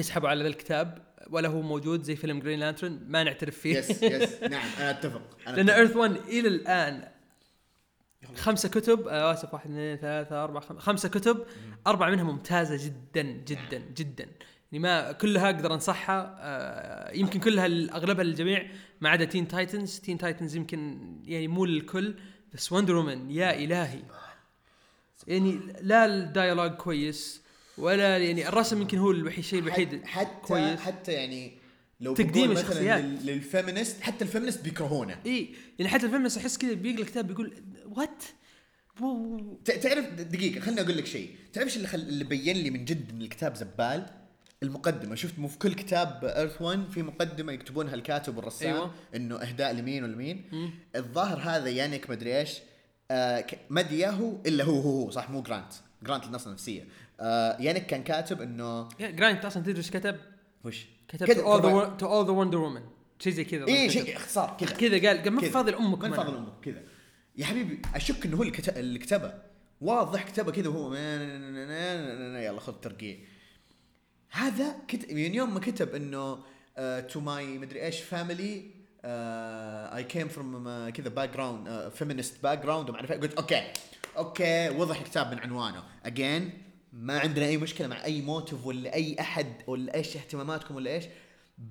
اسحبوا 0.00 0.28
على 0.28 0.42
ذا 0.42 0.48
الكتاب. 0.48 0.98
ولا 1.30 1.48
هو 1.48 1.62
موجود 1.62 2.02
زي 2.02 2.16
فيلم 2.16 2.38
Green 2.40 2.60
Lantern 2.60 3.00
ما 3.08 3.24
نعترف 3.24 3.58
فيه. 3.58 3.78
yes 3.78 4.02
yes 4.02 4.42
نعم 4.52 4.68
أنا 4.78 4.90
أتفق 4.90 5.22
أنا 5.46 5.56
لأن. 5.56 5.70
Earth 5.70 5.96
1 5.96 6.16
إلى 6.16 6.48
الآن 6.48 7.08
خمسة 8.34 8.68
كتب 8.68 9.08
آه 9.08 9.32
آسف 9.32 9.54
واحد 9.54 9.70
اثنين 9.70 9.96
ثلاثة 9.96 10.44
أربعة 10.44 10.62
خمسة, 10.62 10.80
خمسة 10.80 11.08
كتب 11.08 11.44
أربعة 11.86 12.10
منها 12.10 12.24
ممتازة 12.24 12.86
جدا 12.86 13.22
جدا 13.22 13.78
نعم. 13.78 13.94
جدا. 13.96 14.24
يعني 14.72 14.82
ما 14.82 15.12
كلها 15.12 15.46
أقدر 15.50 15.74
أنصحها 15.74 16.36
آه 16.40 17.12
يمكن 17.16 17.40
كلها 17.40 17.66
أغلبها 17.96 18.24
للجميع 18.24 18.70
ما 19.00 19.08
عدا 19.08 19.24
Teen 19.24 19.48
Titans 19.48 19.98
Teen 20.00 20.18
Titans 20.18 20.56
يمكن 20.56 21.00
يعني 21.24 21.48
مو 21.48 21.64
للكل 21.64 22.14
بس 22.54 22.72
Wonder 22.72 22.94
Woman 22.96 23.30
يا 23.30 23.54
إلهي. 23.54 24.02
يعني 25.26 25.60
لا 25.80 26.04
ال 26.04 26.11
dialogue 26.11 26.70
كويس 26.70 27.39
ولا 27.80 28.18
يعني 28.18 28.48
الرسم 28.48 28.80
يمكن 28.80 28.98
هو 28.98 29.10
الوحيد 29.10 29.38
الشيء 29.38 29.58
الوحيد 29.58 30.04
حتى 30.04 30.30
كويس. 30.42 30.80
حتى 30.80 31.12
يعني 31.12 31.52
لو 32.00 32.14
تقديم 32.14 32.50
الشخصيات. 32.52 33.04
لل- 33.04 33.26
لل 33.26 33.41
feminist 33.41 34.00
حتى 34.00 34.24
ال 34.24 34.28
feminist 34.28 34.64
بيكرهونه. 34.64 35.18
إي 35.26 35.48
يعني 35.78 35.90
حتى 35.90 36.06
الفيلم 36.06 36.26
أحس 36.26 36.58
كذا 36.58 36.72
بيقرأ 36.72 37.00
الكتاب 37.00 37.26
بيقول 37.26 37.52
what 37.96 38.22
تعرف 39.82 40.06
دقيقة 40.12 40.60
خليني 40.60 40.80
أقول 40.80 40.96
لك 40.98 41.06
شيء، 41.06 41.30
تعرف 41.52 41.66
إيش 41.68 41.76
اللي 41.76 41.88
خل... 41.88 41.98
اللي 41.98 42.24
بين 42.24 42.56
لي 42.56 42.70
من 42.70 42.84
جد 42.84 43.10
إن 43.10 43.22
الكتاب 43.22 43.54
زبال؟ 43.56 44.06
المقدمة. 44.62 45.14
شفت 45.14 45.38
مو 45.38 45.48
في 45.48 45.58
كل 45.58 45.74
كتاب 45.74 46.24
Earth 46.24 46.62
1 46.62 46.90
في 46.90 47.02
مقدمة 47.02 47.52
يكتبونها 47.52 47.94
الكاتب 47.94 48.36
والرسام 48.36 48.74
أيوة. 48.74 48.94
إنه 49.14 49.36
إهداء 49.36 49.72
لمين 49.72 50.04
ولمين. 50.04 50.44
الظاهر 50.96 51.38
هذا 51.38 51.68
يانيك 51.68 52.10
مدري 52.10 52.38
إيش 52.40 52.58
آه 53.10 53.40
ك- 53.40 53.58
ما 53.70 53.80
أدري 53.80 54.08
إلا 54.46 54.64
هو 54.64 54.80
هو 54.80 55.02
هو 55.02 55.10
صح 55.10 55.30
مو 55.30 55.42
جرانت 55.42 55.72
جرانت 56.02 56.24
النص 56.24 56.46
النفسية. 56.46 56.84
آه 57.20 57.56
يانيك 57.60 57.86
كان 57.86 58.02
كاتب 58.02 58.42
إنه 58.42 58.88
جراينت 59.00 59.44
أصلا 59.44 59.62
تدري 59.62 59.76
إيش 59.78 59.90
كتب؟ 59.90 60.16
وش 60.64 60.86
كتب 61.08 61.42
طبعاً. 61.42 61.84
wo- 61.84 62.00
to 62.00 62.04
all 62.04 62.26
the 62.28 62.34
Wonder 62.34 62.58
Woman 62.58 62.82
شيء 63.22 63.32
زي 63.32 63.44
كذا 63.44 63.64
كتب. 63.64 63.88
شيء 63.88 64.16
إختصار 64.16 64.56
كذا 64.60 64.70
كذا 64.76 65.08
قال 65.08 65.22
قال 65.22 65.30
ما 65.32 65.40
كذا. 65.40 65.50
فاضل 65.50 65.74
أمك 65.74 66.04
من 66.04 66.10
من 66.10 66.16
فاضل 66.16 66.36
أمك 66.36 66.52
كذا 66.62 66.82
يا 67.36 67.44
حبيبي 67.44 67.82
أشك 67.94 68.26
إنه 68.26 68.36
هو 68.36 68.42
اللي 68.42 68.52
كت- 68.52 68.76
اللي 68.78 68.98
كتبه 68.98 69.32
واضح 69.80 70.22
كتبه 70.22 70.52
كذا 70.52 70.68
وهو 70.68 70.94
يلا 70.94 72.60
خذ 72.60 72.72
ترقيع 72.72 73.16
هذا 74.30 74.76
كت... 74.88 75.12
من 75.12 75.34
يوم 75.34 75.54
ما 75.54 75.60
كتب 75.60 75.94
إنه 75.94 76.38
to 77.00 77.20
my 77.20 77.58
مدري 77.58 77.82
إيش 77.84 78.00
family 78.00 78.70
I 79.04 80.04
came 80.04 80.28
from 80.28 80.88
كذا 80.90 81.08
background 81.08 81.88
feminist 81.94 82.42
background 82.42 82.88
وما 82.90 82.98
أعرف. 82.98 83.12
قلت 83.12 83.34
okay 83.34 83.62
okay 84.16 84.68
وضح 84.70 84.98
الكتاب 84.98 85.32
من 85.32 85.38
عنوانه 85.38 85.82
again 86.06 86.62
ما 86.92 87.18
عندنا 87.18 87.46
أي 87.46 87.56
مشكلة 87.56 87.86
مع 87.86 88.04
أي 88.04 88.22
motive 88.22 88.66
ولا 88.66 88.94
أي 88.94 89.16
أحد 89.20 89.46
ولا 89.66 89.94
إيش 89.94 90.16
اهتماماتكم 90.16 90.74
ولا 90.76 90.90
إيش 90.90 91.04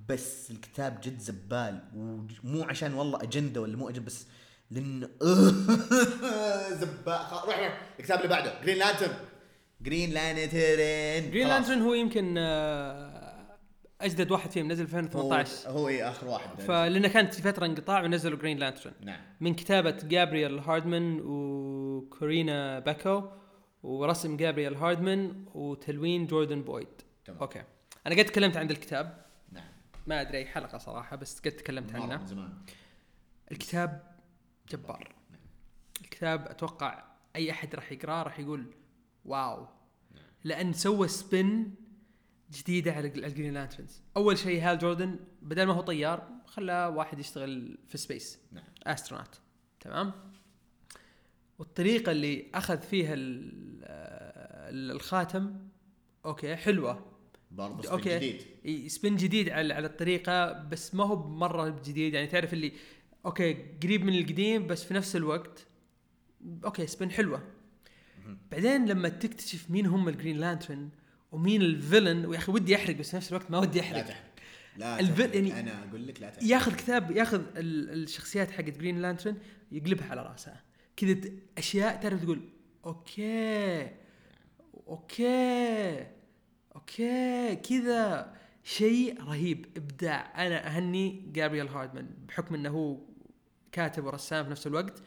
بس 0.08 0.50
الكتاب 0.50 1.00
جد 1.00 1.18
زبال 1.18 1.80
ومو 1.96 2.62
عشان 2.64 2.94
والله 2.94 3.22
أجندة 3.22 3.60
ولا 3.60 3.76
مو 3.76 3.88
أجندة 3.88 4.06
بس 4.06 4.26
لأنه 4.70 5.08
زبال. 6.80 7.26
روح 7.32 7.44
روح. 7.44 7.80
الكتاب 8.00 8.18
اللي 8.18 8.28
بعده 8.28 8.60
Green 8.62 8.78
Lantern 8.78 9.14
Green 9.82 10.10
Lantern 10.10 11.30
Green 11.30 11.48
Lantern 11.48 11.82
هو 11.82 11.94
يمكن 11.94 12.34
آه، 12.38 13.56
أجدد 14.00 14.30
واحد 14.30 14.50
فيهم 14.50 14.72
نزل 14.72 14.86
في 14.86 14.98
2018 14.98 15.70
هو, 15.70 15.78
هو 15.78 15.88
إيه 15.88 16.10
آخر 16.10 16.26
واحد. 16.28 16.60
فلأنه 16.60 17.08
كانت 17.08 17.34
في 17.34 17.42
فترة 17.42 17.66
انقطاع 17.66 18.02
ونزلوا 18.02 18.38
Green 18.38 18.58
Lantern 18.58 18.92
نعم. 19.00 19.20
من 19.40 19.54
كتابة 19.54 19.90
جابرييل 20.04 20.58
هاردمان 20.58 21.20
وكورينا 21.24 22.78
باكو 22.78 23.22
ورسم 23.82 24.36
جابرييل 24.36 24.74
هاردمان 24.74 25.44
وتلوين 25.54 26.26
جوردن 26.26 26.62
بويد. 26.62 26.88
تمام. 27.24 27.40
okay. 27.40 27.62
أنا 28.06 28.14
قد 28.14 28.24
تكلمت 28.24 28.56
عن 28.56 28.70
الكتاب. 28.70 29.24
نعم. 29.52 29.68
ما 30.06 30.20
أدري 30.20 30.38
أي 30.38 30.46
حلقة 30.46 30.78
صراحة 30.78 31.16
بس 31.16 31.40
قد 31.40 31.50
تكلمت 31.50 31.94
عنه. 31.94 32.16
من 32.16 32.26
زمان. 32.26 32.52
الكتاب 33.52 34.16
جبار. 34.70 35.14
الكتاب 36.00 36.48
أتوقع 36.48 37.04
أي 37.36 37.50
أحد 37.50 37.74
راح 37.74 37.92
يقرأه 37.92 38.22
راح 38.22 38.38
يقول 38.38 38.66
واو. 39.24 39.66
لأن 40.44 40.72
سوى 40.72 41.08
spin 41.08 41.74
جديدة 42.50 42.92
على 42.92 43.08
ال 43.08 43.16
Green 43.16 43.54
Lanterns 43.54 44.02
أول 44.16 44.38
شيء 44.38 44.62
هال 44.62 44.78
جوردن 44.78 45.18
بدل 45.42 45.66
ما 45.66 45.74
هو 45.74 45.80
طيار 45.80 46.28
خلاه 46.46 46.88
واحد 46.88 47.18
يشتغل 47.18 47.78
في 47.88 47.98
space 47.98 48.38
نعم. 48.52 48.64
astronaut 48.86 49.36
تمام؟ 49.80 50.12
والطريقة 51.60 52.12
اللي 52.12 52.44
أخذ 52.54 52.78
فيها 52.80 53.14
ال- 53.14 54.90
الخاتم 54.96 55.54
okay 56.24 56.56
حلوة. 56.56 57.06
برضه 57.50 57.82
spin 57.82 57.90
okay 57.92 58.16
جديد 58.18 58.88
spin 58.88 59.16
جديد 59.16 59.48
على 59.48 59.74
على 59.74 59.86
الطريقة 59.86 60.52
بس 60.52 60.94
ما 60.94 61.04
هو 61.04 61.28
مرة 61.28 61.68
جديد. 61.84 62.14
يعني 62.14 62.26
تعرف 62.26 62.52
اللي 62.52 62.72
okay 63.26 63.52
قريب 63.82 64.04
من 64.04 64.14
القديم 64.18 64.66
بس 64.66 64.84
في 64.84 64.94
نفس 64.94 65.16
الوقت 65.16 65.66
okay 66.64 66.86
spin 66.86 67.10
حلوة. 67.10 67.42
بعدين 68.50 68.86
لما 68.86 69.08
تكتشف 69.08 69.70
مين 69.70 69.86
هم 69.86 70.08
ال 70.08 70.13
Green 70.13 70.36
Lantern 70.36 70.88
ومين 71.32 71.62
ال 71.62 71.70
villain 71.70 72.26
ويا 72.26 72.38
أخي 72.38 72.52
ودي 72.52 72.76
أحرق 72.76 72.96
بس 72.96 73.10
في 73.10 73.16
نفس 73.16 73.28
الوقت 73.32 73.50
ما 73.50 73.58
ودي 73.58 73.78
لا 73.78 73.84
احرق 73.84 74.02
تحرق. 74.02 74.24
لا 74.76 75.00
الفي- 75.00 75.22
تحرق. 75.26 75.34
يعني 75.36 75.60
أنا 75.60 75.88
أقول 75.88 76.06
لك 76.06 76.20
لا 76.20 76.30
تحرق. 76.30 76.44
ياخذ 76.44 76.74
كتاب 76.76 77.10
ياخذ 77.16 77.42
ال- 77.56 78.02
الشخصيات 78.02 78.50
حقت 78.50 78.78
Green 78.78 79.02
Lantern 79.02 79.36
يقلبها 79.72 80.06
على 80.10 80.22
رأسها. 80.22 80.62
كذا 81.00 81.30
أشياء 81.58 82.02
تعرف 82.02 82.24
تقول 82.24 82.40
okay 82.86 83.88
okay 84.88 86.06
okay 86.76 87.56
كذا. 87.56 88.34
شيء 88.64 89.22
رهيب. 89.22 89.66
ابداع. 89.76 90.46
أنا 90.46 90.66
أهني 90.66 91.24
جابرييل 91.32 91.68
هاردمان 91.68 92.10
بحكم 92.28 92.54
إنه 92.54 92.68
هو 92.68 92.98
كاتب 93.72 94.04
ورسام 94.04 94.44
في 94.44 94.50
نفس 94.50 94.66
الوقت. 94.66 95.02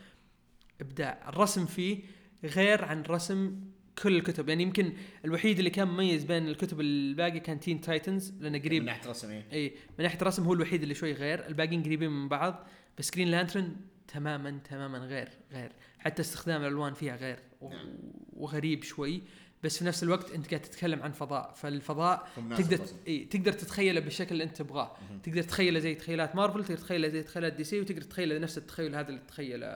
ابداع. 0.82 1.30
الرسم 1.30 1.66
فيه 1.66 2.00
غير 2.44 2.86
عن 2.86 3.02
رسم 3.02 3.56
كل 4.04 4.16
الكتب. 4.18 4.50
يعني 4.50 4.64
يمكن 4.64 4.94
الوحيد 5.26 5.58
اللي 5.58 5.70
كان 5.70 5.88
مميز 5.88 6.24
بين 6.24 6.48
الكتب 6.48 6.82
الباقي 6.82 7.40
كان 7.40 7.60
Teen 7.60 7.82
Titans 7.82 8.34
لأنه 8.40 8.58
من 8.58 8.64
قريب 8.64 8.84
ناحية 8.84 9.10
رسم. 9.10 9.42
اي 9.54 9.76
من 10.00 10.04
ناحية 10.04 10.22
الرسم 10.22 10.44
هو 10.44 10.54
الوحيد 10.54 10.82
اللي 10.82 10.96
شوي 10.96 11.14
غير. 11.14 11.48
الباقيين 11.48 11.84
قريبين 11.84 12.12
من 12.12 12.28
بعض. 12.28 12.68
بس 12.98 13.12
Green 13.12 13.28
Lantern 13.28 13.76
تماما 14.14 14.60
تماما 14.70 14.98
غير 14.98 15.30
غير 15.52 15.72
حتى 16.00 16.22
استخدام 16.22 16.62
الألوان 16.62 16.94
فيها 16.94 17.16
غير 17.16 17.40
نعم. 17.62 17.98
وغريب 18.34 18.84
شوي 18.84 19.22
بس 19.64 19.78
في 19.78 19.86
نفس 19.86 20.04
الوقت 20.04 20.32
أنت 20.32 20.48
قاعد 20.48 20.62
تتكلم 20.62 21.04
عن 21.04 21.12
فضاء 21.12 21.54
فالفضاء 21.54 22.30
تقدر. 22.36 22.86
إي 23.08 23.26
تقدر 23.26 23.54
تتخيله 23.54 24.00
بالشكل 24.00 24.32
اللي 24.32 24.44
أنت 24.44 24.58
تبغاه. 24.58 24.96
تقدر 25.24 25.42
تتخيله 25.42 25.80
زي 25.80 25.96
تخيلات 25.96 26.36
مارفل 26.36 26.64
تقدر 26.64 26.78
تتخيله 26.78 27.08
زي 27.08 27.24
تخيلات 27.24 27.54
دي 27.54 27.64
سي 27.64 27.80
وتقدر 27.80 28.02
تتخيله 28.02 28.40
نفس 28.40 28.58
التخيل 28.58 28.96
هذا 28.96 29.10
اللي 29.10 29.22
تخيله 29.28 29.68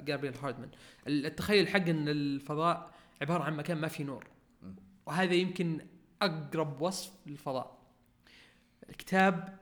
جابريل 0.00 0.34
هاردمان 0.34 0.70
التخيل 1.06 1.68
حق 1.68 1.88
إن 1.88 2.08
الفضاء 2.08 2.90
عبارة 3.22 3.42
عن 3.42 3.56
مكان 3.56 3.78
ما 3.78 3.88
فيه 3.88 4.04
نور. 4.04 4.26
وهذا 5.06 5.34
يمكن 5.34 5.80
أقرب 6.22 6.82
وصف 6.82 7.12
للفضاء 7.26 7.78
الكتاب 8.90 9.58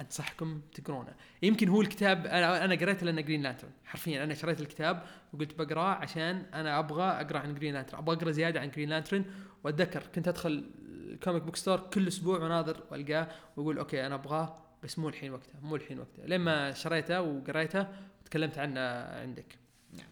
أنصحكم 0.00 0.60
تقرونه. 0.74 1.14
يمكن 1.42 1.68
هو 1.68 1.80
الكتاب 1.80 2.26
أنا 2.26 2.64
أنا 2.64 2.74
قريته 2.74 3.06
لأنه 3.06 3.20
Green 3.20 3.42
Lantern 3.42 3.70
حرفيا 3.84 4.24
أنا 4.24 4.34
شريت 4.34 4.60
الكتاب 4.60 5.02
وقلت 5.32 5.58
بقراه 5.58 5.94
عشان 5.94 6.46
أنا 6.54 6.78
أبغى 6.78 7.04
أقرأ 7.04 7.38
عن 7.38 7.54
Green 7.54 7.74
Lantern 7.74 7.98
أبغى 7.98 8.16
أقرأ 8.16 8.30
زيادة 8.30 8.60
عن 8.60 8.70
Green 8.70 8.88
Lantern 8.88 9.24
وأتذكر 9.64 10.02
كنت 10.14 10.28
أدخل 10.28 10.70
ال 10.88 10.97
comic 10.97 11.42
book 11.42 11.56
store 11.56 11.78
كل 11.78 12.08
أسبوع 12.08 12.38
وناظر 12.38 12.82
وألقاه 12.90 13.28
وأقول 13.56 13.78
okay 13.78 14.06
أنا 14.06 14.14
أبغاه 14.14 14.58
بس 14.82 14.98
مو 14.98 15.08
الحين 15.08 15.32
وقته 15.32 15.60
مو 15.62 15.76
الحين 15.76 15.98
وقته. 15.98 16.26
لما 16.26 16.72
شريته 16.72 17.20
وقريته 17.20 17.86
وتكلمت 18.20 18.58
عنه 18.58 18.80
عندك. 19.20 19.58
نعم. 19.92 20.08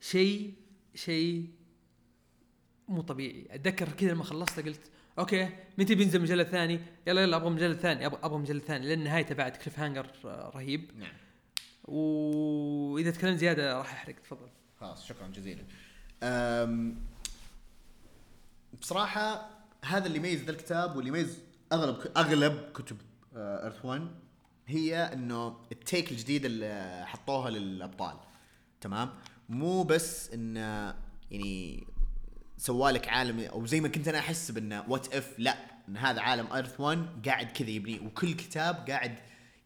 شيء 0.00 0.54
شيء 0.94 1.50
مو 2.88 3.00
طبيعي. 3.02 3.46
أتذكر 3.50 3.88
كذا 3.88 4.12
لما 4.12 4.24
خلصته 4.24 4.62
قلت 4.62 4.90
okay 5.18 5.48
متى 5.78 5.94
بينزل 5.94 6.20
مجلد 6.22 6.46
ثاني؟ 6.46 6.80
يلا 7.06 7.22
يلا 7.22 7.36
أبغى 7.36 7.50
مجلد 7.50 7.78
ثاني 7.78 8.06
أبغى 8.06 8.20
أبغى 8.22 8.38
مجلد 8.38 8.62
ثاني 8.62 8.86
لأن 8.86 9.04
نهايته 9.04 9.34
بعد 9.34 9.56
cliffhanger 9.56 10.06
آه، 10.24 10.50
رهيب. 10.54 10.90
نعم. 10.98 11.12
وإذا 11.84 13.10
تكلمت 13.10 13.38
زيادة 13.38 13.78
راح 13.78 13.92
أحرق 13.92 14.14
تفضل. 14.14 14.48
خلاص 14.80 15.06
شكرا 15.06 15.26
جزيلا. 15.28 15.62
أم، 16.22 16.96
بصراحة 18.80 19.50
هذا 19.84 20.06
اللي 20.06 20.18
يميز 20.18 20.42
ذا 20.44 20.50
الكتاب 20.50 20.96
واللي 20.96 21.08
يميز 21.08 21.38
أغلب 21.72 21.96
أغلب 22.16 22.72
كتب 22.74 22.96
Earth 23.36 23.84
1 23.84 24.08
هي 24.66 24.96
إنه 25.12 25.56
ال 25.72 25.80
take 25.80 26.10
الجديدة 26.12 26.46
اللي 26.46 27.02
حطوها 27.06 27.50
للأبطال 27.50 28.16
تمام؟ 28.80 29.10
مو 29.48 29.82
بس 29.82 30.30
إنه 30.32 30.94
يعني 31.30 31.84
سوا 32.60 32.84
لك 32.84 33.08
عالم 33.08 33.40
أو 33.40 33.66
زي 33.66 33.80
ما 33.80 33.88
كنت 33.88 34.08
أنا 34.08 34.18
أحس 34.18 34.50
بأنه 34.50 34.84
what 34.88 35.14
if 35.14 35.34
لا 35.38 35.56
إن 35.88 35.96
هذا 35.96 36.20
عالم 36.20 36.52
Earth 36.52 36.80
1 36.80 37.06
قاعد 37.26 37.46
كذا 37.46 37.70
يبني 37.70 38.00
وكل 38.00 38.32
كتاب 38.32 38.90
قاعد 38.90 39.14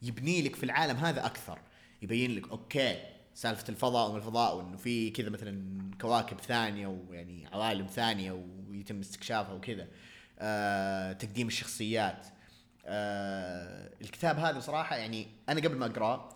يبني 0.03 0.43
لك 0.43 0.57
في 0.57 0.65
العالم 0.65 0.97
هذا 0.97 1.27
أكثر. 1.27 1.59
يبين 2.03 2.35
لك 2.35 2.49
okay 2.51 3.03
سالفة 3.35 3.69
الفضاء 3.69 4.09
وما 4.09 4.17
الفضاء 4.19 4.57
وإنه 4.57 4.77
في 4.77 5.11
كذا 5.11 5.31
مثلا 5.31 5.81
كواكب 6.01 6.41
ثانية 6.41 6.87
ويعني 6.87 7.47
عوالم 7.53 7.87
ثانية 7.87 8.45
ويتم 8.71 9.01
استكشافها 9.01 9.53
وكذا. 9.53 9.87
آه 10.39 11.13
تقديم 11.13 11.47
الشخصيات. 11.47 12.27
آه 12.87 13.91
الكتاب 14.01 14.39
هذا 14.39 14.59
بصراحة 14.59 14.97
يعني 14.97 15.27
أنا 15.49 15.61
قبل 15.61 15.77
ما 15.77 15.87
أقرأه 15.87 16.29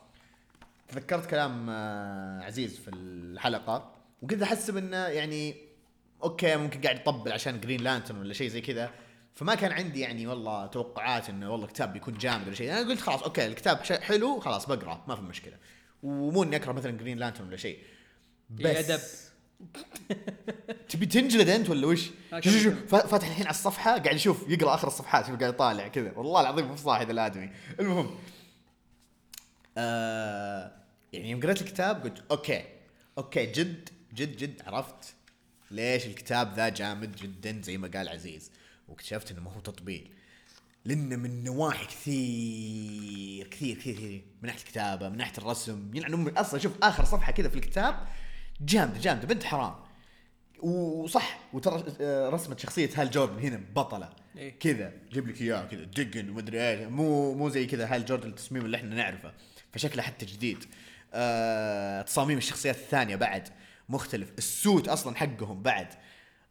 تذكرت 0.88 1.26
كلام 1.26 1.70
آه 1.70 2.42
عزيز 2.42 2.78
في 2.78 2.90
الحلقة 2.94 3.94
وكنت 4.22 4.42
احسب 4.42 4.76
انه 4.76 4.96
يعني 4.96 5.68
okay 6.22 6.57
ممكن 6.57 6.81
قاعد 6.81 6.97
يطبل 6.97 7.33
عشان 7.33 7.61
Green 7.61 7.80
Lantern 7.80 8.18
ولا 8.19 8.33
شيء 8.33 8.49
زي 8.49 8.61
كذا. 8.61 8.91
فما 9.35 9.55
كان 9.55 9.73
عندي 9.73 10.01
يعني 10.01 10.27
والله 10.27 10.66
توقعات 10.66 11.29
إنه 11.29 11.51
والله 11.53 11.66
كتاب 11.66 11.93
بيكون 11.93 12.14
جامد 12.19 12.47
ولا 12.47 12.55
شيء. 12.55 12.73
أنا 12.73 12.89
قلت 12.89 13.01
خلاص 13.01 13.23
okay 13.22 13.47
الكتاب 13.47 13.77
حلو 13.83 14.41
خلاص 14.41 14.66
بقرأ 14.66 15.05
ما 15.09 15.16
في 15.16 15.23
مشكلة. 15.23 15.57
ومو 16.03 16.43
إني 16.43 16.57
أقرأ 16.57 16.73
مثلا 16.73 16.91
Green 16.91 17.18
Lantern 17.18 17.47
ولا 17.47 17.57
شيء. 17.57 17.79
يا 18.59 18.79
أدب. 18.81 19.01
تبي 20.89 21.07
تنجلد 21.07 21.49
أنت 21.49 21.71
ولا 21.71 21.87
وش؟ 21.87 22.11
آه، 22.33 22.41
شوف 22.41 22.69
فا- 22.89 23.07
فاتح 23.07 23.27
الحين 23.27 23.47
على 23.47 23.51
الصفحة 23.55 23.99
قاعد 23.99 24.16
يشوف 24.16 24.49
يقرأ 24.49 24.75
آخر 24.75 24.89
الصفحات 24.89 25.27
شوف 25.27 25.39
قاعد 25.41 25.55
يطالع 25.55 25.89
كذا. 25.89 26.12
والله 26.16 26.41
العظيم 26.41 26.66
مو 26.66 26.77
صاحي 26.77 27.05
ذا 27.05 27.12
الآدمي. 27.12 27.51
المهم 27.81 28.11
آه 29.79 30.73
يعني 31.12 31.31
يوم 31.31 31.41
قريت 31.41 31.62
الكتاب 31.62 32.03
قلت 32.03 32.23
okay 32.30 32.64
okay 33.18 33.47
جد 33.47 33.89
جد 34.14 34.37
جد 34.37 34.62
عرفت 34.66 35.14
ليش 35.71 36.07
الكتاب 36.07 36.55
ذا 36.55 36.69
جامد 36.69 37.16
جدا 37.16 37.62
زي 37.62 37.79
ما 37.79 37.91
قال 37.95 38.09
عزيز؟ 38.09 38.51
واكتشفت 38.89 39.31
إنه 39.31 39.41
ما 39.41 39.53
هو 39.53 39.61
تطبيل. 39.61 40.11
لأنه 40.85 41.16
من 41.16 41.45
نواحي 41.45 41.87
كثير 41.87 43.49
كثير 43.49 43.77
كثير 43.77 43.95
كثير. 43.95 44.23
من 44.43 44.47
ناحية 44.47 44.61
الكتابة 44.61 45.09
من 45.09 45.16
ناحية 45.16 45.39
الرسم. 45.39 45.91
يعني 45.95 46.16
من 46.16 46.39
أصلا 46.39 46.61
شوف 46.61 46.73
آخر 46.83 47.05
صفحة 47.05 47.33
كذا 47.33 47.49
في 47.49 47.57
الكتاب 47.57 48.07
جامدة 48.61 49.01
جامدة 49.01 49.27
بنت 49.27 49.45
حرام. 49.45 49.75
وصح 50.62 51.41
وترى 51.53 51.85
آه، 52.01 52.29
رسمه 52.29 52.57
شخصية 52.57 52.91
هال 52.95 53.11
جوردن 53.11 53.39
هنا 53.39 53.61
بطلة. 53.75 54.11
إيه. 54.37 54.59
كذا 54.59 54.93
جيب 55.12 55.29
لك 55.29 55.43
اياه 55.43 55.64
كذا 55.64 55.85
دقن 55.85 56.31
ومدري 56.31 56.71
إيش. 56.71 56.81
مو 56.81 57.35
مو 57.35 57.49
زي 57.49 57.66
كذا 57.66 57.95
هال 57.95 58.05
جوردن 58.05 58.29
التصميم 58.29 58.64
اللي 58.64 58.77
إحنا 58.77 58.95
نعرفه. 58.95 59.33
فشكله 59.73 60.03
حتى 60.03 60.27
جديد. 60.27 60.64
آه 61.14 62.03
تصاميم 62.03 62.39
الشخصيات 62.39 62.77
الثانية 62.77 63.16
بعد. 63.16 63.49
مختلف. 63.89 64.32
ال 64.39 64.49
suit 64.49 64.89
أصلا 64.89 65.16
حقهم 65.16 65.62
بعد. 65.62 65.89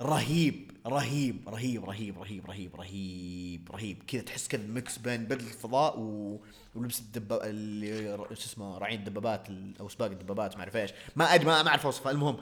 رهيب 0.01 0.71
رهيب 0.88 1.49
رهيب 1.49 1.85
رهيب 1.85 2.17
رهيب 2.19 2.45
رهيب 2.45 2.75
رهيب 2.75 3.71
رهيب. 3.71 4.03
كذا 4.03 4.21
تحس 4.21 4.47
كذا 4.47 4.67
mix 4.67 4.97
بين 4.97 5.25
بدله 5.25 5.47
الفضاء 5.47 5.99
و... 5.99 6.41
ولبس 6.75 6.99
الدباب 6.99 7.39
اللي 7.43 8.17
شو 8.17 8.33
اسمه 8.33 8.77
راعين 8.77 8.99
الدبابات 8.99 9.49
ال- 9.49 9.77
أو 9.79 9.89
سباق 9.89 10.11
الدبابات 10.11 10.55
ما 10.55 10.59
أعرف 10.61 10.75
إيش. 10.75 10.91
ما 11.15 11.35
أدري 11.35 11.45
ما 11.45 11.67
أعرف 11.67 11.85
أوصفها. 11.85 12.11
المهم 12.11 12.38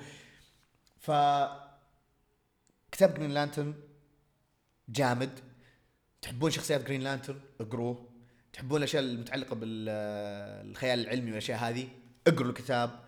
ف 1.00 1.12
كتاب 2.92 3.14
Green 3.14 3.32
Lantern 3.32 3.74
جامد. 4.90 5.40
تحبون 6.22 6.52
شخصيات 6.52 6.86
Green 6.86 7.02
Lantern 7.02 7.40
اقروه 7.62 8.10
تحبون 8.54 8.78
الأشياء 8.78 9.04
المتعلقة 9.04 9.56
بالخيال 9.56 11.00
العلمي 11.00 11.30
والأشياء 11.30 11.60
هذه؟ 11.60 11.88
اقروا 12.28 12.50
الكتاب. 12.50 13.05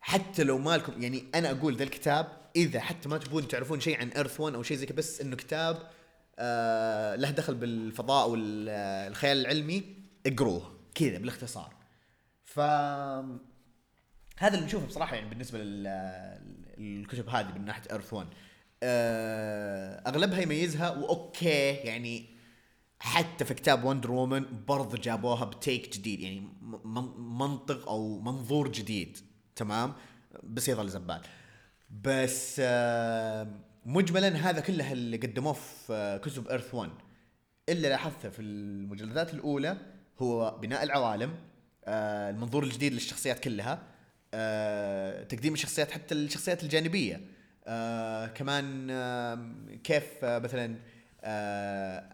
حتى 0.00 0.44
لو 0.44 0.58
ما 0.58 0.76
لكم 0.76 1.02
يعني 1.02 1.24
أنا 1.34 1.50
أقول 1.50 1.76
ذا 1.76 1.84
الكتاب 1.84 2.26
إذا 2.56 2.80
حتى 2.80 3.08
ما 3.08 3.18
تبون 3.18 3.48
تعرفون 3.48 3.80
شيء 3.80 4.00
عن 4.00 4.08
Earth 4.08 4.40
1 4.40 4.54
أو 4.54 4.62
شيء 4.62 4.76
زي 4.76 4.86
كذا 4.86 4.96
بس 4.96 5.20
إنه 5.20 5.36
كتاب 5.36 5.90
آه 6.38 7.16
له 7.16 7.30
دخل 7.30 7.54
بالفضاء 7.54 8.30
والخيال 8.30 9.38
العلمي 9.38 9.84
اقروه. 10.26 10.78
كذا 10.94 11.18
بالاختصار. 11.18 11.74
ف 12.44 12.60
هذا 14.38 14.54
اللي 14.54 14.66
نشوفه 14.66 14.86
بصراحة 14.86 15.16
يعني 15.16 15.28
بالنسبة 15.28 15.58
للكتب 16.78 17.28
هذه 17.28 17.52
من 17.58 17.64
ناحية 17.64 17.82
ايرث 17.92 18.12
1 18.12 18.26
آه، 18.82 20.08
أغلبها 20.08 20.40
يميزها 20.40 20.90
وأوكي 20.90 21.70
يعني 21.70 22.26
حتى 23.00 23.44
في 23.44 23.54
كتاب 23.54 23.84
وندر 23.84 24.10
وومن 24.10 24.64
برضه 24.68 24.98
جابوها 24.98 25.44
بتيك 25.44 25.96
جديد 25.96 26.20
يعني 26.20 26.48
منطق 27.18 27.88
أو 27.88 28.20
منظور 28.20 28.68
جديد. 28.68 29.18
تمام؟ 29.58 29.94
بس 30.42 30.68
يظل 30.68 31.02
بس 31.90 32.56
آه، 32.64 33.46
مجملا 33.86 34.28
هذا 34.28 34.60
كله 34.60 34.92
اللي 34.92 35.16
قدموه 35.16 35.52
في 35.52 35.92
آه، 35.92 36.16
كتب 36.16 36.48
ايرث 36.48 36.74
1 36.74 36.90
الا 37.68 37.88
لاحظته 37.88 38.28
في 38.30 38.42
المجلدات 38.42 39.34
الأولى 39.34 39.76
هو 40.18 40.58
بناء 40.62 40.82
العوالم 40.82 41.34
آه، 41.84 42.30
المنظور 42.30 42.64
الجديد 42.64 42.92
للشخصيات 42.92 43.38
كلها 43.38 43.82
آه، 44.34 45.22
تقديم 45.24 45.52
الشخصيات 45.54 45.90
حتى 45.90 46.14
الشخصيات 46.14 46.62
الجانبية. 46.62 47.20
آه، 47.66 48.26
كمان 48.26 48.88
آه، 48.90 49.52
كيف 49.84 50.24
آه، 50.24 50.38
مثلا 50.38 50.76
آه، 51.20 52.04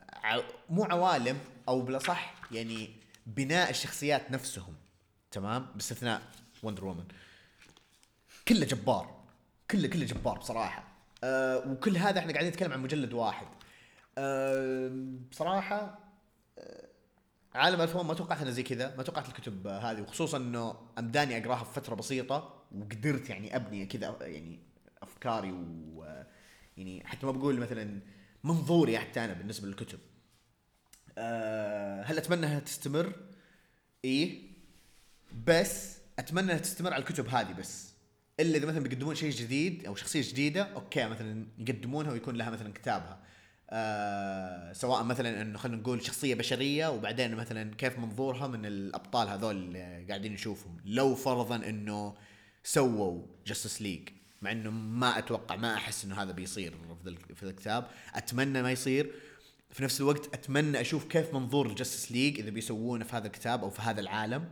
مو 0.70 0.84
عوالم 0.84 1.38
أو 1.68 1.82
بالأصح 1.82 2.34
يعني 2.52 2.90
بناء 3.26 3.70
الشخصيات 3.70 4.30
نفسهم. 4.30 4.74
تمام؟ 5.30 5.66
باستثناء 5.74 6.22
وندر 6.62 6.84
وومن 6.84 7.04
كله 8.48 8.66
جبار. 8.66 9.24
كله 9.70 9.88
كله 9.88 10.04
جبار 10.04 10.38
بصراحة. 10.38 10.84
أه 11.24 11.68
وكل 11.72 11.96
هذا 11.96 12.18
إحنا 12.18 12.32
قاعدين 12.32 12.50
نتكلم 12.50 12.72
عن 12.72 12.82
مجلد 12.82 13.12
واحد. 13.12 13.46
أه 14.18 14.90
بصراحة 15.30 15.98
أه 16.58 16.88
عالم 17.54 17.80
الفون 17.80 18.06
ما 18.06 18.14
توقعت 18.14 18.40
إنه 18.42 18.50
زي 18.50 18.62
كذا 18.62 18.96
ما 18.96 19.02
توقعت 19.02 19.28
الكتب 19.28 19.66
هذه 19.66 20.00
وخصوصا 20.02 20.36
إنه 20.36 20.76
امداني 20.98 21.38
أقراها 21.38 21.64
في 21.64 21.74
فترة 21.80 21.94
بسيطة 21.94 22.64
وقدرت 22.72 23.30
يعني 23.30 23.56
أبني 23.56 23.86
كذا 23.86 24.16
يعني 24.20 24.60
أفكاري 25.02 25.52
و 25.52 26.04
آه، 26.04 26.26
يعني 26.76 27.06
حتى 27.06 27.26
ما 27.26 27.32
بقول 27.32 27.60
مثلا 27.60 28.00
منظوري 28.44 28.98
حتى 28.98 29.24
أنا 29.24 29.32
بالنسبة 29.32 29.68
للكتب. 29.68 29.98
أه 31.18 32.02
هل 32.02 32.18
أتمنى 32.18 32.46
إنها 32.46 32.60
تستمر؟ 32.60 33.12
إيه. 34.04 34.42
بس 35.46 35.98
أتمنى 36.18 36.44
إنها 36.44 36.58
تستمر 36.58 36.92
على 36.92 37.00
الكتب 37.02 37.28
هذه 37.28 37.52
بس. 37.52 37.93
إلا 38.40 38.56
إذا 38.56 38.66
مثلا 38.66 38.80
بيقدمون 38.80 39.14
شيء 39.14 39.30
جديد 39.30 39.86
أو 39.86 39.94
شخصية 39.94 40.22
جديدة 40.22 40.62
okay 40.62 41.06
مثلا 41.06 41.46
يقدمونها 41.58 42.12
ويكون 42.12 42.36
لها 42.36 42.50
مثلا 42.50 42.72
كتابها. 42.72 43.20
آه 43.70 44.72
سواء 44.72 45.02
مثلا 45.02 45.42
إنه 45.42 45.58
خلينا 45.58 45.82
نقول 45.82 46.04
شخصية 46.06 46.34
بشرية 46.34 46.88
وبعدين 46.88 47.34
مثلا 47.34 47.74
كيف 47.74 47.98
منظورها 47.98 48.46
من 48.46 48.66
الأبطال 48.66 49.28
هذول 49.28 49.56
اللي 49.56 50.06
قاعدين 50.08 50.32
نشوفهم. 50.32 50.76
لو 50.84 51.14
فرضا 51.14 51.56
إنه 51.56 52.14
سووا 52.64 53.26
Justice 53.46 53.82
League 53.82 54.08
مع 54.42 54.52
إنه 54.52 54.70
ما 54.70 55.18
أتوقع 55.18 55.56
ما 55.56 55.74
أحس 55.74 56.04
إنه 56.04 56.22
هذا 56.22 56.32
بيصير 56.32 56.74
في 57.34 57.42
الكتاب. 57.42 57.86
أتمنى 58.14 58.62
ما 58.62 58.72
يصير. 58.72 59.12
في 59.70 59.82
نفس 59.84 60.00
الوقت 60.00 60.34
أتمنى 60.34 60.80
أشوف 60.80 61.04
كيف 61.04 61.34
منظور 61.34 61.66
ال 61.66 61.72
Justice 61.72 62.12
League 62.12 62.38
إذا 62.38 62.50
بيسوونه 62.50 63.04
في 63.04 63.16
هذا 63.16 63.26
الكتاب 63.26 63.64
أو 63.64 63.70
في 63.70 63.82
هذا 63.82 64.00
العالم. 64.00 64.48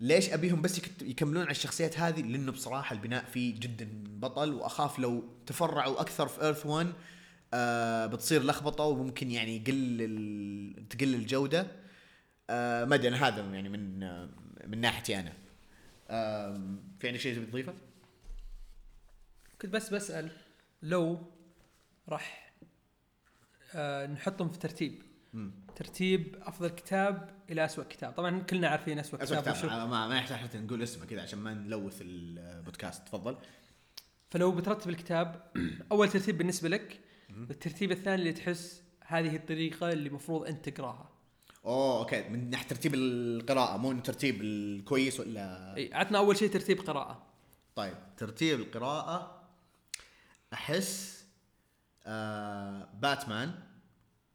ليش 0.00 0.30
أبيهم 0.30 0.62
بس 0.62 0.80
يكملون 1.02 1.42
على 1.42 1.50
الشخصيات 1.50 1.98
هذه 1.98 2.20
لأنه 2.22 2.52
بصراحة 2.52 2.92
البناء 2.94 3.24
فيه 3.24 3.60
جدا 3.60 3.88
بطل 4.06 4.52
وأخاف 4.52 4.98
لو 4.98 5.24
تفرعوا 5.46 6.00
أكثر 6.00 6.28
في 6.28 6.42
ايرث 6.42 6.66
1 6.66 6.92
أه 7.54 8.06
بتصير 8.06 8.42
لخبطة 8.42 8.84
وممكن 8.84 9.30
يعني 9.30 9.56
يقل 9.56 9.98
ال- 10.00 10.88
تقل 10.88 11.14
الجودة 11.14 11.66
أه 12.50 12.84
ما 12.84 12.94
أدري 12.94 13.08
أنا 13.08 13.28
هذا 13.28 13.40
يعني 13.54 13.68
من 13.68 14.02
آه، 14.02 14.28
من 14.66 14.80
ناحيتي 14.80 15.20
أنا 15.20 15.32
أم، 16.10 16.80
في 17.00 17.08
عندك 17.08 17.20
شيء 17.20 17.36
تبي 17.36 17.46
تضيفه؟ 17.46 17.74
كنت 19.62 19.70
بس 19.72 19.94
بسأل 19.94 20.30
لو 20.82 21.18
راح 22.08 22.52
آه 23.74 24.06
نحطهم 24.06 24.48
في 24.48 24.58
ترتيب 24.58 25.02
مم. 25.34 25.52
ترتيب 25.76 26.36
أفضل 26.42 26.68
كتاب 26.68 27.30
إلى 27.50 27.64
اسوء 27.64 27.84
كتاب. 27.84 28.12
طبعا 28.12 28.42
كلنا 28.42 28.68
عارفين 28.68 28.98
اسوء 28.98 29.22
اسوء 29.22 29.40
كتاب 29.40 29.54
كتاب. 29.54 29.70
وشو 29.70 29.86
ما 29.86 30.08
ما 30.08 30.16
يحتاج 30.16 30.38
حتى 30.38 30.58
نقول 30.58 30.82
اسمه 30.82 31.04
كذا 31.04 31.22
عشان 31.22 31.38
ما 31.38 31.54
نلوث 31.54 31.98
البودكاست. 32.00 33.06
تفضل. 33.06 33.36
فلو 34.30 34.52
بترتب 34.52 34.90
الكتاب 34.90 35.52
أول 35.92 36.08
ترتيب 36.08 36.38
بالنسبة 36.38 36.68
لك 36.68 37.00
الترتيب 37.30 37.92
الثاني 37.92 38.14
اللي 38.14 38.32
تحس 38.32 38.82
هذه 39.06 39.36
الطريقة 39.36 39.92
اللي 39.92 40.08
المفروض 40.08 40.46
أنت 40.46 40.68
تقراها. 40.68 41.10
أوه 41.64 41.98
أوكي. 41.98 42.28
من 42.28 42.50
ناحية 42.50 42.68
ترتيب 42.68 42.94
القراءة 42.94 43.76
مو 43.76 43.90
من 43.90 44.02
ترتيب 44.02 44.42
الكويس 44.42 45.20
ولا؟ 45.20 45.76
إي 45.76 45.94
عطنا 45.94 46.18
أول 46.18 46.36
شيء 46.36 46.50
ترتيب 46.50 46.80
قراءة. 46.80 47.26
طيب. 47.74 47.94
ترتيب 48.16 48.60
القراءة 48.60 49.42
أحس 50.52 51.24
آه 52.06 52.88
باتمان 53.00 53.54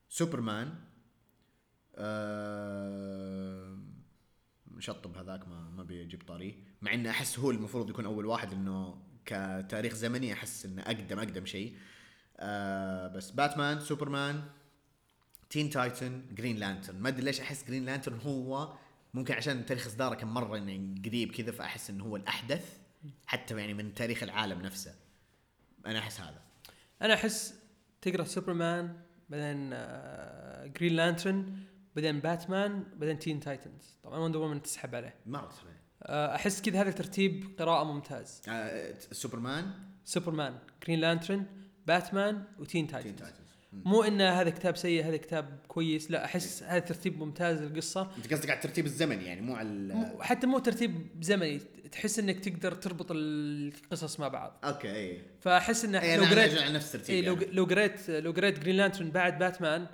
سوبرمان 0.09 0.75
آه 1.99 3.77
مشطب 4.67 5.17
هذاك 5.17 5.47
ما 5.47 5.69
ما 5.69 5.83
بيجيب 5.83 6.23
طاريه 6.27 6.53
مع 6.81 6.93
انه 6.93 7.09
أحس 7.09 7.39
هو 7.39 7.51
المفروض 7.51 7.89
يكون 7.89 8.05
أول 8.05 8.25
واحد 8.25 8.53
انه 8.53 9.01
كتاريخ 9.25 9.93
زمني 9.93 10.33
أحس 10.33 10.65
إنه 10.65 10.81
اقدم 10.81 11.19
أقدم 11.19 11.45
شيء. 11.45 11.77
آه 12.37 13.07
بس 13.07 13.31
باتمان 13.31 13.79
سوبرمان 13.79 14.43
Teen 15.49 15.69
Titans 15.69 16.21
Green 16.31 16.57
Lantern. 16.57 16.99
ما 16.99 17.09
أدري 17.09 17.21
ليش 17.21 17.39
أحس 17.41 17.67
Green 17.67 17.85
Lantern 17.85 18.19
هو 18.19 18.73
ممكن 19.13 19.33
عشان 19.33 19.65
تاريخ 19.65 19.87
إصداره 19.87 20.15
كان 20.15 20.27
مرة 20.27 20.57
يعني 20.57 21.01
قريب 21.05 21.31
كذا 21.31 21.51
فأحس 21.51 21.89
إنه 21.89 22.03
هو 22.03 22.15
الأحدث 22.15 22.77
حتى 23.25 23.57
يعني 23.57 23.73
من 23.73 23.93
تاريخ 23.93 24.23
العالم 24.23 24.61
نفسه. 24.61 24.95
أنا 25.85 25.99
أحس 25.99 26.19
هذا. 26.19 26.41
أنا 27.01 27.13
أحس 27.13 27.53
تقرأ 28.01 28.23
سوبرمان 28.23 29.01
بعدين 29.29 29.69
آه 29.73 30.67
Green 30.67 30.93
Lantern 30.95 31.68
بعدين 31.95 32.19
باتمان 32.19 32.83
بعدين 32.95 33.19
Teen 33.19 33.39
Titans 33.39 33.97
طبعا 34.03 34.19
Wonder 34.19 34.39
Woman 34.39 34.61
تسحب 34.61 34.95
عليه. 34.95 35.15
مره 35.25 35.49
صحيح 35.49 35.79
آه 36.03 36.35
أحس 36.35 36.61
كذا 36.61 36.81
هذا 36.81 36.91
ترتيب 36.91 37.55
قراءة 37.59 37.83
ممتاز. 37.83 38.41
آه 38.49 38.93
سوبرمان 39.11 39.71
سوبرمان 40.05 40.57
Green 40.83 40.99
Lantern 40.99 41.45
باتمان 41.87 42.43
و 42.59 42.65
Teen 42.65 42.87
Teen 42.87 42.87
Titans 42.87 43.19
Titans 43.19 43.49
مو 43.73 44.03
ان 44.03 44.21
هذا 44.21 44.49
كتاب 44.49 44.77
سيء 44.77 45.05
هذا 45.05 45.17
كتاب 45.17 45.59
كويس 45.67 46.11
لا 46.11 46.25
أحس 46.25 46.63
هذا 46.63 46.79
ترتيب 46.79 47.19
ممتاز 47.19 47.61
للقصة. 47.61 48.11
أنت 48.17 48.33
قصدك 48.33 48.49
على 48.49 48.57
الترتيب 48.57 48.85
الزمني 48.85 49.25
يعني 49.25 49.41
مو 49.41 49.55
على 49.55 50.17
حتى 50.21 50.47
مو 50.47 50.59
ترتيب 50.59 51.07
زمني 51.21 51.59
تحس 51.91 52.19
إنك 52.19 52.39
تقدر 52.39 52.71
تربط 52.71 53.07
القصص 53.11 54.19
مع 54.19 54.27
بعض. 54.27 54.59
أوكي 54.63 54.95
اي 54.95 55.21
فأحس 55.39 55.85
إنه 55.85 56.01
اي 56.01 56.17
لو 56.17 56.23
قريت 56.23 56.57
على 56.57 56.73
نفس 56.73 56.95
الترتيب 56.95 57.15
إيه 57.15 57.21
لو 57.21 57.33
يعني. 57.33 57.51
لو 57.51 57.63
قريت 57.63 58.09
لو 58.09 58.31
قريت 58.31 58.59
Green 58.59 58.75
Lantern 58.75 59.11
بعد 59.11 59.39
باتمان 59.39 59.87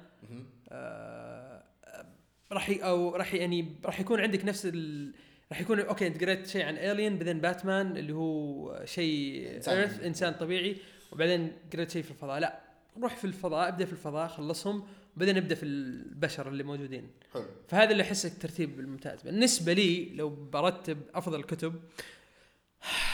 راح 2.51 2.69
أو 2.81 3.15
راح 3.15 3.33
يعني 3.33 3.75
راح 3.85 3.99
يكون 3.99 4.19
عندك 4.19 4.45
نفس 4.45 4.65
ال 4.65 5.11
راح 5.51 5.61
يكون 5.61 5.79
أوكي 5.79 6.07
أنت 6.07 6.23
قريت 6.23 6.47
شيء 6.47 6.65
عن 6.65 6.77
alien 6.77 7.17
بعدين 7.17 7.41
باتمان 7.41 7.97
اللي 7.97 8.13
هو 8.13 8.81
شيء 8.85 9.55
إنسان. 9.55 9.77
Earth 9.77 10.03
إنسان 10.03 10.33
طبيعي 10.33 10.77
وبعدين 11.11 11.51
قريت 11.73 11.91
شيء 11.91 12.03
في 12.03 12.11
الفضاء. 12.11 12.39
لا 12.39 12.59
روح 13.01 13.15
في 13.15 13.25
الفضاء 13.25 13.67
ابدأ 13.67 13.85
في 13.85 13.91
الفضاء 13.91 14.27
خلصهم 14.27 14.83
وبعدين 15.15 15.37
ابدأ 15.37 15.55
في 15.55 15.65
البشر 15.65 16.47
اللي 16.47 16.63
موجودين. 16.63 17.09
حلو. 17.33 17.45
فهذا 17.67 17.91
اللي 17.91 18.03
أحسه 18.03 18.29
الترتيب 18.29 18.79
الممتاز. 18.79 19.21
بالنسبة 19.21 19.73
لي 19.73 20.09
لو 20.15 20.29
برتب 20.29 20.97
أفضل 21.15 21.39
الكتب 21.39 21.75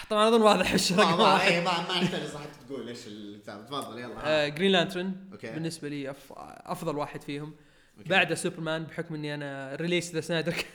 طبعا 0.09 0.27
أظن 0.27 0.41
واضح 0.41 0.71
إيش 0.71 0.91
ما 0.91 1.15
ما 1.15 1.47
إيه، 1.47 1.61
ما 1.61 1.88
ما 1.88 2.01
يحتاج 2.01 2.23
صح 2.23 2.45
تقول 2.67 2.88
إيش 2.88 2.99
تفضل 3.45 3.99
يلا. 3.99 4.15
آه 4.23 4.47
Green 4.47 4.71
Lantern 4.71 5.15
أوكي. 5.32 5.51
بالنسبة 5.51 5.89
لي 5.89 6.09
أف... 6.09 6.34
أفضل 6.65 6.97
واحد 6.97 7.21
فيهم. 7.21 7.53
بعده 7.97 8.35
سوبرمان 8.35 8.83
بحكم 8.83 9.15
إني 9.15 9.33
أنا 9.33 9.75
release 9.75 10.13
the 10.13 10.21
Snyder. 10.21 10.53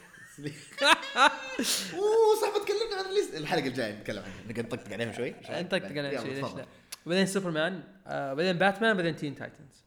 أوه 1.94 2.40
صح 2.42 2.58
بتكلمنا 2.58 2.96
عن 2.96 3.04
ال 3.04 3.11
list 3.11 3.34
الحلقة 3.34 3.66
الجاية 3.66 3.94
نتكلم 3.94 4.22
عنها. 4.22 4.42
نقدر 4.48 4.62
نطقطق 4.62 4.92
عليهم 4.92 5.12
شوي؟ 5.12 5.34
نطقطق 5.50 5.90
يلا، 5.90 6.22
شيء 6.22 6.32
ليش. 6.32 6.52
لا؟ 6.54 6.66
وبعدين 7.06 7.26
سوبرمان 7.26 7.82
آه 8.06 8.34
بعدين 8.34 8.58
باتمان 8.58 8.96
بعدين 8.96 9.16
Teen 9.16 9.34
Titans. 9.34 9.84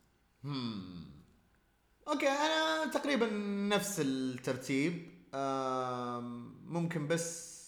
أوكي 2.07 2.27
أنا 2.27 2.91
تقريبا 2.93 3.29
نفس 3.75 3.99
الترتيب. 3.99 5.19
ممكن 6.65 7.07
بس 7.07 7.59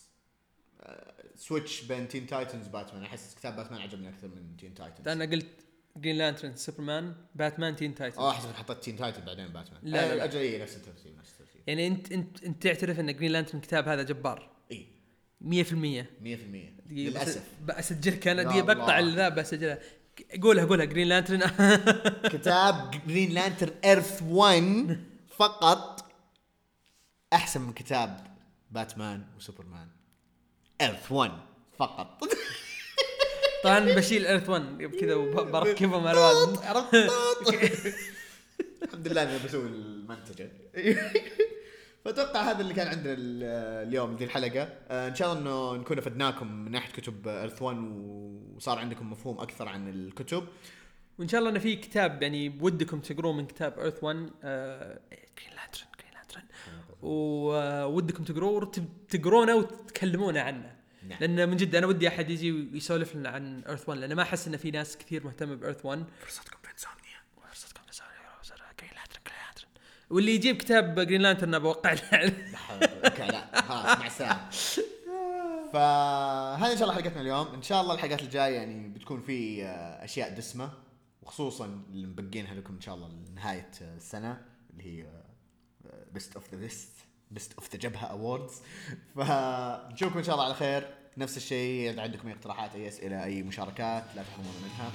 آه، 0.82 1.24
switch 1.36 1.82
بين 1.82 2.08
Teen 2.08 2.28
Titans 2.28 2.68
باتمان 2.68 3.04
أحس 3.04 3.36
كتاب 3.36 3.56
باتمان 3.56 3.82
عجبني 3.82 4.10
أكثر 4.10 4.28
من 4.28 4.58
Teen 4.58 4.74
Titans 4.74 5.08
أنا 5.08 5.26
قلت 5.26 5.66
Green 5.96 6.18
Lantern 6.18 6.56
سوبرمان 6.56 7.16
باتمان 7.36 7.76
Teen 7.76 7.96
Titans 7.96 8.20
آه 8.20 8.32
احسب 8.32 8.54
حطيت 8.54 8.84
Teen 8.84 8.98
Titans 8.98 9.26
بعدين 9.26 9.48
باتمان 9.48 9.80
لا، 9.84 10.08
لا، 10.10 10.16
لا. 10.16 10.24
أجل 10.24 10.40
إيه، 10.40 10.64
نفس 10.64 10.76
الترتيب 10.76 11.18
نفس 11.18 11.32
الترتيب 11.32 11.62
يعني 11.68 11.88
أنت 11.88 12.12
أنت 12.12 12.44
أنت 12.44 12.64
تعترف 12.64 13.00
أن 13.00 13.16
Green 13.16 13.32
Lantern 13.32 13.62
كتاب 13.62 13.88
هذا 13.88 14.04
جبار؟ 14.04 14.50
إي. 14.72 14.88
100% 15.42 15.44
100% 15.44 15.74
دقيقة 15.74 16.06
بس- 16.20 16.78
للأسف. 16.90 17.44
بسجلك 17.66 18.28
أنا 18.28 18.44
دقيقة 18.44 18.62
بقطع. 18.66 19.00
الذا 19.00 19.30
بسجلها 19.30 19.80
قولها 20.42 20.66
قولها 20.66 20.86
جرين 20.86 21.08
لانترن 21.08 21.40
كتاب 22.34 22.92
جرين 23.08 23.32
لانترن 23.32 23.74
ايرث 23.86 24.22
1 24.24 25.00
فقط 25.38 26.12
أحسن 27.34 27.62
من 27.62 27.74
كتاب 27.74 28.28
باتمان 28.72 29.26
وسوبرمان 29.38 29.88
ايرث 30.82 31.12
1 31.12 31.32
فقط. 31.78 32.24
طبعا 33.64 33.80
بشيل 33.80 34.26
ايرث 34.26 34.50
1 34.50 34.84
كذا 35.00 35.16
وبركبهم 35.16 36.08
على 36.08 36.18
بعض 36.20 36.58
عرفت 36.64 36.94
الحمد 38.84 39.08
لله 39.08 39.24
إني 39.24 39.40
بسوي 39.46 39.66
المنتجه 39.68 40.52
فأتوقع 42.06 42.52
هذا 42.52 42.62
اللي 42.62 42.74
كان 42.74 42.88
عندنا 42.88 43.14
ال- 43.14 43.88
اليوم 43.88 44.16
ذي 44.16 44.26
الحلقة. 44.26 44.70
آه، 44.90 45.08
إن 45.08 45.16
شاء 45.16 45.34
الله 45.34 45.42
إنه 45.76 45.82
نكون 45.82 45.98
أفدناكم 45.98 46.48
من 46.66 46.72
ناحية 46.72 46.92
كتب 46.94 47.28
ايرث 47.28 47.62
1 47.62 47.78
وصار 48.56 48.80
عندكم 48.80 49.12
مفهوم 49.12 49.40
أكثر 49.40 49.68
عن 49.68 49.90
الكتب. 49.90 50.44
وإن 51.20 51.28
شاء 51.28 51.40
الله 51.40 51.52
إنه 51.52 51.60
في 51.60 51.76
كتاب 51.76 52.24
يعني 52.24 52.58
ودكم 52.62 53.00
تقروه 53.00 53.34
من 53.34 53.48
كتاب 53.48 53.80
Earth 53.80 54.04
1 54.04 54.16
Green 54.16 55.54
Lantern 55.56 55.88
Green 56.00 56.14
Lantern 56.14 56.44
وودكم 57.02 58.24
تقروه 58.24 58.52
وتقرونه 58.54 59.56
وتتكلمون 59.56 60.38
عنه. 60.38 60.76
نعم. 61.08 61.20
لأن 61.20 61.50
من 61.50 61.58
جد 61.58 61.76
أنا 61.76 61.88
ودي 61.88 62.08
أحد 62.08 62.30
يجي 62.30 62.52
ويسولف 62.52 63.16
لنا 63.16 63.30
عن 63.30 63.64
Earth 63.64 63.90
1 63.90 64.00
لأن 64.00 64.14
ما 64.14 64.22
أحس 64.22 64.48
إن 64.48 64.58
في 64.58 64.72
ناس 64.72 64.98
كثير 64.98 65.26
مهتمة 65.26 65.56
ب 65.56 65.61
Earth 65.61 65.86
1 65.86 66.06
فرصتكم 66.22 66.58
في 66.64 66.72
Insomnia 66.72 67.02
واللي 70.12 70.36
يجيب 70.36 70.58
كتاب 70.58 71.00
Green 71.00 71.22
Lantern 71.22 71.60
بوقع 71.60 71.94
له. 71.94 72.02
أوكي 73.06 73.28
لا 73.28 73.62
خلاص 73.62 73.98
مع 74.00 74.08
السلامة. 74.08 74.50
فهذه 75.74 76.72
إن 76.72 76.78
شاء 76.78 76.84
الله 76.84 76.94
حلقتنا 76.94 77.22
اليوم. 77.22 77.48
إن 77.48 77.62
شاء 77.62 77.82
الله 77.82 77.94
الحلقات 77.94 78.22
الجاية 78.22 78.56
يعني 78.56 78.90
بتكون 78.90 79.22
في 79.22 79.66
آه، 79.66 80.04
أشياء 80.06 80.36
دسمة 80.36 80.72
وخصوصا 81.22 81.66
اللي 81.66 82.08
مبقينها 82.08 82.54
لكم 82.54 82.74
إن 82.74 82.82
شاء 82.82 82.96
الله 82.96 83.10
لنهاية 83.10 83.72
آه، 83.82 83.96
السنة 83.96 84.46
اللي 84.70 84.84
هي 84.84 85.06
best 86.14 86.36
of 86.36 86.52
the 86.52 86.58
best 86.58 86.92
best 87.32 87.54
of 87.54 87.72
the 87.72 87.80
جبهه 87.80 88.06
awards 88.06 88.54
فنشوفكم 89.16 90.18
إن 90.18 90.24
شاء 90.24 90.36
الله 90.36 90.46
على 90.46 90.54
خير. 90.54 90.88
نفس 91.18 91.38
الشيء 91.38 91.90
إذا 91.90 92.02
عندكم 92.02 92.28
أي 92.28 92.34
اقتراحات 92.34 92.76
أي 92.76 92.88
أسئلة 92.88 93.24
أي 93.24 93.44
مشاركات 93.44 94.04
لا 94.16 94.24
تحرمونا 94.24 94.60
منها. 94.64 94.92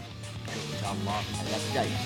نشوفكم 0.49 0.74
إن 0.76 0.80
شاء 0.82 0.93
الله 0.93 1.20
الحلقات 1.20 1.61
الجايه 1.68 1.97